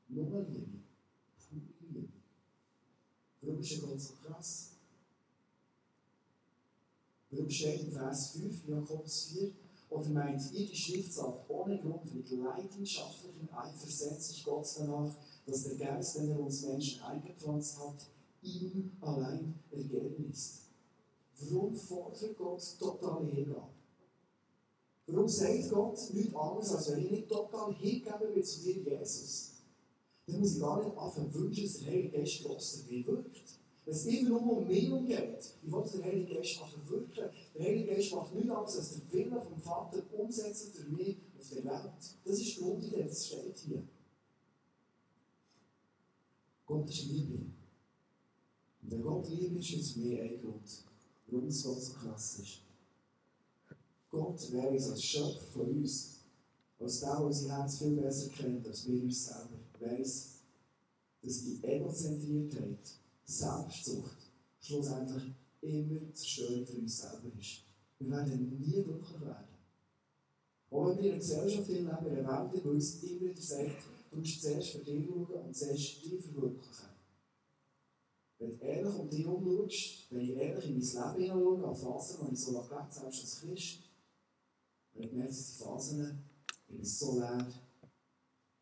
Nur 0.08 0.46
Liebe. 0.48 0.80
Pure 1.48 1.62
Liebe. 1.80 2.08
Warum 3.42 3.60
ist 3.60 3.80
Gott 3.82 4.00
so 4.00 4.14
krass? 4.14 4.70
Warum 7.30 7.50
steht 7.50 7.82
im 7.82 7.92
Vers 7.92 8.30
5, 8.32 8.68
Jakobus 8.68 9.32
4, 9.32 9.52
oder 9.90 10.08
meint 10.08 10.52
ihr, 10.52 10.66
die 10.66 10.76
Schrift 10.76 11.12
sagt, 11.12 11.48
ohne 11.48 11.78
Grund 11.78 12.14
mit 12.14 12.30
leidenschaftlichem 12.30 13.48
Eifer 13.52 13.86
setzt 13.86 14.28
sich 14.28 14.44
Gott 14.44 14.66
danach, 14.78 15.14
dass 15.46 15.64
der 15.64 15.76
Geist, 15.76 16.16
den 16.16 16.30
er 16.30 16.40
uns 16.40 16.62
Menschen 16.62 17.02
eingepflanzt 17.02 17.78
hat, 17.78 18.06
ihm 18.42 18.92
allein 19.00 19.54
ergeben 19.70 20.30
ist? 20.30 20.63
Warum 21.40 21.74
fordert 21.74 22.36
Gott 22.36 22.62
totale 22.78 23.26
Hingabe? 23.26 23.68
Warum 25.06 25.28
sagt 25.28 25.70
Gott 25.70 25.98
nichts 26.14 26.34
anderes, 26.34 26.72
als 26.72 26.92
wenn 26.92 27.04
ich 27.04 27.10
nicht 27.10 27.28
total 27.28 27.74
hingegeben 27.74 28.34
bin 28.34 28.44
zu 28.44 28.62
dir, 28.62 28.98
Jesus? 28.98 29.52
Dann 30.26 30.40
muss 30.40 30.54
ich 30.54 30.60
gar 30.60 30.82
nicht 30.82 30.96
anfangen 30.96 31.34
wünschen, 31.34 31.64
dass 31.64 31.78
der 31.78 31.88
Heilige 31.88 32.18
Geist 32.18 32.42
grosser 32.42 32.88
wie 32.88 33.06
wirkt. 33.06 33.58
Wenn 33.84 33.94
es 33.94 34.06
immer 34.06 34.30
nur 34.30 34.58
um 34.58 34.66
mich 34.66 34.88
geht, 35.06 35.54
ich 35.62 35.72
will 35.72 35.84
den 35.92 36.04
Heiligen 36.04 36.34
Geist 36.34 36.56
verwirken. 36.56 37.30
Der 37.54 37.64
Heilige 37.66 37.94
Geist 37.94 38.14
macht 38.14 38.34
nichts 38.34 38.50
anderes, 38.50 38.76
als 38.78 38.92
den 38.92 39.12
Willen 39.12 39.42
vom 39.42 39.58
Vater 39.60 40.02
umsetzen 40.12 40.72
für 40.72 40.88
mich 40.90 41.18
auf 41.38 41.48
der 41.50 41.64
Welt. 41.64 42.16
Das 42.24 42.38
ist 42.38 42.56
die 42.56 42.60
Grundidee, 42.60 43.02
das 43.02 43.26
steht 43.26 43.58
hier. 43.58 43.82
Gott 46.64 46.88
ist 46.88 47.04
Liebe. 47.04 47.34
Und 48.82 48.90
wenn 48.90 49.02
Gott 49.02 49.28
Liebe 49.28 49.58
ist, 49.58 49.70
ist 49.70 49.90
es 49.90 49.96
mehr 49.96 50.22
ein 50.22 50.40
Grund, 50.40 50.84
krass 51.94 52.38
ist. 52.38 52.60
Gott 54.10 54.52
weiss 54.52 54.90
als 54.90 55.02
Schöpfer 55.02 55.40
von 55.52 55.70
uns, 55.70 56.20
als 56.78 57.00
der, 57.00 57.16
der 57.16 57.24
unser 57.24 57.56
Herz 57.56 57.78
viel 57.78 57.96
besser 57.96 58.28
kennt 58.30 58.66
als 58.66 58.86
wir 58.86 59.02
uns 59.02 59.26
selber, 59.26 59.58
weiss, 59.80 60.34
dass 61.22 61.42
die 61.42 61.62
Egozentriertheit, 61.62 62.78
Selbstsucht, 63.24 64.30
schlussendlich 64.60 65.32
immer 65.62 66.12
Zerstörung 66.12 66.66
für 66.66 66.78
uns 66.78 67.00
selber 67.00 67.32
ist. 67.40 67.62
Wir 67.98 68.10
werden 68.10 68.58
nie 68.60 68.82
glücklich 68.82 69.20
werden. 69.20 69.54
Auch 70.70 70.88
wenn 70.88 70.98
wir 70.98 71.04
in 71.04 71.10
einer 71.10 71.18
Gesellschaft 71.18 71.68
leben, 71.68 71.86
in 71.86 71.90
einer 71.90 72.52
Welt, 72.52 72.64
die 72.64 72.68
uns 72.68 73.02
immer 73.02 73.20
wieder 73.30 73.42
sagt, 73.42 73.82
du 74.10 74.18
musst 74.18 74.42
zuerst 74.42 74.70
für 74.70 74.78
dich 74.78 75.06
schauen 75.06 75.26
und 75.26 75.56
zuerst 75.56 76.04
dich 76.04 76.22
verwirklichen. 76.22 76.93
Wenn 78.44 78.58
du 78.58 78.64
ehrlich 78.64 78.94
um 78.94 79.08
dich 79.08 79.26
umschaust, 79.26 80.06
wenn 80.10 80.20
ich 80.20 80.36
ehrlich 80.36 80.64
in 80.66 80.78
mein 80.78 81.18
Leben 81.18 81.34
hineinschaue, 81.34 81.66
an 81.66 81.76
Phasen, 81.76 82.26
die 82.26 82.34
ich 82.34 82.40
so 82.40 82.52
gelebt 82.52 82.92
selbst 82.92 83.20
als 83.22 83.40
Christ, 83.40 83.78
wenn 84.92 85.02
ich 85.04 85.12
merke, 85.12 85.28
dass 85.30 85.46
die 85.46 85.62
Phasen, 85.64 86.24
ich 86.68 86.76
bin 86.76 86.84
so 86.84 87.18
leer, 87.18 87.48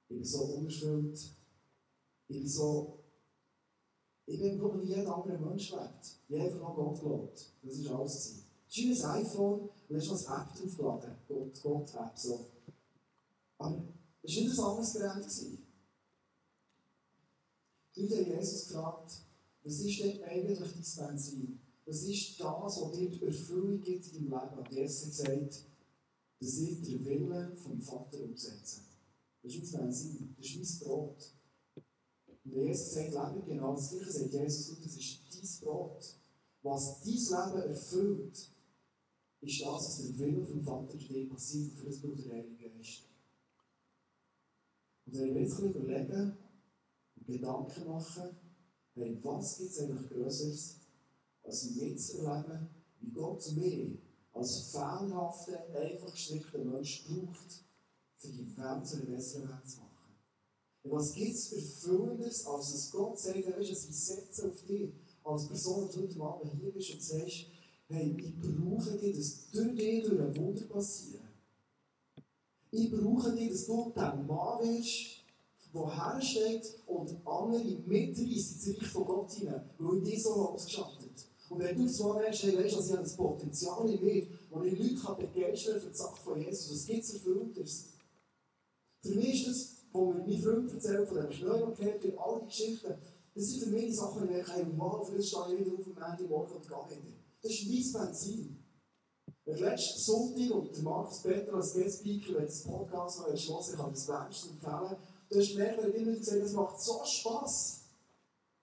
ich 0.09 0.17
bin 0.17 0.25
so 0.25 0.45
unerfüllt, 0.45 1.19
ich 1.19 2.37
bin 2.37 2.47
so, 2.47 2.99
ich 4.27 4.41
bin 4.41 4.63
wie 4.63 4.87
jeder 4.87 5.17
andere 5.17 5.39
Mensch 5.39 5.73
lebt, 5.73 6.19
der 6.29 6.45
einfach 6.45 6.69
an 6.69 6.75
Gott 6.77 7.01
glaubt. 7.01 7.53
Das 7.63 7.75
ist 7.75 7.89
alles. 7.89 8.45
Das 8.69 8.79
ist 8.79 8.85
wie 8.85 9.03
ein 9.03 9.27
iPhone 9.27 9.61
und 9.63 9.71
da 9.89 9.97
ist 9.97 10.09
noch 10.09 10.29
eine 10.29 10.45
App 10.45 10.55
draufgeladen, 10.55 11.17
Gott, 11.29 11.63
Gott-App, 11.63 12.19
so. 12.19 12.47
Aber 13.59 13.83
das 14.23 14.37
war 14.37 14.43
nicht 14.43 14.59
ein 14.59 14.65
anderes 14.65 14.93
Gerät. 14.93 15.59
Die 17.97 18.03
Leute 18.03 18.17
haben 18.17 18.39
Jesus 18.39 18.69
gefragt, 18.69 19.13
was 19.65 19.81
ist 19.81 20.01
denn 20.01 20.23
eigentlich 20.25 20.59
dein 20.59 21.09
Benzin? 21.09 21.61
Was 21.85 22.03
ist 22.03 22.41
das, 22.41 22.81
was 22.81 22.93
dir 22.93 23.11
die 23.11 23.25
Erfüllung 23.25 23.81
gibt 23.81 24.07
in 24.13 24.31
deinem 24.31 24.41
Leben? 24.41 24.59
Und 24.59 24.73
Jesus 24.73 25.03
hat 25.03 25.31
gesagt, 25.31 25.65
dass 26.41 26.59
ich 26.59 26.83
den 26.83 27.05
Willen 27.05 27.57
vom 27.57 27.81
Vater 27.81 28.21
umsetze. 28.23 28.81
Das 29.43 29.55
ist 29.55 29.73
mein 29.73 29.83
Benzin, 29.83 30.35
das 30.37 30.47
ist 30.47 30.57
mein 30.57 30.89
Brot. 30.89 31.33
Und 32.45 32.53
Jesus 32.53 32.93
sagt, 32.93 33.11
lebe 33.11 33.47
genau 33.47 33.75
das 33.75 33.91
Gleiche, 33.91 34.11
sagt 34.11 34.33
Jesus, 34.33 34.81
das 34.81 34.97
ist 34.97 35.19
dein 35.31 35.69
Brot. 35.69 36.17
Was 36.63 37.01
dein 37.01 37.13
Leben 37.13 37.71
erfüllt, 37.71 38.51
ist 39.41 39.61
das, 39.61 39.67
was 39.67 40.03
der 40.03 40.19
Wille 40.19 40.45
vom 40.45 40.63
Vater 40.63 40.95
in 40.95 41.09
dir 41.09 41.29
passiert, 41.29 41.73
für 41.75 41.87
das 41.87 42.01
Blut 42.01 42.25
der 42.25 42.33
Heilige 42.33 42.71
Geist. 42.71 43.03
Und 45.07 45.19
wenn 45.19 45.35
wir 45.35 45.43
jetzt 45.43 45.59
überlegen 45.59 46.37
und 47.17 47.27
Gedanken 47.27 47.87
machen, 47.89 48.37
hey, 48.95 49.19
was 49.23 49.59
gibt 49.59 49.71
es 49.71 49.81
eigentlich 49.81 50.11
Größeres, 50.11 50.77
als 51.45 51.71
mitzuerleben, 51.71 52.69
wie 53.01 53.11
Gott 53.11 53.53
mich 53.57 53.99
als 54.33 54.71
fehlerhaften, 54.71 55.55
einfach 55.75 56.13
gestrickten 56.13 56.71
Mensch 56.71 57.05
braucht, 57.05 57.65
für 58.17 58.29
die 58.29 58.57
Welt 58.57 58.87
zu 58.87 58.97
einer 58.97 59.07
besseren 59.07 59.49
Welt 59.49 59.69
zu 59.69 59.79
machen. 59.79 59.93
Und 60.85 60.93
was 60.93 61.15
gibt 61.15 61.35
es 61.35 61.53
Erfüllendes, 61.53 62.47
als 62.47 62.73
dass 62.73 62.91
Gott 62.91 63.19
sagt, 63.19 63.47
weißt, 63.47 63.59
du, 63.59 63.63
ich 63.63 64.45
auf 64.45 64.65
dich, 64.65 64.93
als 65.25 65.47
Person, 65.47 65.89
die 65.89 66.01
heute 66.01 66.21
Abend 66.21 66.53
hier 66.61 66.73
bist 66.73 66.95
und 66.95 67.03
sagst, 67.03 67.47
hey, 67.89 68.17
ich 68.19 68.35
brauche 68.41 68.97
dich, 68.97 69.17
dass 69.17 69.51
durch 69.51 69.77
dich 69.77 70.05
durch 70.05 70.21
ein 70.21 70.37
Wunder 70.37 70.65
passieren. 70.65 71.29
Ich 72.71 72.91
brauche 72.91 73.33
dich, 73.33 73.51
dass 73.51 73.67
du 73.67 73.93
der 73.95 74.15
Mann 74.15 74.61
wirst, 74.61 75.22
der 75.75 76.15
hersteht 76.15 76.79
und 76.87 77.17
andere 77.27 77.65
mitreißt 77.87 78.67
ins 78.67 78.69
Reich 78.69 78.89
von 78.89 79.05
Gott 79.05 79.33
hinein, 79.33 79.71
weil 79.79 79.99
ich 79.99 80.05
dich 80.05 80.23
so 80.23 80.31
ausgeschaltet 80.31 81.27
Und 81.49 81.61
wenn 81.61 81.77
du 81.77 81.89
so 81.89 82.15
merkst, 82.15 82.43
hey, 82.45 82.59
weißt 82.59 82.77
du, 82.77 82.81
ich 82.81 82.93
habe 82.93 83.03
das 83.03 83.17
Potenzial 83.17 83.91
in 83.91 84.05
mir, 84.05 84.27
wo 84.51 84.63
ich 84.63 84.79
Leute 84.79 85.27
begeistern 85.27 85.75
kann 85.75 85.83
für 85.83 85.91
die 85.91 85.97
Sache 85.97 86.23
von 86.23 86.41
Jesus, 86.41 86.73
was 86.73 86.87
gibt 86.87 87.05
es 87.05 87.15
Erfülltes? 87.15 87.89
Für 89.03 89.15
mich 89.15 89.47
ist 89.47 89.49
das, 89.49 89.77
wo 89.93 90.13
mir 90.13 90.25
mein 90.27 90.43
Freund 90.43 90.73
erzählt 90.73 91.09
von 91.09 91.17
dem 91.19 91.33
Schnellpaket 91.33 92.05
und 92.05 92.19
all 92.19 92.41
die 92.41 92.47
Geschichten, 92.47 92.95
das 93.35 93.45
sind 93.45 93.65
für 93.65 93.71
mich 93.71 93.87
die 93.87 93.95
Sachen, 93.95 94.29
die 94.29 94.35
ich 94.35 94.47
wow, 94.77 95.09
für 95.09 95.17
das 95.17 95.29
stehe 95.29 95.55
ich 95.55 95.61
wieder 95.61 95.73
auf 95.79 95.87
am 95.97 96.13
Ende 96.13 96.29
morgen 96.29 96.53
und 96.53 96.69
gehe 96.69 97.03
wieder. 97.03 97.17
Das 97.43 97.51
ist 97.51 97.95
mein 97.95 98.07
Benzin. 98.07 98.59
Wenn 99.45 99.59
letzten 99.59 99.99
Sonntag 99.99 100.51
und 100.53 100.77
der 100.77 100.83
Markus 100.85 101.23
Peter 101.23 101.55
als 101.55 101.75
Guest-Speaker, 101.75 102.35
wenn 102.37 102.47
das 102.47 102.63
Podcast 102.63 103.19
noch 103.19 103.29
entschlossen, 103.29 103.75
ich 103.75 103.81
habe 103.81 103.91
das 103.91 104.09
wärmstens 104.09 104.53
empfehlen, 104.53 104.97
du 105.33 105.41
hast 105.41 105.57
er 105.57 105.77
hat 105.77 105.95
immer 105.95 106.13
gesagt, 106.13 106.43
das 106.43 106.53
macht 106.53 106.81
so 106.81 107.05
Spass. 107.05 107.81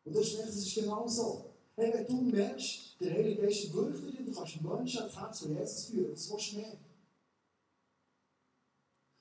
Und 0.04 0.16
du 0.16 0.20
hast 0.20 0.32
gemerkt, 0.32 0.50
das 0.50 0.58
ist 0.58 0.76
genau 0.76 1.08
so. 1.08 1.46
Hey, 1.76 1.94
wenn 1.94 2.08
du 2.08 2.22
merkst, 2.36 3.00
der 3.00 3.14
Heilige 3.14 3.42
Geist 3.42 3.74
wirkt 3.74 4.00
in 4.00 4.12
dir, 4.12 4.26
du 4.26 4.34
kannst 4.34 4.62
Menschen 4.62 5.00
ans 5.00 5.16
Herz 5.16 5.40
von 5.40 5.58
Jesus 5.58 5.86
führen, 5.86 6.12
das 6.12 6.30
willst 6.30 6.52
du 6.52 6.58
mehr. 6.58 6.78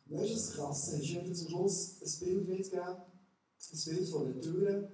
Und 0.06 0.18
weißt 0.18 0.30
du, 0.30 0.34
das 0.34 0.52
Krasse 0.52 0.96
ist, 0.96 1.02
ich 1.02 1.14
werde 1.14 1.32
zum 1.32 1.48
Schluss 1.48 1.96
ein 2.02 2.26
Bild 2.26 2.48
mitgeben, 2.48 2.82
ein 2.82 3.84
Bild 3.84 4.08
von 4.08 4.26
einer 4.26 4.40
Tür. 4.40 4.92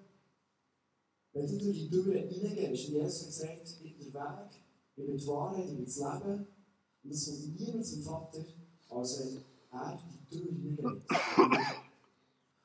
Wenn 1.33 1.47
du 1.47 1.59
durch 1.59 1.79
die 1.79 1.91
Tür 1.91 2.15
reingehst, 2.15 2.89
und 2.89 2.95
Jesus 2.95 3.27
gesagt, 3.27 3.77
ich 3.83 3.97
bin 3.99 4.13
der 4.13 4.21
Weg, 4.21 4.61
ich 4.97 5.05
bin 5.07 5.17
die 5.17 5.27
Wahrheit, 5.27 5.65
ich 5.65 5.75
bin 5.75 5.85
das 5.85 5.97
Leben, 5.97 6.47
und 7.03 7.11
es 7.11 7.27
kommt 7.27 7.61
niemand 7.61 7.87
zum 7.87 8.03
Vater, 8.03 8.45
als 8.89 9.19
wenn 9.21 9.45
er 9.73 10.03
die 10.31 10.37
Tür 10.37 10.53
hineingeht. 10.53 11.05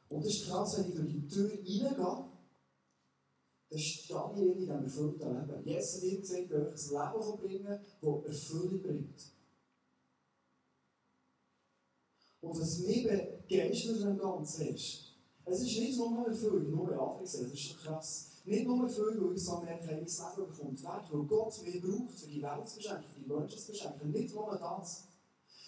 Und 0.09 0.25
es 0.25 0.41
ist 0.41 0.49
krass, 0.49 0.77
wenn 0.77 0.87
ich 0.89 0.95
durch 0.95 1.13
die 1.13 1.27
Tür 1.27 1.51
reingehe, 1.51 1.95
dann 1.95 3.79
stehe 3.79 4.33
ich 4.33 4.47
in 4.47 4.57
diesem 4.57 4.83
erfüllten 4.83 5.29
Leben. 5.29 5.65
Jesus 5.65 5.95
hat 5.95 6.03
ihm 6.03 6.21
gesagt, 6.21 6.51
welches 6.51 6.91
Leben 6.91 7.37
bringen 7.37 7.79
das 8.01 8.25
Erfüllung 8.25 8.81
bringt. 8.81 9.33
Und 12.41 12.59
was 12.59 12.79
mich 12.79 13.03
begeistert 13.03 14.01
am 14.03 14.17
Ganzen 14.17 14.67
ist, 14.69 15.09
es 15.45 15.61
ist 15.61 15.79
nicht 15.79 15.97
nur 15.97 16.27
Erfüllung, 16.27 16.71
nur 16.71 16.91
in 16.91 16.99
Anführungszeichen, 16.99 17.49
das 17.49 17.53
ist 17.53 17.61
schon 17.61 17.77
krass. 17.77 18.29
Nicht 18.45 18.65
nur 18.65 18.83
Erfüllung, 18.83 19.29
weil 19.29 19.35
ich 19.35 19.43
so 19.43 19.59
merke, 19.59 19.85
mein 19.85 19.99
Leben 19.99 20.35
bekommt 20.35 20.83
Wert, 20.83 21.11
weil 21.11 21.23
Gott 21.23 21.63
mich 21.63 21.81
braucht, 21.81 22.19
für 22.19 22.27
die 22.27 22.41
Welt 22.41 22.67
zu 22.67 22.77
beschenken, 22.77 23.11
für 23.11 23.19
die 23.19 23.27
Menschen 23.27 23.59
zu 23.59 23.71
beschenken. 23.71 24.11
Nicht 24.11 24.33
nur 24.33 24.57
das. 24.57 25.07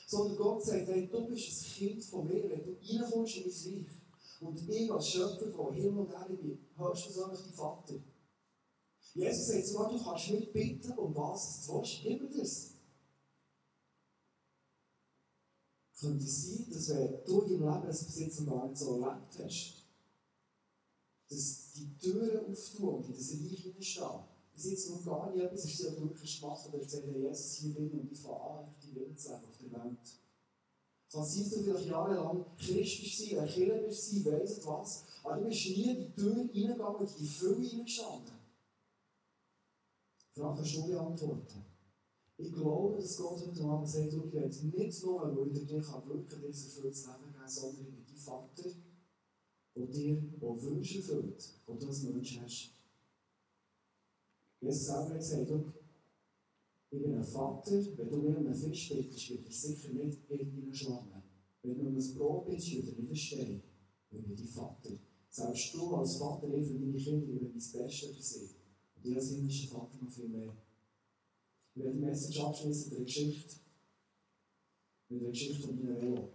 Sondern 0.07 0.37
Gott 0.37 0.63
sagt, 0.63 0.87
hey, 0.87 1.07
du 1.07 1.27
bist 1.27 1.65
ein 1.65 1.73
Kind 1.73 2.03
von 2.03 2.27
mir, 2.27 2.49
wenn 2.49 2.63
du 2.63 2.71
reinkommst 2.71 3.37
in 3.37 3.45
mein 3.45 3.85
Reich. 3.85 4.00
Und 4.41 4.67
ich 4.67 4.91
als 4.91 5.07
Schöpfer 5.07 5.51
von 5.51 5.73
Himmel 5.73 5.99
und 5.99 6.13
Erde 6.13 6.33
bin 6.33 6.57
höchstpersönlich 6.75 7.41
dein 7.41 7.53
Vater. 7.53 7.93
Jesus 9.13 9.47
sagt 9.47 9.67
sogar, 9.67 9.91
du 9.91 10.03
kannst 10.03 10.31
mich 10.31 10.51
bitten, 10.51 10.97
um 10.97 11.15
was 11.15 11.65
du 11.67 11.73
willst, 11.75 11.99
gib 12.01 12.21
mir 12.21 12.39
das. 12.39 12.71
Könnte 15.99 16.25
es 16.25 16.47
sein, 16.47 16.65
dass 16.71 16.89
wenn 16.89 17.23
du 17.23 17.41
deinem 17.41 17.59
Leben 17.59 17.85
das 17.85 18.19
jetzt 18.19 18.41
noch 18.41 18.53
gar 18.55 18.67
nicht 18.67 18.77
so 18.77 18.99
erlebt 18.99 19.39
hast, 19.43 19.73
dass 21.29 21.71
die 21.73 21.97
Türen 21.99 22.51
auftun 22.51 22.95
und 22.95 23.05
in 23.05 23.13
das 23.13 23.31
Reich 23.33 23.59
hineinstehen, 23.61 24.23
bis 24.55 24.65
jetzt 24.65 24.89
noch 24.89 25.05
gar 25.05 25.31
nicht 25.31 25.43
etwas 25.43 25.65
ist, 25.65 25.83
das 25.83 25.95
du 25.95 26.01
wirklich 26.01 26.41
gemacht 26.41 26.57
hast, 26.57 26.73
oder 26.73 26.79
gesagt, 26.79 27.05
Jesus 27.05 27.53
hier 27.57 27.75
bin 27.75 27.91
und 27.91 28.11
ich 28.11 28.19
fange 28.19 28.41
an, 28.41 28.75
die 28.81 28.91
leben 28.91 29.15
auf 29.15 29.57
der 29.61 29.71
Welt. 29.71 30.21
Kann 31.11 31.25
sein, 31.25 31.43
dass 31.43 31.53
du 31.53 31.63
vielleicht 31.63 31.87
jahrelang 31.87 32.45
Christ 32.57 33.01
bist, 33.01 33.33
ein 33.37 33.47
Killer 33.47 33.79
bist, 33.79 34.25
weiss 34.25 34.65
was, 34.65 35.03
aber 35.23 35.37
du 35.37 35.47
bist 35.49 35.65
nie 35.65 35.89
in 35.89 35.97
die 35.97 36.13
Tür 36.13 36.37
reingegangen 36.37 36.95
und 36.95 37.11
in 37.11 37.17
die 37.17 37.27
Fülle 37.27 37.67
hineingestanden. 37.67 38.41
Frage 40.33 40.55
kannst 40.55 40.77
du 40.77 40.87
beantworten. 40.87 41.65
Ich 42.37 42.53
glaube, 42.53 42.95
dass 42.95 43.17
Gott 43.17 43.45
heute 43.45 43.63
Abend 43.65 43.89
sagt, 43.89 44.13
du, 44.13 44.25
ich 44.25 44.33
will 44.33 44.85
nicht 44.85 45.03
nur, 45.03 45.21
weil 45.21 45.47
ich 45.47 45.67
dir 45.67 45.69
wirklich 45.69 46.47
dieses 46.47 46.77
erfülltes 46.77 47.05
Leben 47.05 47.33
geben 47.33 47.47
sondern 47.47 47.81
ich 47.81 47.87
bin 47.87 48.05
dein 48.07 48.17
Vater, 48.17 48.69
der 49.75 49.85
dir 49.87 50.23
auch 50.41 50.61
Wünsche 50.61 50.97
erfüllt, 50.99 51.49
die 51.67 51.77
du 51.77 51.87
als 51.87 52.03
Mensch 52.03 52.39
hast. 52.41 52.69
Jesus 54.61 54.85
selber 54.85 55.09
hat 55.09 55.17
gesagt, 55.17 55.51
ich 56.91 57.01
bin 57.01 57.15
ein 57.15 57.23
Vater, 57.23 57.71
wenn 57.97 58.09
du 58.09 58.17
mir 58.17 58.37
um 58.37 58.45
einen 58.45 58.53
Fisch 58.53 58.89
bittest, 58.89 59.29
wird 59.29 59.45
er 59.45 59.51
sicher 59.51 59.93
nicht 59.93 60.29
irgendeine 60.29 60.75
Schlange. 60.75 61.23
Wenn 61.63 61.75
du 61.75 61.87
um 61.87 61.95
ein 61.95 62.13
Brot 62.15 62.45
bittest, 62.45 62.85
wird 62.85 62.97
er 62.97 63.03
nicht 63.03 63.27
stehen. 63.27 63.63
Ich 64.11 64.21
bin 64.21 64.35
dein 64.35 64.47
Vater. 64.47 64.91
Selbst 65.29 65.73
du 65.73 65.95
als 65.95 66.17
Vater, 66.17 66.53
ich 66.53 66.67
für 66.67 66.73
meine 66.73 66.97
Kinder, 66.97 67.27
ich 67.27 67.41
will 67.41 67.49
mein 67.49 67.53
Bestes 67.53 68.15
für 68.15 68.21
sie. 68.21 68.49
Und 68.95 69.05
ich 69.05 69.15
als 69.15 69.29
himmlischer 69.29 69.69
Vater 69.69 69.97
noch 70.01 70.11
viel 70.11 70.27
mehr. 70.27 70.53
Ich 71.73 71.81
werde 71.81 71.97
die 71.97 72.05
Message 72.05 72.39
abschließen 72.41 72.89
mit 72.89 72.97
einer 72.97 73.05
Geschichte. 73.05 73.55
Mit 75.07 75.21
einer 75.21 75.31
Geschichte 75.31 75.67
von 75.67 75.79
meiner 75.79 76.27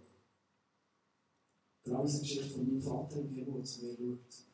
allem 1.85 2.07
eine 2.07 2.19
Geschichte 2.19 2.49
von 2.49 2.65
meinem 2.65 2.81
Vater 2.81 3.19
im 3.21 3.29
Himmel, 3.29 3.53
der 3.53 3.63
zu 3.63 3.85
mir 3.85 3.95
schaut. 3.95 4.45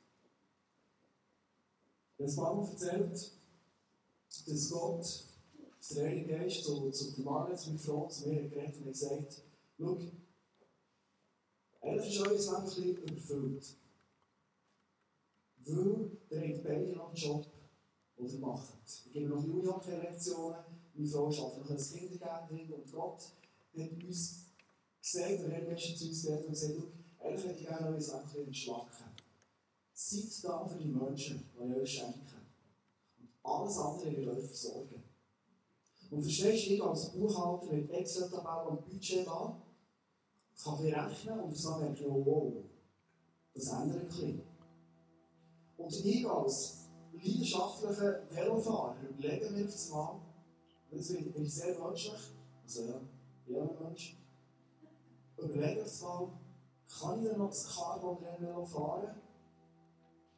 Ich 2.17 2.25
habe 2.25 2.35
paar 2.35 2.55
Mal 2.55 2.69
erzählt, 2.69 3.31
dass 4.45 4.69
Gott, 4.69 5.32
der 5.89 6.05
Heilige 6.05 6.37
Geist, 6.37 6.63
zu, 6.63 6.89
zu 6.91 7.13
zu 7.13 7.21
meiner 7.21 7.57
Frau, 7.77 8.07
zu 8.07 8.29
mir 8.29 8.49
geredet 8.49 8.77
und 8.77 8.87
gesagt 8.87 9.43
schau, 9.77 9.97
eigentlich 11.81 12.19
ist 12.19 12.21
euer 12.21 12.37
Leben 12.37 12.55
ein 12.55 12.63
bisschen 12.65 12.97
überfüllt. 12.97 13.77
Weil 15.65 16.17
ihr 16.29 16.55
habt 16.55 16.63
beide 16.63 16.95
noch 16.95 17.07
einen 17.07 17.15
Job, 17.15 17.45
den 18.17 18.27
ihr 18.27 18.39
macht. 18.39 18.73
Ich 19.05 19.11
gebe 19.11 19.29
noch 19.29 19.43
Junior-Lektionen, 19.43 20.63
meine 20.93 21.07
Frau 21.07 21.25
arbeitet 21.27 21.59
noch 21.59 21.69
als 21.69 21.91
Kindergärtnerin 21.91 22.73
und 22.73 22.91
Gott 22.91 23.21
hat 23.75 24.03
uns 24.03 24.45
gesagt, 25.01 25.39
oder 25.41 25.53
er 25.53 25.71
hat 25.71 25.79
zu 25.79 26.05
uns 26.05 26.21
gesagt 26.21 26.45
und 26.45 26.51
gesagt, 26.51 26.81
eigentlich 27.19 27.45
hätte 27.45 27.59
ich 27.59 27.67
gerne 27.67 27.87
euer 27.87 27.97
Leben 27.97 28.13
ein 28.13 28.23
bisschen 28.23 28.47
entschlacken. 28.47 29.05
Seid 29.93 30.43
da 30.43 30.67
für 30.67 30.77
die 30.77 30.87
Menschen, 30.87 31.49
die 31.53 31.75
euch 31.75 31.91
schenke. 31.91 32.35
Alles 33.43 33.77
andere 33.77 34.15
wird 34.15 34.29
euch 34.29 34.45
versorgen. 34.45 35.12
Und 36.13 36.21
verstehst 36.21 36.67
du, 36.67 36.73
ich 36.73 36.83
als 36.83 37.11
Buchhalter 37.11 37.73
mit 37.73 37.89
Excel-Tabelle 37.89 38.69
und 38.69 38.85
Budget 38.85 39.25
da, 39.25 39.59
kann 40.63 40.85
ich 40.85 40.95
rechnen 40.95 41.39
und 41.39 41.65
dann 41.65 41.79
merke 41.79 42.03
ich, 42.03 42.09
wow, 42.09 42.53
das 43.53 43.67
ändert 43.71 44.01
ein 44.01 44.07
bisschen. 44.07 44.41
Und 45.77 46.05
ich 46.05 46.27
als 46.27 46.89
leidenschaftlicher 47.13 48.21
Velofahrer 48.29 48.95
überlege 49.09 49.49
mir 49.49 49.65
auf 49.65 49.91
Mal, 49.91 50.21
das 50.91 51.07
bin 51.07 51.43
ich 51.43 51.53
sehr 51.53 51.79
menschlich, 51.79 52.13
also 52.63 52.83
ja, 53.47 53.61
ein 53.61 53.83
Mensch, 53.83 54.17
überlege 55.37 55.83
auf 55.83 56.01
Mal, 56.01 56.29
kann 56.99 57.23
ich 57.23 57.29
denn 57.29 57.39
noch 57.39 57.49
das 57.49 57.75
Carbon-Velo 57.75 58.65
fahren? 58.65 59.15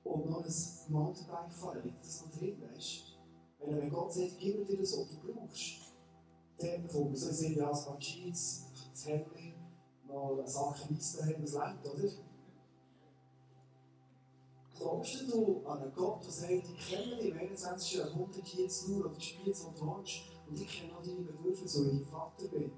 und 0.06 0.30
noch 0.30 0.46
ein 0.46 0.54
Mountainbike 0.90 1.52
fahren, 1.52 1.82
liegt 1.84 2.06
das 2.06 2.22
noch 2.22 2.32
drin, 2.38 2.62
weißt 2.62 3.10
du? 3.10 3.15
Wenn 3.60 3.90
Gott 3.90 4.14
sagt, 4.14 4.38
gib 4.40 4.66
dir 4.68 4.78
das, 4.78 4.98
was 4.98 5.10
du 5.10 5.34
brauchst, 5.34 5.94
dann 6.60 6.84
bekommt 6.84 7.06
man 7.08 7.16
so 7.16 7.46
ein 7.46 7.56
ja, 7.56 7.72
ein 7.72 7.86
paar 7.86 8.00
Jeans, 8.00 8.66
das 8.92 9.08
Hemd, 9.08 9.28
noch 10.08 10.38
eine 10.38 10.48
Sache 10.48 10.94
Weiss 10.94 11.18
daheim, 11.18 11.42
das 11.42 11.54
lebt, 11.54 11.88
oder? 11.88 12.12
Glaubst 14.78 15.32
du 15.32 15.66
an 15.66 15.82
einen 15.82 15.94
Gott, 15.94 16.24
der 16.26 16.32
sagt, 16.32 16.52
ich 16.52 16.90
kenne 16.90 17.16
dich 17.18 17.32
im 17.32 17.38
21. 17.38 17.98
Jahrhundert 17.98 18.72
zu 18.72 18.92
nur, 18.92 19.06
oder 19.06 19.20
spielst, 19.20 19.64
du 19.64 19.98
willst, 19.98 20.22
und 20.48 20.60
ich 20.60 20.68
kenne 20.68 20.98
auch 20.98 21.02
deine 21.02 21.22
Bedürfnisse, 21.22 21.86
weil 21.86 22.02
ich 22.02 22.08
Vater 22.08 22.48
bin? 22.50 22.72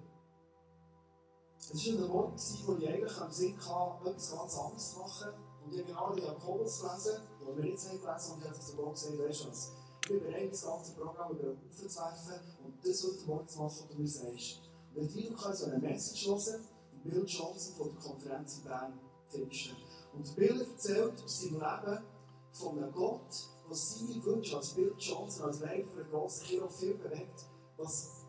Es 1.59 1.73
war 1.87 2.03
ein 2.03 2.07
Morgen, 2.07 2.35
wo 2.65 2.75
ich 2.77 2.87
eigentlich 2.87 3.17
am 3.17 3.31
Sinn 3.31 3.57
hatte, 3.57 4.09
etwas 4.09 4.31
ganz 4.31 4.57
anderes 4.57 4.91
zu 4.93 4.99
machen. 4.99 5.29
Und 5.65 5.73
ich 5.73 5.79
habe 5.79 5.87
genau 5.87 6.13
den 6.13 6.23
Jakobus 6.23 6.81
gelesen, 6.81 7.21
den 7.41 7.57
wir 7.57 7.71
jetzt 7.71 7.89
haben 7.89 7.99
gelesen 7.99 8.33
und 8.33 8.41
ich 8.41 8.47
habe 8.47 8.83
Gott 8.83 8.93
gesagt, 8.93 9.19
weißt 9.19 9.43
du 9.43 9.49
was, 9.49 9.71
bin 10.07 10.19
bereit, 10.21 10.51
das 10.51 10.65
ganze 10.65 10.93
Programm 10.93 11.31
über 11.31 11.43
den 11.43 11.57
Haufen 11.57 11.89
zu 11.89 11.99
werfen 11.99 12.41
und 12.63 12.85
das 12.85 13.03
heute 13.03 13.25
Morgen 13.25 13.47
zu 13.47 13.59
machen, 13.59 13.77
was 13.79 13.87
du 13.87 14.01
mir 14.01 14.07
sagst. 14.07 14.61
Wenn 14.93 15.07
du 15.07 15.35
kannst 15.35 15.59
so 15.59 15.65
eine 15.67 15.79
Message 15.79 16.27
hören, 16.27 16.65
und 16.91 17.03
Bill 17.03 17.25
Johnson 17.25 17.75
von 17.75 17.89
der 17.89 18.01
Konferenz 18.01 18.57
in 18.57 18.63
Bern 18.63 18.99
findest. 19.27 19.69
Und 20.13 20.35
Bill 20.35 20.61
erzählt 20.61 21.23
aus 21.23 21.41
seinem 21.41 21.59
Leben 21.59 22.03
von 22.51 22.77
einem 22.77 22.91
Gott, 22.91 23.49
der 23.69 23.75
seine 23.75 24.25
Wünsche 24.25 24.57
als 24.57 24.69
Bill 24.69 24.95
Johnson, 24.97 25.45
als 25.45 25.59
Leiter 25.59 25.87
für 25.89 25.99
eine 26.01 26.09
grosse 26.09 26.45
Kirche 26.45 26.69
viel 26.69 26.93
bewegt, 26.95 27.45
was 27.77 28.25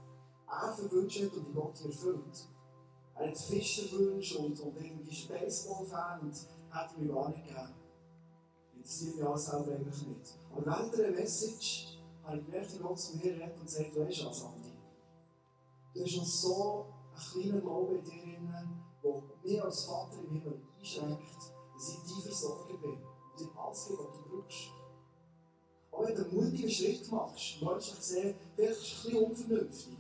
er 0.47 0.73
für 0.75 0.91
Wünsche 0.91 1.27
hat 1.27 1.33
und 1.35 1.49
die 1.49 1.53
Gott 1.53 1.85
erfüllt. 1.85 2.49
Er 3.15 3.29
hat 3.29 3.39
Fischerwünsche 3.39 4.39
und, 4.39 4.61
und 4.61 4.77
irgendwie 4.77 5.27
Baseball-Fan 5.29 6.21
und 6.21 6.35
hat 6.71 6.99
mir 6.99 7.13
gar 7.13 7.29
nicht 7.31 7.47
gegeben. 7.47 7.78
Interessiert 8.89 9.17
mich 9.17 9.27
alles 9.27 9.45
selber 9.45 9.73
eigentlich 9.73 10.07
nicht. 10.07 10.35
Aber 10.51 10.65
während 10.65 10.97
der 10.97 11.11
Message 11.11 11.99
habe 12.25 12.39
ich 12.39 12.47
gemerkt, 12.47 12.73
wie 12.73 12.79
Gott 12.79 12.99
zu 12.99 13.17
mir 13.19 13.35
redet 13.35 13.61
und 13.61 13.69
sagt, 13.69 13.95
weißt 13.95 14.23
du 14.23 14.27
was, 14.27 14.45
Andi? 14.45 14.73
Du 15.93 16.03
hast 16.03 16.17
noch 16.17 16.25
so 16.25 16.87
einen 17.13 17.21
kleinen 17.21 17.61
Glauben 17.61 17.97
in 17.97 18.05
dir 18.05 18.23
drin, 18.23 18.55
der 19.05 19.23
mich 19.45 19.63
als 19.63 19.85
Vater 19.85 20.17
im 20.25 20.31
Himmel 20.31 20.63
einschränkt, 20.79 21.37
dass 21.75 21.89
ich 21.91 21.99
dein 21.99 22.23
Versorger 22.23 22.79
bin 22.79 22.93
und 22.93 23.41
dir 23.41 23.59
alles 23.59 23.89
gebe, 23.89 24.05
was 24.05 24.17
du 24.17 24.41
brauchst. 24.41 24.71
Auch 25.91 26.07
wenn 26.07 26.15
du 26.15 26.25
einen 26.25 26.35
mutigen 26.35 26.71
Schritt 26.71 27.13
machst, 27.13 27.61
menschlich 27.61 27.97
gesehen, 27.97 28.35
vielleicht 28.57 28.81
ist 28.81 28.87
es 28.87 29.05
ein 29.05 29.11
bisschen 29.11 29.25
unvernünftig, 29.25 29.99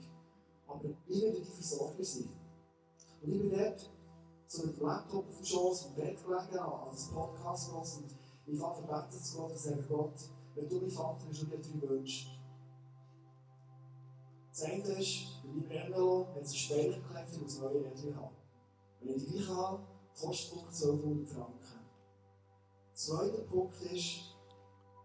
aber 0.66 0.84
ich 1.06 1.22
werde 1.22 1.36
dein 1.36 1.44
Versorger 1.44 2.04
sein. 2.04 2.30
Und 3.20 3.32
ich 3.34 3.38
bin 3.38 3.50
dort 3.50 3.90
so 4.46 4.66
mit 4.66 4.78
dem 4.78 4.86
Laptop 4.86 5.28
auf 5.28 5.36
dem 5.36 5.44
Schoß 5.44 5.86
im 5.88 5.94
Bett 5.94 6.24
gelegen, 6.24 6.58
als 6.58 7.08
Podcast 7.08 7.70
und 7.70 8.17
ich 8.50 8.58
fange 8.58 8.86
verbeten 8.86 9.22
zu 9.22 9.36
Gott 9.36 9.50
und 9.50 9.58
sage, 9.58 9.82
Gott, 9.88 10.30
wenn 10.54 10.68
du 10.68 10.80
mein 10.80 10.90
Vater 10.90 11.26
bist 11.26 11.42
und 11.42 11.50
dir 11.52 11.80
drei 11.80 11.88
Wünsche. 11.88 12.28
Das 14.50 14.62
eine 14.64 14.82
ist, 14.82 15.42
bei 15.42 15.48
meinem 15.48 15.70
Rennvelo 15.70 16.26
hat 16.34 16.42
es 16.42 16.48
einen 16.48 16.56
Speicher 16.56 16.98
geklebt, 16.98 17.28
ich 17.32 17.40
muss 17.40 17.60
neue 17.60 17.84
Räder 17.84 18.16
haben. 18.16 18.36
Wenn 19.00 19.16
ich 19.16 19.24
die 19.24 19.32
gleiche 19.32 19.56
habe, 19.56 19.82
kostet 20.18 20.58
es 20.70 20.82
1200 20.82 21.28
Franken. 21.28 21.58
Der 22.88 22.94
zweite 22.94 23.42
Punkt 23.42 23.80
ist, 23.82 24.34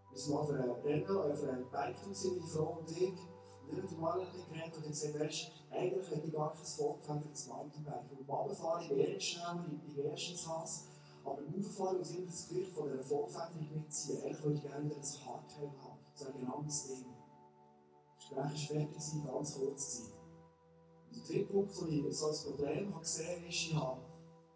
wir 0.10 0.20
sind 0.20 0.36
auf 0.36 0.50
einem 0.50 0.72
Rennvelo, 0.72 1.22
auf 1.22 1.44
einem 1.44 1.70
Bike, 1.70 1.98
meine 2.06 2.48
Frau 2.48 2.78
und 2.80 2.91
ich, 2.91 3.14
und 3.70 3.84
ich 3.84 3.91
habe 3.91 4.02
mal 4.02 4.20
ein 4.20 4.28
geredet 4.50 4.78
und 4.78 4.88
gesagt, 4.88 5.20
weißt 5.20 5.52
eigentlich 5.72 6.12
hätte 6.12 6.28
ich 6.28 6.34
gar 6.34 6.54
kein 6.54 6.66
vollgefängertes 6.66 7.48
Mountainbike. 7.48 8.12
Und 8.12 8.28
beim 8.28 8.36
Runterfahren, 8.36 8.86
ich 8.86 8.91
eher 8.91 9.20
schneller, 9.20 9.66
ich 9.88 9.96
bin 9.96 10.06
erstens 10.06 10.48
Hass. 10.48 10.88
Aber 11.24 11.39
Auffahren 11.39 11.97
muss 11.99 12.11
ich 12.11 12.26
das 12.26 12.49
Gewicht 12.49 12.71
von 12.74 12.89
dieser 12.89 13.03
Vollfederung 13.03 13.69
mitziehen. 13.74 14.24
Eigentlich 14.24 14.43
würde 14.43 14.55
ich 14.57 14.63
gerne 14.63 14.86
wieder 14.86 14.97
ein 14.97 15.26
Hardtail 15.26 15.71
haben. 15.82 15.99
So 16.15 16.28
ein 16.28 16.38
genaues 16.38 16.88
Ding. 16.88 17.05
Das 18.15 18.30
Gespräch 18.30 18.53
ist 18.53 18.67
fertig 18.67 18.89
gewesen, 18.89 19.24
ganz 19.26 19.55
kurz 19.55 19.97
Zeit. 19.97 20.13
Und 21.09 21.17
der 21.17 21.36
dritte 21.36 21.53
Punkt, 21.53 21.82
wo 21.82 21.86
ich 21.86 22.17
so 22.17 22.28
ein 22.28 22.36
Problem 22.43 22.93
habe 22.93 23.01
gesehen 23.01 23.47
ist, 23.47 23.55
ich 23.55 23.76
habe 23.76 24.01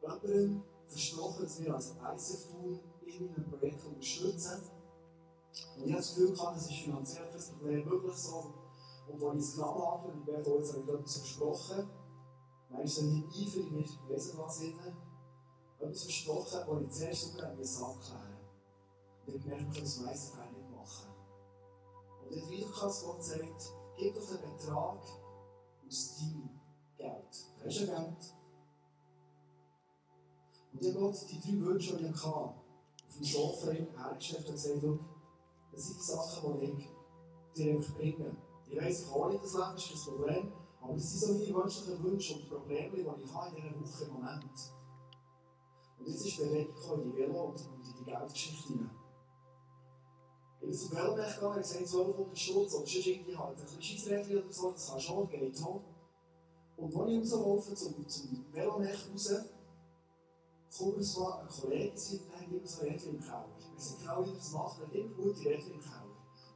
jemandem 0.01 0.63
versprochen, 0.87 1.43
dass 1.43 1.61
wir 1.61 1.73
als 1.73 1.91
ICF 1.91 2.51
tun, 2.51 2.79
in 3.05 3.35
einem 3.35 3.49
Projekt 3.49 3.85
unterstützen. 3.85 4.61
Und 5.77 5.85
ich 5.85 5.91
habe 5.91 6.01
das 6.01 6.15
Gefühl 6.15 6.33
gehabt, 6.33 6.57
das 6.57 6.69
ist 6.69 6.79
finanziell 6.79 7.29
kein 7.29 7.41
Problem 7.41 7.89
möglich 7.89 8.15
so. 8.15 8.53
Und 9.07 9.23
als 9.23 9.35
ich 9.35 9.49
es 9.49 9.55
klar 9.55 9.91
habe, 9.93 10.11
und 10.11 10.21
ich 10.21 10.27
werde 10.27 10.51
jetzt 10.51 10.75
etwas 10.75 11.17
versprochen, 11.17 11.89
manchmal 12.69 13.05
nicht 13.05 13.27
Eifer, 13.27 13.59
ich 13.59 13.71
nicht 13.71 14.07
gelesen 14.07 14.37
was 14.37 14.61
innen, 14.61 15.06
etwas 15.79 16.03
versprochen, 16.03 16.59
das 16.67 16.81
ich 16.81 16.91
zuerst 16.91 17.33
sogar 17.33 17.49
abklären 17.51 18.37
Und 19.25 19.35
ich 19.35 19.45
merke, 19.45 19.63
ich 19.63 19.73
kann 19.73 19.83
das 19.83 19.99
meiste 19.99 20.37
Teil 20.37 20.51
nicht 20.51 20.71
machen. 20.71 21.07
Und 22.23 22.35
dann 22.35 22.49
wieder 22.49 22.69
kann 22.71 22.89
es 22.89 23.03
Gott 23.03 23.23
sagt, 23.23 23.73
gib 23.97 24.15
doch 24.15 24.27
den 24.27 24.57
Betrag 24.57 24.99
aus 25.87 26.17
deinem 26.17 26.49
Geld. 26.97 27.47
Hast 27.63 27.79
du 27.79 27.85
ja 27.85 27.99
Geld? 27.99 28.33
Und 30.73 30.81
ich 30.81 30.93
habe 30.93 30.99
Gott 30.99 31.25
die 31.29 31.41
drei 31.41 31.65
Wünsche, 31.65 31.97
die 31.97 32.05
ich 32.05 32.25
hatte, 32.25 32.35
auf 32.35 33.15
dem 33.15 33.23
Sofa 33.23 33.71
hergestellt 33.71 34.45
und 34.47 34.53
gesagt, 34.53 34.83
das 35.71 35.83
sind 35.83 35.97
die 35.99 36.03
Sachen, 36.03 36.59
die 36.59 36.65
ich 36.65 36.89
dir 37.55 37.75
einfach 37.75 37.95
bringe. 37.95 38.35
Ich 38.69 38.77
weiss, 38.77 39.01
ich 39.03 39.11
kann 39.11 39.29
nicht 39.29 39.43
das 39.43 39.53
Leben, 39.53 39.75
ist 39.75 39.91
das 39.93 40.05
Problem, 40.05 40.51
aber 40.81 40.93
es 40.95 41.11
sind 41.11 41.19
so 41.19 41.33
meine 41.33 41.63
menschlichen 41.63 42.03
Wünsche 42.03 42.35
und 42.35 42.49
Probleme, 42.49 42.95
die 42.95 43.23
ich 43.23 43.33
habe 43.33 43.57
in 43.57 43.63
dieser 43.63 43.79
Woche 43.79 44.03
im 44.05 44.13
Moment. 44.13 44.76
Und 45.99 46.07
jetzt 46.07 46.25
ist 46.25 46.37
Bewegung 46.37 47.01
in 47.03 47.11
die 47.11 47.17
Velo 47.17 47.43
und 47.45 47.59
in 47.59 47.95
die 47.99 48.05
Geldgeschichte 48.05 48.73
hinein. 48.73 48.91
Bin 50.59 50.73
zum 50.73 50.91
Velomech 50.91 51.35
gegangen 51.35 51.55
und 51.55 51.61
gesagt, 51.61 51.79
1200 51.81 52.37
Stutz 52.37 52.55
oder 52.55 52.67
sonst 52.67 52.95
irgendwie 52.95 53.37
halt 53.37 53.57
ein 53.57 53.63
bisschen 53.63 53.81
Scheissrädchen 53.81 54.37
oder 54.37 54.51
so, 54.51 54.71
das 54.71 54.89
kann 54.89 54.99
schon, 54.99 55.29
geht 55.29 55.57
schon. 55.57 55.81
Und 56.77 56.95
als 56.95 57.11
ich 57.11 57.33
rauslaufe 57.33 57.75
zum, 57.75 58.07
zum 58.07 58.45
Velomech 58.51 59.09
raus, 59.11 59.31
kommt 60.77 61.17
mal 61.17 61.39
ein 61.39 61.47
Kollege, 61.47 61.93
der 61.95 62.39
hat 62.39 62.51
immer 62.51 62.67
so 62.67 62.81
Rädchen 62.81 63.15
im 63.15 63.19
Keller. 63.19 63.49
Wir 63.73 63.81
sind 63.81 63.99
genau 63.99 64.25
wie 64.25 64.33
das 64.33 64.51
macht, 64.51 64.79
er 64.79 64.87
hat 64.87 64.93
immer 64.93 65.15
gute 65.15 65.39
Rädchen 65.45 65.73
im 65.73 65.79
Keller. 65.79 66.07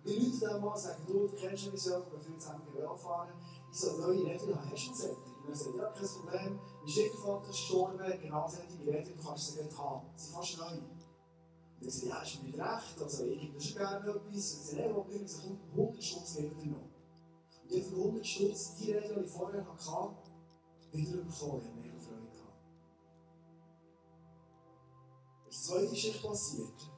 Die 0.06 0.16
Leute 0.16 0.39
dann 0.39 0.62
mal 0.62 0.78
sagen, 0.78 1.04
du, 1.08 1.28
du 1.28 1.36
kennst 1.36 1.72
mich 1.72 1.82
so, 1.82 1.92
wir 1.92 2.20
viel 2.20 2.38
zusammen 2.38 2.74
Velo 2.74 2.96
fahren. 2.96 3.30
Ich 3.72 3.78
so, 3.78 3.98
neue 3.98 4.26
Rädchen, 4.26 4.56
hast 4.56 4.89
du 4.89 4.94
solche? 4.94 5.31
Er 5.52 5.58
sagt, 5.58 5.76
ja, 5.76 5.86
kein 5.89 6.08
Problem, 6.08 6.60
mein 6.80 6.88
Schwiegervater 6.88 7.49
ist 7.49 7.58
gestorben, 7.58 8.22
genau 8.22 8.47
solche 8.47 8.88
Rädchen, 8.88 9.18
du 9.18 9.22
kannst 9.22 9.52
sie 9.52 9.62
nicht 9.62 9.78
haben. 9.78 10.08
Sie 10.16 10.24
sind 10.24 10.34
fast 10.34 10.58
neu. 10.58 10.78
Und 10.78 11.88
ich 11.88 11.93
sage, 11.93 12.08
ja, 12.08 12.22
ist 12.22 12.41
mir 12.43 12.54
recht, 12.54 13.02
also 13.02 13.26
ich 13.26 13.41
gebe 13.41 13.54
dir 13.58 13.62
schon 13.62 13.78
gerne 13.78 14.10
etwas. 14.12 14.24
Und 14.24 14.34
sie 14.34 14.47
sagen, 14.47 14.82
nein, 14.82 14.95
warum 14.95 15.10
nicht? 15.10 15.39
100 15.76 16.04
Stutz 16.04 16.36
geben 16.38 16.58
wir 16.58 16.72
noch. 16.72 16.78
Und 16.78 17.70
ich 17.70 17.84
habe 17.84 17.95
für 17.95 18.02
100 18.02 18.26
Stutz 18.26 18.76
die 18.76 18.91
Rädchen, 18.93 19.16
die 19.20 19.26
ich 19.26 19.32
vorher 19.32 19.68
hatte, 19.68 20.32
wieder 20.93 21.18
bekommen. 21.18 21.62
Ich 21.68 21.76
mega 21.76 21.99
Freude 21.99 22.32
gehabt. 22.32 22.58
Das 25.47 25.64
zweite 25.66 25.89
Geschichte 25.89 26.28
passiert. 26.28 26.91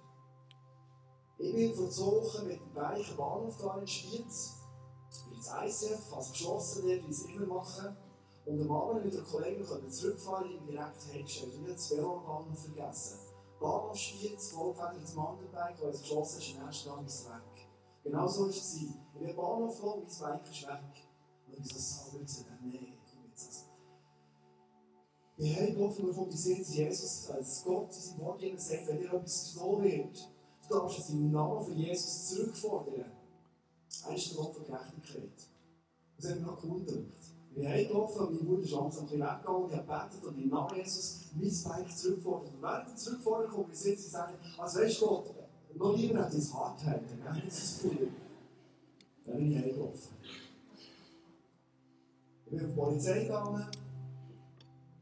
Ich 1.39 1.55
bin 1.55 1.73
vor 1.73 1.89
zwei 1.89 2.05
Wochen 2.05 2.47
mit 2.47 2.59
dem 2.59 2.71
Bereich 2.71 3.17
Bahnhof 3.17 3.57
gegangen 3.57 3.81
in 3.81 3.87
Spiez. 3.87 4.59
Bin 5.27 5.37
ins 5.37 5.49
ICF, 5.49 6.09
fast 6.11 6.33
geschlossen 6.33 6.83
dort, 6.87 7.07
wie 7.07 7.13
sie 7.13 7.33
immer 7.33 7.55
machen. 7.55 7.97
Und 8.45 8.61
am 8.61 8.71
Abend 8.71 9.05
mit 9.05 9.15
einer 9.15 9.23
Kollegin 9.23 9.65
konnte 9.65 9.89
zurückfahren, 9.89 10.51
ich 10.51 10.61
direkt 10.67 11.13
hergestellt. 11.13 11.53
Und 11.55 11.61
ich 11.61 11.67
habe 11.67 11.73
das 11.73 11.91
Velo 11.91 12.17
am 12.17 12.25
Bahnhof 12.25 12.59
vergessen. 12.59 13.19
Bahnhof 13.59 13.95
Spiez, 13.95 14.51
vollgefedertes 14.51 15.15
Mountainbike, 15.15 15.79
das 15.81 16.01
geschlossen 16.01 16.39
ist, 16.39 16.57
am 16.57 16.65
nächsten 16.65 16.89
Tag 16.89 17.05
ist 17.05 17.13
es 17.13 17.25
weg. 17.29 17.67
Genau 18.03 18.27
so 18.27 18.41
war 18.41 18.49
es. 18.49 18.75
Ich 18.75 19.19
bin 19.19 19.35
Bahnhof 19.35 19.75
gekommen, 19.75 20.03
mein 20.07 20.31
Bike 20.31 20.51
ist 20.51 20.67
weg. 20.67 21.07
Und 21.47 21.65
ich 21.65 21.73
so 21.73 21.79
sauber 21.79 22.23
gesagt, 22.23 22.49
nein, 22.61 22.97
komm 23.09 23.29
jetzt. 23.29 23.47
Also. 23.47 23.65
Wir 25.37 25.55
haben 25.55 25.73
gelaufen, 25.73 26.05
wir 26.07 26.13
kommen 26.13 26.29
die 26.29 26.37
Sinn, 26.37 26.63
Jesus 26.63 27.29
als 27.29 27.63
Gott 27.63 27.87
in 27.95 28.01
seinem 28.01 28.19
Wort 28.19 28.41
sagt, 28.59 28.87
wenn 28.87 28.99
dir 28.99 29.13
etwas 29.13 29.53
genommen 29.53 29.83
wird, 29.83 30.29
Du 30.67 30.79
darfst 30.79 30.99
es 30.99 31.09
im 31.09 31.31
Namen 31.31 31.63
von 31.63 31.77
Jesus 31.77 32.29
zurückfordern. 32.29 33.11
Er 34.07 34.15
ist 34.15 34.31
der 34.31 34.37
Gott 34.37 34.55
von 34.55 34.65
Gerechtigkeit. 34.65 35.49
Das 36.15 36.29
hat 36.29 36.37
mich 36.37 36.45
noch 36.45 36.61
gewundert. 36.61 37.13
Wir 37.55 37.69
haben 37.69 37.87
gelaufen, 37.87 38.25
meine 38.31 38.43
Mutter 38.43 38.63
ist 38.63 38.71
langsam 38.71 39.03
ein 39.03 39.09
bisschen 39.09 39.21
ich 39.21 39.47
habe 39.47 39.67
gebetet 39.69 40.25
und 40.25 40.41
im 40.41 40.49
Namen 40.49 40.75
Jesus 40.75 41.25
mein 41.35 41.63
Bike 41.63 41.95
zurückfordert. 41.95 42.53
Und 42.53 42.61
während 42.61 42.89
er 42.89 42.95
zurückfordert, 42.95 43.51
kommt 43.51 43.69
mir 43.69 43.75
sie 43.75 43.95
sagen, 43.95 44.33
also 44.57 44.79
weißt 44.79 45.01
du 45.01 45.07
Gott, 45.07 45.35
noch 45.75 45.95
lieber 45.95 46.19
hat 46.19 46.33
das 46.33 46.53
Hart 46.53 46.83
halten, 46.83 47.21
das 47.45 47.57
ist 47.63 47.85
cool. 47.85 48.07
Dann 49.25 49.37
bin 49.37 49.51
ich 49.51 49.57
heimgelaufen. 49.57 50.17
Ich 52.45 52.51
bin 52.51 52.59
auf 52.59 52.71
die 52.71 52.75
Polizei 52.75 53.23
gegangen, 53.23 53.67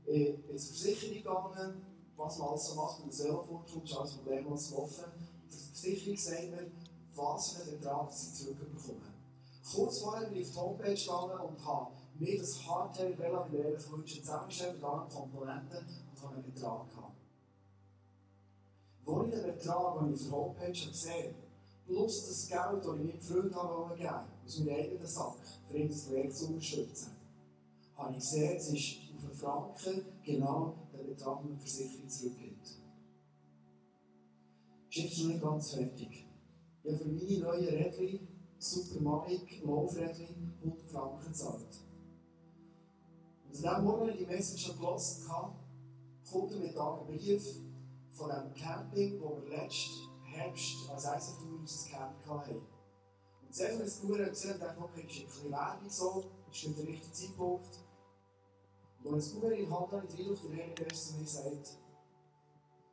ich 0.05 0.43
bin 0.43 0.57
zur 0.57 0.75
Versicherung 0.75 1.15
gegangen, 1.53 1.81
was 2.17 2.37
man 2.37 2.49
alles 2.49 2.65
so 2.67 2.75
macht, 2.75 2.99
wenn 2.99 3.07
man 3.07 3.15
selber 3.15 3.43
vorkommt, 3.43 3.89
ist 3.89 3.97
alles 3.97 4.11
problemlos 4.11 4.71
laufen. 4.71 5.05
Die 5.49 5.57
Versicherung 5.57 6.17
sagt 6.17 6.51
mir, 6.51 6.71
was 7.15 7.51
für 7.51 7.63
einen 7.63 7.79
Betrag 7.79 8.11
sie 8.11 8.33
zurückbekommen. 8.33 9.11
Kurz 9.73 9.99
vorher 9.99 10.27
bin 10.27 10.41
ich 10.41 10.47
auf 10.47 10.53
die 10.53 10.59
Homepage 10.59 10.93
gegangen 10.93 11.39
und 11.49 11.65
habe 11.65 11.91
mir 12.21 12.37
das 12.37 12.67
Hardtail 12.67 13.17
ehrlich 13.19 13.91
Wünschen 13.91 14.23
zusammengestellt 14.23 14.75
mit 14.75 14.83
allen 14.83 15.09
Komponenten 15.09 15.85
und 16.11 16.21
habe 16.21 16.35
einen 16.35 16.53
Betrag 16.53 16.89
gehabt. 16.89 17.17
Wo 19.03 19.23
ich 19.23 19.31
den 19.31 19.43
Betrag, 19.43 19.99
den 19.99 20.13
ich 20.13 20.21
auf 20.21 20.27
der 20.27 20.31
Homepage 20.31 20.71
gesehen 20.71 21.35
plus 21.87 22.27
das 22.27 22.47
Geld, 22.47 22.85
das 22.85 22.95
ich 22.95 23.03
meinem 23.03 23.19
Freund 23.19 23.55
habe 23.55 23.95
geben 23.95 24.13
aus 24.45 24.59
meinem 24.59 24.75
eigenen 24.75 25.07
Sack, 25.07 25.37
für 25.67 25.77
ihn 25.77 25.89
das 25.89 26.05
Projekt 26.05 26.35
zu 26.35 26.47
unterstützen, 26.47 27.11
habe 27.97 28.11
ich 28.11 28.19
gesehen, 28.19 28.55
es 28.55 28.69
ist 28.71 28.97
auf 29.17 29.23
einen 29.23 29.33
Franken 29.33 30.05
genau 30.23 30.75
der 30.93 31.03
Betrag, 31.03 31.41
den 31.41 31.57
die 31.57 31.59
Versicherung 31.59 32.07
zurückgibt. 32.07 32.67
Ist 34.89 35.19
noch 35.19 35.27
nicht 35.27 35.41
ganz 35.41 35.73
fertig. 35.73 36.27
Ich 36.83 36.91
habe 36.91 37.03
für 37.03 37.09
meine 37.09 37.39
neuen 37.39 37.67
Rädchen, 37.67 38.27
Supermatic, 38.59 39.63
Laufrädchen, 39.65 40.53
100 40.63 40.89
Franken 40.91 41.25
gezahlt. 41.25 41.90
Und 43.51 43.65
an 43.65 43.81
diesem 43.81 43.83
Morgen, 43.83 44.17
die 44.17 44.25
Message 44.25 44.77
gelesen 44.77 45.29
habe, 45.29 45.53
kommt 46.31 46.57
mir 46.57 46.71
da 46.71 46.99
ein 46.99 47.05
Brief 47.05 47.43
von 48.11 48.31
einem 48.31 48.53
Camping, 48.53 49.19
wo 49.19 49.41
wir 49.41 49.57
letzten 49.57 50.09
Herbst 50.23 50.89
als 50.89 51.37
unser 51.43 51.89
Camp 51.89 52.25
hatten. 52.27 52.55
Und 52.55 53.49
als 53.49 53.59
ich 53.59 53.77
das 53.77 54.01
gesehen 54.01 54.53
habe, 54.53 54.59
dachte 54.59 54.77
ich, 54.77 54.83
okay, 54.83 55.01
ist 55.01 55.19
ein 55.19 55.25
bisschen 55.25 55.51
Werbung 55.51 55.89
so, 55.89 56.31
ist 56.49 56.67
nicht 56.67 56.79
der 56.79 56.87
richtige 56.87 57.11
Zeitpunkt. 57.11 57.85
Und 59.03 59.13
als 59.15 59.33
ich 59.33 59.43
in 59.43 59.69
Hand 59.69 59.91
habe, 59.91 60.07
ich 60.07 60.29
auf 60.29 60.41
der 60.41 60.51
Heilige 60.51 60.85
Geist 60.85 61.07
zu 61.09 61.17
mir 61.17 61.27
sagt, 61.27 61.77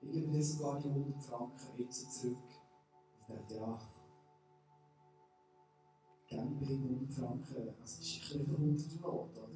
ich 0.01 0.13
gebe 0.13 0.33
dir 0.33 0.45
sogar 0.45 0.81
die 0.81 0.89
100 0.89 1.23
Franken 1.23 1.79
jetzt 1.79 2.21
zurück. 2.21 2.39
Ich 3.21 3.35
dachte, 3.35 3.55
ja, 3.55 3.79
Camping 6.29 6.83
100 6.83 7.13
Franken, 7.13 7.75
das 7.81 8.01
ist 8.01 8.33
ein 8.33 8.45
bisschen 8.45 8.57
100 8.57 9.01
Not, 9.01 9.48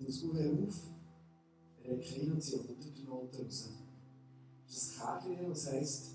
das 0.00 0.20
Buch 0.20 0.34
auf, 0.34 0.74
recke 1.84 2.02
hin 2.02 2.32
und 2.32 2.42
ziehe 2.42 2.60
100 2.60 3.04
Noten 3.04 3.42
raus. 3.42 3.70
Das 4.66 4.76
ist 4.76 5.00
ein 5.00 5.22
Kärtchen, 5.22 5.48
das 5.48 5.72
heisst, 5.72 6.14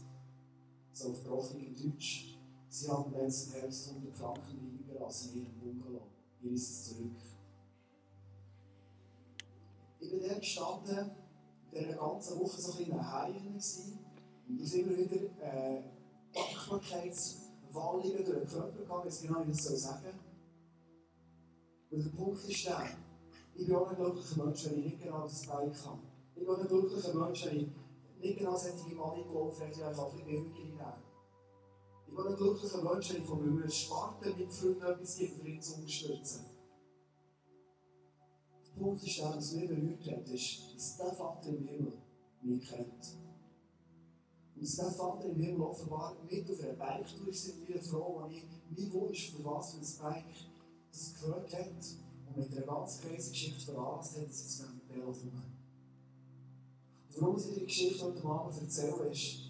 so 0.92 1.10
auf 1.10 1.24
gebrochenem 1.24 1.76
Deutsch, 1.76 2.38
sie 2.68 2.90
haben 2.90 3.14
letzten 3.14 3.54
Herbst 3.54 3.90
100 3.90 4.18
Franken 4.18 4.60
liegen 4.60 4.88
gelassen 4.88 5.34
in 5.34 5.42
ihrem 5.42 5.60
Bungalow. 5.60 6.08
Hier 6.42 6.52
ist 6.52 6.70
es 6.70 6.90
zurück. 6.90 7.12
Ich 10.00 10.10
bin 10.10 10.22
dann 10.28 10.40
gestanden, 10.40 11.12
in 11.72 11.84
dieser 11.84 11.98
ganzen 11.98 12.40
Woche 12.40 12.62
so 12.62 12.72
ein 12.72 12.78
bisschen 12.78 13.12
Heim 13.12 13.36
und 14.48 14.62
ich 14.62 14.74
immer 14.74 14.98
wieder 14.98 15.22
äh, 15.42 15.84
Dankbarkeitswallungen 16.34 18.26
durch 18.26 18.40
den 18.40 18.48
Körper 18.48 18.72
gegangen, 18.72 19.06
weiß 19.06 19.22
genau, 19.22 19.46
wie 19.46 19.52
ich 19.52 19.58
das 19.58 19.82
sagen 19.82 20.04
soll. 20.04 20.14
Und 21.92 22.06
der 22.06 22.10
Punkt 22.12 22.44
ist 22.48 22.66
der, 22.66 22.88
ich 23.60 23.66
bin 23.66 23.76
auch 23.76 23.90
ein 23.90 23.96
glücklicher 23.96 24.46
Mensch, 24.46 24.66
wenn 24.66 24.80
ich 24.80 24.86
nicht 24.86 25.04
genau 25.04 25.24
das 25.24 25.46
Bike 25.46 25.86
habe. 25.86 26.00
Ich 26.34 26.40
bin 26.40 26.50
auch 26.50 26.60
ein 26.60 26.68
glücklicher 26.68 27.14
Mensch, 27.14 27.46
wenn 27.46 27.58
ich 27.58 27.70
nicht 28.20 28.38
genau 28.38 28.56
solche 28.56 28.96
Money 28.96 29.24
gelaufen 29.24 29.62
habe, 29.62 29.72
ich 29.72 29.80
kann 29.80 29.88
ein 29.88 30.12
bisschen 30.12 30.26
nehmen. 30.26 30.80
Ich 32.08 32.16
bin 32.16 32.28
ein 32.28 32.36
glücklicher 32.36 32.84
Mensch, 32.84 33.14
wenn 33.14 33.22
ich 33.22 33.28
von 33.28 33.40
meinem 33.40 33.70
Sparten 33.70 34.38
mit 34.38 34.52
Freunden 34.52 34.82
etwas 34.82 35.18
gebe, 35.18 35.42
um 35.42 35.48
ihn 35.48 35.62
zu 35.62 35.76
unterstützen. 35.76 36.46
Der 38.66 38.82
Punkt 38.82 39.04
ist 39.04 39.20
der, 39.20 39.36
was 39.36 39.52
mich 39.52 39.68
berührt 39.68 40.12
hat, 40.12 40.30
ist, 40.30 40.76
dass 40.76 40.98
der 40.98 41.14
Vater 41.14 41.50
im 41.50 41.68
Himmel 41.68 41.94
mich 42.42 42.70
kennt. 42.70 43.18
Und 44.56 44.64
dass 44.64 44.76
der 44.78 44.92
Vater 44.92 45.26
im 45.26 45.40
Himmel 45.40 45.62
offenbar 45.64 46.16
mit 46.30 46.50
auf 46.50 46.64
einer 46.64 46.74
Bike 46.74 47.08
durch 47.18 47.42
sind, 47.42 47.68
wie 47.68 47.74
eine 47.74 47.84
Frau, 47.84 48.26
die 48.30 48.38
ich 48.38 48.46
mein 48.78 48.94
Wunsch 48.94 49.32
für 49.32 49.44
was 49.44 49.74
für 49.74 50.08
ein 50.08 50.14
Bike 50.14 50.50
das 50.92 51.14
gehört 51.20 51.54
hat 51.54 52.09
und 52.30 52.38
mit 52.38 52.58
einer 52.58 52.66
ganz 52.66 53.02
crazy 53.02 53.32
Geschichte 53.32 53.72
veranlasst 53.72 54.18
hat, 54.18 54.30
dass 54.30 54.42
ich 54.42 54.50
zu 54.50 54.64
diesem 54.64 54.82
Velo 54.88 55.12
komme. 55.12 55.44
Und 57.10 57.22
warum 57.22 57.38
ich 57.38 57.54
die 57.54 57.66
Geschichte 57.66 58.06
heute 58.06 58.24
Abend 58.26 58.62
erzähle, 58.62 59.10
ist, 59.10 59.50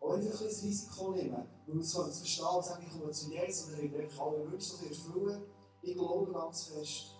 auch 0.00 0.14
ein 0.14 0.20
bisschen 0.20 0.46
das 0.46 0.62
Risiko 0.62 1.10
nehmen. 1.12 1.48
Weil 1.66 1.78
es 1.80 1.94
kann 1.94 2.12
verstehen 2.12 2.76
und 2.76 2.82
ich 2.82 2.90
komme 2.90 3.10
zu 3.10 3.32
Jesus 3.32 3.68
und 3.68 3.84
ich 3.84 3.92
will 3.92 4.08
alle 4.18 4.52
Wünsche 4.52 4.88
erfüllen. 4.88 5.42
Ich 5.82 5.94
glaube 5.94 6.32
ganz 6.32 6.64
fest, 6.64 7.16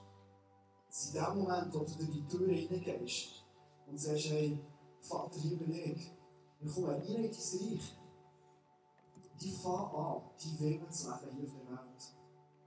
dass 0.87 1.09
in 1.09 1.15
dem 1.15 1.39
Moment, 1.39 1.75
wo 1.75 1.79
du 1.81 1.95
durch 1.97 2.11
die 2.11 2.27
Tür 2.27 2.49
reingehst 2.49 3.45
und 3.87 3.99
sagst, 3.99 4.31
hey, 4.31 4.59
Vater, 5.01 5.41
hier 5.41 5.57
bin 5.59 5.73
ich, 5.73 6.13
ich 6.61 6.75
komme 6.75 6.89
rein 6.89 7.03
in 7.03 7.15
dein 7.15 7.25
Reich, 7.25 7.97
die 9.41 9.53
fangen 9.53 9.95
an, 9.95 10.23
die 10.43 10.61
Wege 10.61 10.89
zu 10.89 11.09
leben 11.11 11.37
hier 11.37 11.45
auf 11.45 11.53
der 11.53 11.77
Welt. 11.77 12.15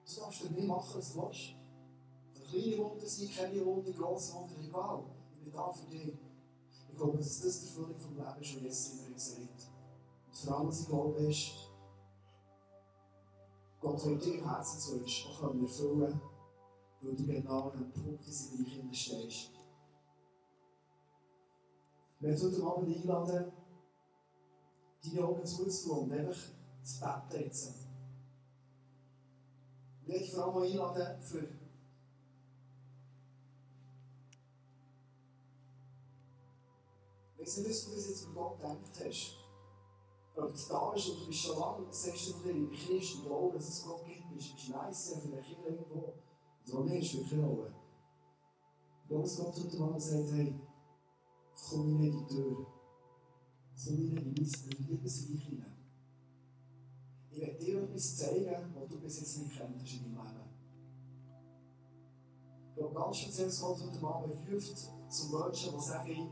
Das 0.05 0.15
darfst 0.15 0.43
du 0.43 0.49
nicht 0.49 0.67
machen, 0.67 0.89
was 0.95 1.13
du 1.13 1.21
willst. 1.21 1.58
Kleine 2.49 2.77
Wunder 2.77 3.05
sein, 3.05 3.29
keine 3.35 3.65
Wunder, 3.65 3.91
grosse 3.91 4.33
Wunder, 4.33 4.55
egal. 4.59 5.03
Ich 5.31 5.43
bin 5.43 5.53
da 5.53 5.71
für 5.71 5.89
dich. 5.89 6.17
Ich 6.89 6.97
glaube, 6.97 7.17
dass 7.17 7.41
das 7.41 7.61
die 7.61 7.67
Erfüllung 7.67 7.95
vom 7.95 8.15
Leben 8.17 8.41
wie 8.41 8.65
Jesus 8.65 8.93
immer 8.93 9.13
gesagt 9.13 9.71
Und 10.27 10.35
vor 10.35 10.57
allem, 10.57 10.67
was 10.67 10.81
ich 10.81 10.87
glaube, 10.87 11.19
ist, 11.19 11.51
Gott 13.79 14.05
will 14.05 14.17
dir 14.17 14.39
im 14.39 14.49
Herzen 14.49 14.79
zu 14.79 14.95
uns 14.95 15.25
auch 15.25 15.43
erfüllen 15.43 16.21
weil 17.01 17.15
du 17.15 17.25
genau 17.25 17.69
an 17.69 17.77
dem 17.77 17.91
Punkt 17.91 18.25
in 18.25 18.33
seinem 18.33 18.65
Reich 18.65 19.01
stehst. 19.01 19.51
Ich 22.15 22.21
möchte 22.21 22.47
heute 22.47 22.63
Abend 22.63 22.95
einladen, 22.95 23.51
deine 25.03 25.25
Augen 25.25 25.45
zuzutun 25.45 25.99
und 25.99 26.11
einfach 26.11 26.35
zu 26.83 27.37
jetzt. 27.37 27.75
Ich 30.01 30.07
möchte 30.07 30.23
dich 30.23 30.33
vor 30.33 30.55
allem 30.55 30.63
einladen, 30.63 31.21
für 31.21 31.47
Ich 37.41 37.49
was 37.49 37.85
du 37.85 37.95
bis 37.95 38.09
jetzt 38.09 38.25
über 38.25 38.41
Gott 38.41 38.57
gedacht 38.57 39.05
hast. 39.05 39.35
Ob 40.35 40.53
du 40.53 40.59
da 40.69 40.91
bist 40.91 41.07
du 41.07 41.27
bist 41.27 41.39
schon 41.39 41.59
lange, 41.59 41.85
sagst 41.89 42.29
du 42.29 42.43
dir 42.43 42.51
im 42.51 42.71
Christen 42.71 43.23
glauben, 43.23 43.53
dass 43.53 43.69
es 43.69 43.83
Gott 43.83 44.05
gibt, 44.05 44.29
bist 44.33 44.53
du 44.67 44.71
nice, 44.71 45.11
ja, 45.11 45.19
vielleicht 45.19 45.57
irgendwo. 45.65 46.13
So 46.63 46.83
mehr 46.83 46.99
ist 46.99 47.13
wirklich 47.15 47.39
glaube, 49.09 49.23
dass 49.23 49.37
Gott 49.37 49.55
heute 49.55 49.83
Abend 49.83 50.01
sagt, 50.01 50.31
hey, 50.33 50.61
komm 51.69 52.03
in 52.03 52.11
die 52.11 52.27
Tür. 52.27 52.67
Komm 53.83 53.95
in 53.95 54.15
mein 54.15 54.87
Liebesreich 54.87 55.43
hinein. 55.45 55.77
Ich 57.31 57.41
werde 57.41 57.57
dir 57.57 57.83
etwas 57.83 58.17
zeigen, 58.17 58.75
was 58.75 58.89
du 58.89 58.99
bis 58.99 59.19
jetzt 59.19 59.37
nicht 59.39 59.57
kennst 59.57 59.93
in 59.93 60.13
deinem 60.13 60.25
Leben. 60.25 60.49
Ich 62.69 62.75
glaube, 62.75 62.93
ganz 62.93 63.17
speziell, 63.17 63.49
Gott 63.49 63.81
heute 63.81 64.05
Abend 64.05 64.35
ruft 64.51 64.77
zu 65.09 65.31
Menschen, 65.31 65.73
die 65.73 65.81
sagen, 65.81 66.31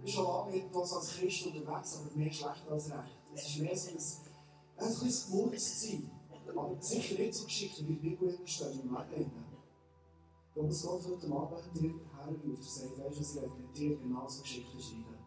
ich 0.00 0.04
bin 0.04 0.12
schon 0.14 0.24
lange 0.24 0.56
mit 0.56 0.74
uns 0.74 0.92
als 0.94 1.10
Christ 1.10 1.46
unterwegs, 1.46 1.98
aber 1.98 2.16
mehr 2.16 2.32
schlecht 2.32 2.68
als 2.70 2.90
recht. 2.90 3.18
Es 3.34 3.46
ist 3.48 3.58
mehr 3.58 3.76
so 3.76 3.90
ein, 3.90 3.96
ein 3.96 5.00
bisschen 5.00 5.30
Bewusstsein. 5.30 6.10
Aber 6.56 6.76
sicher 6.80 7.18
nicht 7.18 7.34
so 7.34 7.44
Geschichten, 7.44 7.86
wie 7.86 7.94
die 7.94 8.08
Bibel 8.08 8.38
stehen 8.44 8.80
im 8.80 8.96
Leben. 9.10 9.30
Da 10.54 10.62
muss 10.62 10.82
Gott 10.82 11.06
heute 11.06 11.26
Abend 11.32 11.60
herruft 11.80 12.44
und 12.44 12.64
sagt, 12.64 12.98
weißt 12.98 13.18
du, 13.18 13.22
ich 13.22 13.34
werde 13.34 13.54
mit 13.60 13.76
dir 13.76 13.96
genau 13.98 14.26
so 14.26 14.42
Geschichten 14.42 14.80
schreiben. 14.80 15.18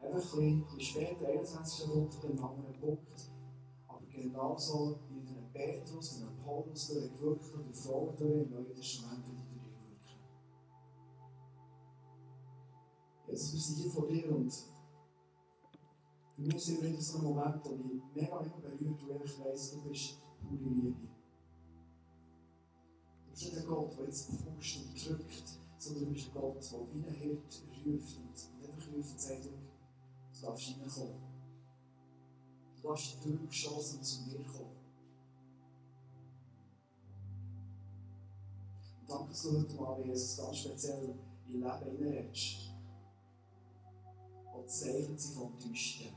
Einfach 0.00 0.38
ein 0.38 0.64
bisschen, 0.64 0.80
später, 0.80 1.28
21. 1.28 1.90
Punkt, 1.90 2.24
einen 2.24 2.38
anderen 2.38 2.80
Punkt. 2.80 3.30
Aber 3.88 4.06
genauso 4.06 5.00
wie 5.08 5.18
in 5.18 5.52
Petrus, 5.52 6.18
in 6.18 6.28
einem 6.28 6.36
Paulus, 6.38 6.88
der 6.88 7.08
gewirkt 7.08 7.52
und 7.52 7.76
Frauen 7.76 8.16
durch 8.16 8.44
im 8.44 8.50
Neuen 8.50 8.74
Testament 8.74 9.39
Wir 13.30 13.38
sind 13.38 13.76
hier 13.76 13.90
vor 13.92 14.08
dir 14.08 14.34
und 14.34 14.52
für 16.34 16.42
mich 16.42 16.56
ist 16.56 16.68
immer 16.70 16.82
wieder 16.82 17.00
so 17.00 17.18
ein 17.18 17.24
Moment, 17.24 17.64
wo 17.64 17.76
mich 17.76 18.02
mega, 18.12 18.40
mega 18.40 18.56
berührt, 18.56 19.06
wo 19.06 19.24
ich 19.24 19.38
weiss, 19.38 19.70
du 19.70 19.88
bist 19.88 20.18
pure 20.40 20.56
Liebe. 20.56 21.08
Du 23.24 23.30
bist 23.30 23.44
nicht 23.44 23.58
ein 23.58 23.66
Gott, 23.66 23.96
der 23.96 24.06
jetzt 24.06 24.30
pusht 24.30 24.80
und 24.80 25.06
drückt, 25.06 25.44
sondern 25.78 26.04
du 26.06 26.12
bist 26.12 26.26
ein 26.26 26.34
Gott, 26.34 26.72
der 26.72 26.80
wie 26.92 27.06
ein 27.06 27.14
Hirt 27.14 27.62
ruft 27.86 28.16
und 28.18 28.68
einfach 28.68 28.88
ruft 28.96 29.12
und 29.12 29.20
sagt, 29.20 29.44
du 29.44 30.42
darfst 30.42 30.68
reinkommen. 30.80 31.22
Du 32.74 32.82
darfst 32.82 33.24
durchgeschossen 33.24 33.98
und 33.98 34.04
zu 34.04 34.22
mir 34.22 34.42
kommen. 34.42 34.76
Und 39.00 39.08
danke, 39.08 39.28
dass 39.28 39.42
du 39.42 39.56
heute 39.56 39.74
mal, 39.76 40.04
Jesus, 40.04 40.36
ganz 40.36 40.56
speziell 40.56 41.14
in 41.46 41.60
Leben 41.60 41.96
hineinredest 41.96 42.69
die 44.62 44.66
Zeichen 44.66 45.18
sind 45.18 45.34
vom 45.34 45.58
Täuschten. 45.58 46.14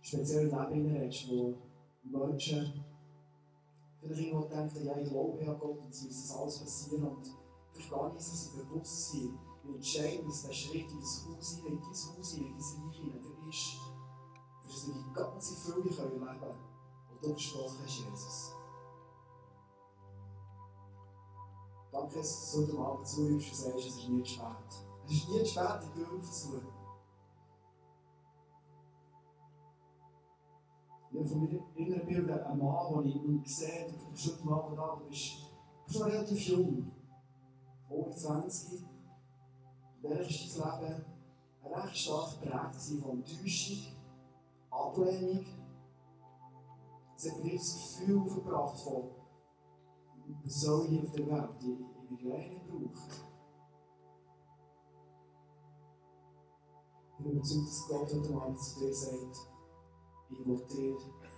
Speziell 0.00 0.48
in 0.48 0.50
Leben 0.50 0.96
redest, 0.96 1.28
wo 1.30 1.54
Menschen 2.02 2.84
vielleicht 4.00 4.20
irgendwo 4.20 4.46
denken, 4.46 4.84
ja, 4.84 4.98
ich 4.98 5.08
glaube 5.08 5.40
an 5.40 5.58
Gott 5.58 5.78
und 5.78 5.90
es 5.90 6.04
muss 6.04 6.28
das 6.28 6.36
alles 6.36 6.58
passieren 6.58 7.04
und 7.08 7.26
vielleicht 7.72 7.90
gar 7.90 8.12
nicht 8.12 8.20
so 8.20 8.36
sie 8.36 8.58
bewusst 8.58 9.10
sind, 9.12 9.38
wie 9.62 9.74
entscheidend 9.74 10.28
dass 10.28 10.42
der 10.42 10.52
Schritt 10.52 10.90
in 10.90 11.00
das 11.00 11.26
Haus 11.26 11.56
hinein, 11.56 11.72
in 11.72 11.80
dein 11.80 12.18
Haus 12.18 12.32
hinein, 12.34 12.52
in 12.52 12.58
dein 12.58 12.86
Reich 12.86 12.96
hinein, 12.96 13.48
ist, 13.48 13.80
für 14.60 14.68
dass 14.68 14.88
wir 14.88 14.94
die 14.94 15.12
ganze 15.14 15.54
Fülle 15.56 15.82
leben 15.84 16.20
können, 16.20 16.58
die 17.10 17.22
du 17.22 17.28
versprochen 17.30 17.78
hast, 17.82 17.98
Jesus. 17.98 18.52
Danke, 21.90 22.16
dass 22.16 22.52
du 22.52 22.62
heute 22.62 22.78
Abend 22.78 23.06
zuhörst 23.06 23.48
und 23.48 23.56
sagst, 23.56 23.86
es 23.86 23.96
ist 23.96 24.08
nicht 24.08 24.34
spät. 24.34 24.83
Es 25.06 25.12
ist 25.12 25.28
nie 25.28 25.38
zu 25.38 25.46
spät, 25.46 25.80
die 25.82 25.98
Tür 25.98 26.16
aufzusuchen. 26.16 26.68
Ich 31.10 31.18
habe 31.20 31.28
von 31.28 31.40
meinen 31.40 31.62
inneren 31.76 32.06
Bildern 32.06 32.40
einen 32.40 32.58
Mann, 32.58 33.04
den 33.04 33.42
ich 33.44 33.56
sehe, 33.56 33.86
du 33.88 34.10
bist 34.10 34.42
heute 34.42 34.52
Abend 34.52 34.78
da, 34.78 34.96
du 34.96 35.08
bist, 35.08 35.54
noch 35.92 36.06
relativ 36.06 36.48
jung, 36.48 36.90
über 37.88 38.10
20. 38.10 38.82
Und 38.82 40.10
dann 40.10 40.18
ist 40.18 40.58
dein 40.58 40.80
Leben 40.82 41.04
recht 41.64 41.96
stark 41.96 42.40
geprägt 42.40 42.74
von 43.02 43.24
Täuschung, 43.24 43.78
Ablehnung. 44.70 45.46
Es 47.16 47.30
hat 47.30 47.44
mir 47.44 47.54
das 47.54 47.74
Gefühl 47.74 48.26
verbracht 48.26 48.80
von, 48.80 49.10
was 50.42 50.60
soll 50.60 50.92
ich 50.92 51.02
auf 51.02 51.12
der 51.12 51.26
Welt, 51.26 51.50
ich 51.62 52.24
mir. 52.24 52.38
Ich 52.38 52.62
bin 52.64 52.82
überzeugt, 52.82 53.08
dass 53.08 53.23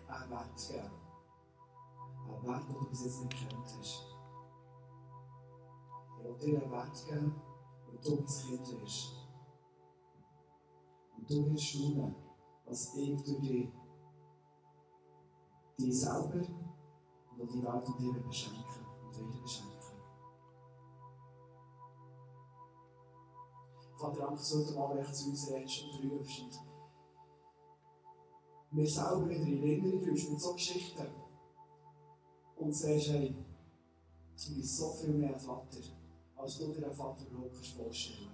einen 0.09 0.31
Wert 0.31 0.57
geben. 0.57 0.91
Einen 2.29 2.47
Wert, 2.47 2.69
den 2.69 2.79
du 2.79 2.89
bis 2.89 3.05
jetzt 3.05 3.23
nicht 3.23 3.31
gekannt 3.31 3.77
hast. 3.79 4.05
Ich 6.19 6.25
will 6.25 6.39
dir 6.39 6.63
einen 6.63 6.73
Wert 6.73 7.07
geben, 7.07 7.35
weil 7.87 7.99
du 7.99 8.17
mein 8.17 8.63
Kind 8.63 8.81
bist. 8.83 9.13
Und 11.17 11.31
du 11.31 11.51
wirst 11.51 11.65
schauen, 11.65 12.15
was 12.65 12.95
ich 12.97 13.23
durch 13.23 13.41
dich, 13.41 13.73
dich 15.79 16.01
selber 16.01 16.47
und 17.39 17.53
die 17.53 17.63
Welt 17.63 17.89
und 17.89 18.01
dir 18.01 18.13
beschenken 18.15 18.87
und 19.05 19.19
wieder 19.19 19.43
beschenken. 19.43 19.76
Vater, 23.97 24.19
danke, 24.19 24.37
dass 24.37 24.51
du 24.51 24.59
heute 24.59 24.79
Abend 24.79 25.15
zu 25.15 25.31
uns 25.31 25.51
redest 25.51 25.85
und 25.85 26.11
rufst 26.11 26.41
und 26.41 26.61
mir 28.73 28.87
selber 28.87 29.29
wieder 29.29 29.47
in 29.47 29.63
Erinnerung 29.63 30.11
rufst 30.11 30.31
mit 30.31 30.41
so 30.41 30.53
Geschichten 30.53 31.07
und 32.57 32.73
sagst, 32.75 33.09
hey, 33.09 33.35
du 34.37 34.55
bist 34.55 34.77
so 34.77 34.91
viel 34.91 35.15
mehr 35.15 35.33
ein 35.33 35.41
Vater, 35.41 35.81
als 36.37 36.59
du 36.59 36.73
dir 36.73 36.85
einen 36.85 36.95
Vater 36.95 37.25
überhaupt 37.31 37.57
vorstellen. 37.57 38.33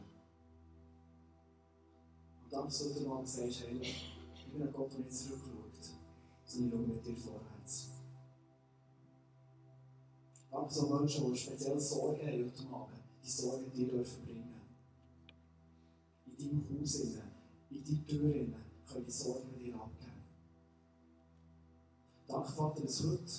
Und 2.43 2.53
danke, 2.53 2.67
dass 2.67 2.79
du 2.79 2.95
heute 2.95 3.11
Abend 3.11 3.29
sagst, 3.29 3.63
hey, 3.65 3.81
ich 3.81 4.49
bin 4.51 4.63
ein 4.63 4.73
Gott, 4.73 4.93
der 4.93 4.99
nicht 4.99 5.13
zurückschaut, 5.13 5.97
sondern 6.45 6.81
ich 6.81 6.87
schaue 6.87 6.95
mit 6.97 7.07
dir 7.07 7.17
vorwärts. 7.17 7.89
Danke, 10.51 10.75
so 10.75 10.89
Menschen, 10.89 11.33
die 11.33 11.39
speziell 11.39 11.79
Sorgen 11.79 12.27
haben 12.27 12.53
heute 12.53 12.75
Abend, 12.75 13.01
die 13.23 13.31
Sorgen 13.31 13.73
dir 13.73 13.89
dürfen 13.89 14.52
deinem 16.49 16.81
Haus, 16.81 17.01
in 17.01 17.85
deine 17.85 18.07
Tür, 18.07 18.47
können 18.87 19.05
die 19.07 19.11
Sorgen 19.11 19.55
dir 19.59 19.75
abgeben. 19.75 20.13
Danke, 22.27 22.53
Vater, 22.53 22.83
dass 22.83 23.05
heute 23.05 23.33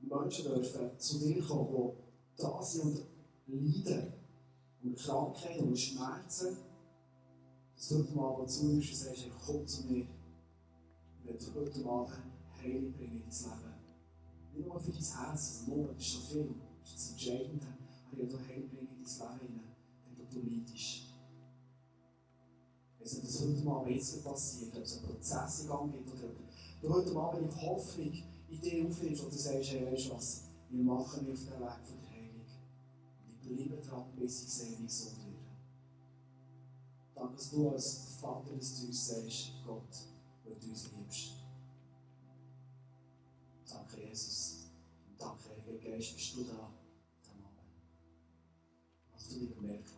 Menschen 0.00 0.44
dürfen 0.44 0.98
zu 0.98 1.18
dir 1.18 1.42
kommen, 1.42 1.92
die 2.36 2.42
da 2.42 2.62
sind 2.62 3.04
und 3.46 3.84
leiden, 3.84 4.12
und 4.82 4.96
Krankheiten 4.96 5.68
und 5.68 5.78
Schmerzen, 5.78 6.56
dass 7.74 7.88
du 7.88 7.98
heute 7.98 8.14
mal 8.14 8.46
zuhörst 8.46 8.90
und 8.90 8.96
sagst, 8.96 9.26
komm 9.44 9.66
zu 9.66 9.86
mir. 9.86 10.06
Ich 11.18 11.26
werde 11.26 11.54
heute 11.54 11.84
Abend 11.84 12.12
Heilung 12.62 12.92
bringen 12.92 13.22
in 13.22 13.30
dein 13.30 13.58
Leben. 13.58 14.54
Nicht 14.54 14.66
nur 14.66 14.80
für 14.80 14.92
dein 14.92 15.02
Herz, 15.02 15.60
also 15.60 15.74
nur, 15.74 15.88
das 15.88 15.98
ist 15.98 16.06
schon 16.06 16.22
viel, 16.22 16.54
das 16.80 16.90
ist 16.90 16.96
das 16.96 17.10
Entscheidende, 17.10 17.66
aber 18.10 18.22
ich 18.22 18.32
werde 18.32 18.48
Heilung 18.48 18.68
bringen 18.68 18.96
in 18.98 19.18
dein 19.18 19.38
Leben, 19.40 19.60
denn 20.16 20.28
du 20.30 20.48
leidest. 20.48 21.07
Also 23.08 23.22
das 23.22 23.40
heute 23.40 23.64
mal 23.64 23.90
jetzt 23.90 24.22
passiert, 24.22 24.76
ob 24.76 24.82
es 24.82 24.98
ein 24.98 25.02
Prozess 25.04 25.60
in 25.60 25.68
Gang 25.68 25.90
gibt 25.90 26.12
oder 26.12 26.28
ob 26.28 26.82
du 26.82 26.92
heute 26.92 27.16
Abend 27.16 27.54
die 27.54 27.66
Hoffnung 27.66 28.12
in 28.50 28.60
dir 28.60 28.86
aufnimmst 28.86 29.24
und 29.24 29.32
du 29.32 29.38
sagst, 29.38 29.70
hey, 29.70 29.90
weißt 29.90 30.08
du 30.08 30.14
was, 30.14 30.42
wir 30.68 30.84
machen 30.84 31.24
mich 31.24 31.32
auf 31.32 31.44
den 31.46 31.58
Weg 31.58 31.86
von 31.86 32.00
der 32.02 32.10
Heilung. 32.10 32.44
Und 33.24 33.30
ich 33.30 33.40
bleibe 33.40 33.82
dran, 33.82 34.04
bis 34.14 34.42
ich 34.42 34.52
sehe, 34.52 34.78
wie 34.78 34.88
so 34.88 35.06
werde. 35.06 35.38
Danke, 37.14 37.34
dass 37.36 37.50
du 37.50 37.70
als 37.70 37.98
Vater 38.20 38.54
des 38.54 38.84
uns 38.84 39.06
sagst, 39.06 39.52
Gott, 39.66 39.88
weil 40.44 40.56
du 40.60 40.68
uns 40.68 40.90
liebst. 40.92 41.30
Danke, 43.70 44.06
Jesus. 44.06 44.66
Danke, 45.16 45.44
Heiliger 45.48 45.92
Geist, 45.92 46.14
bist 46.14 46.36
du 46.36 46.44
da. 46.44 46.70
Mach 49.14 49.28
du 49.28 49.38
dich 49.38 49.54
bemerkbar. 49.56 49.97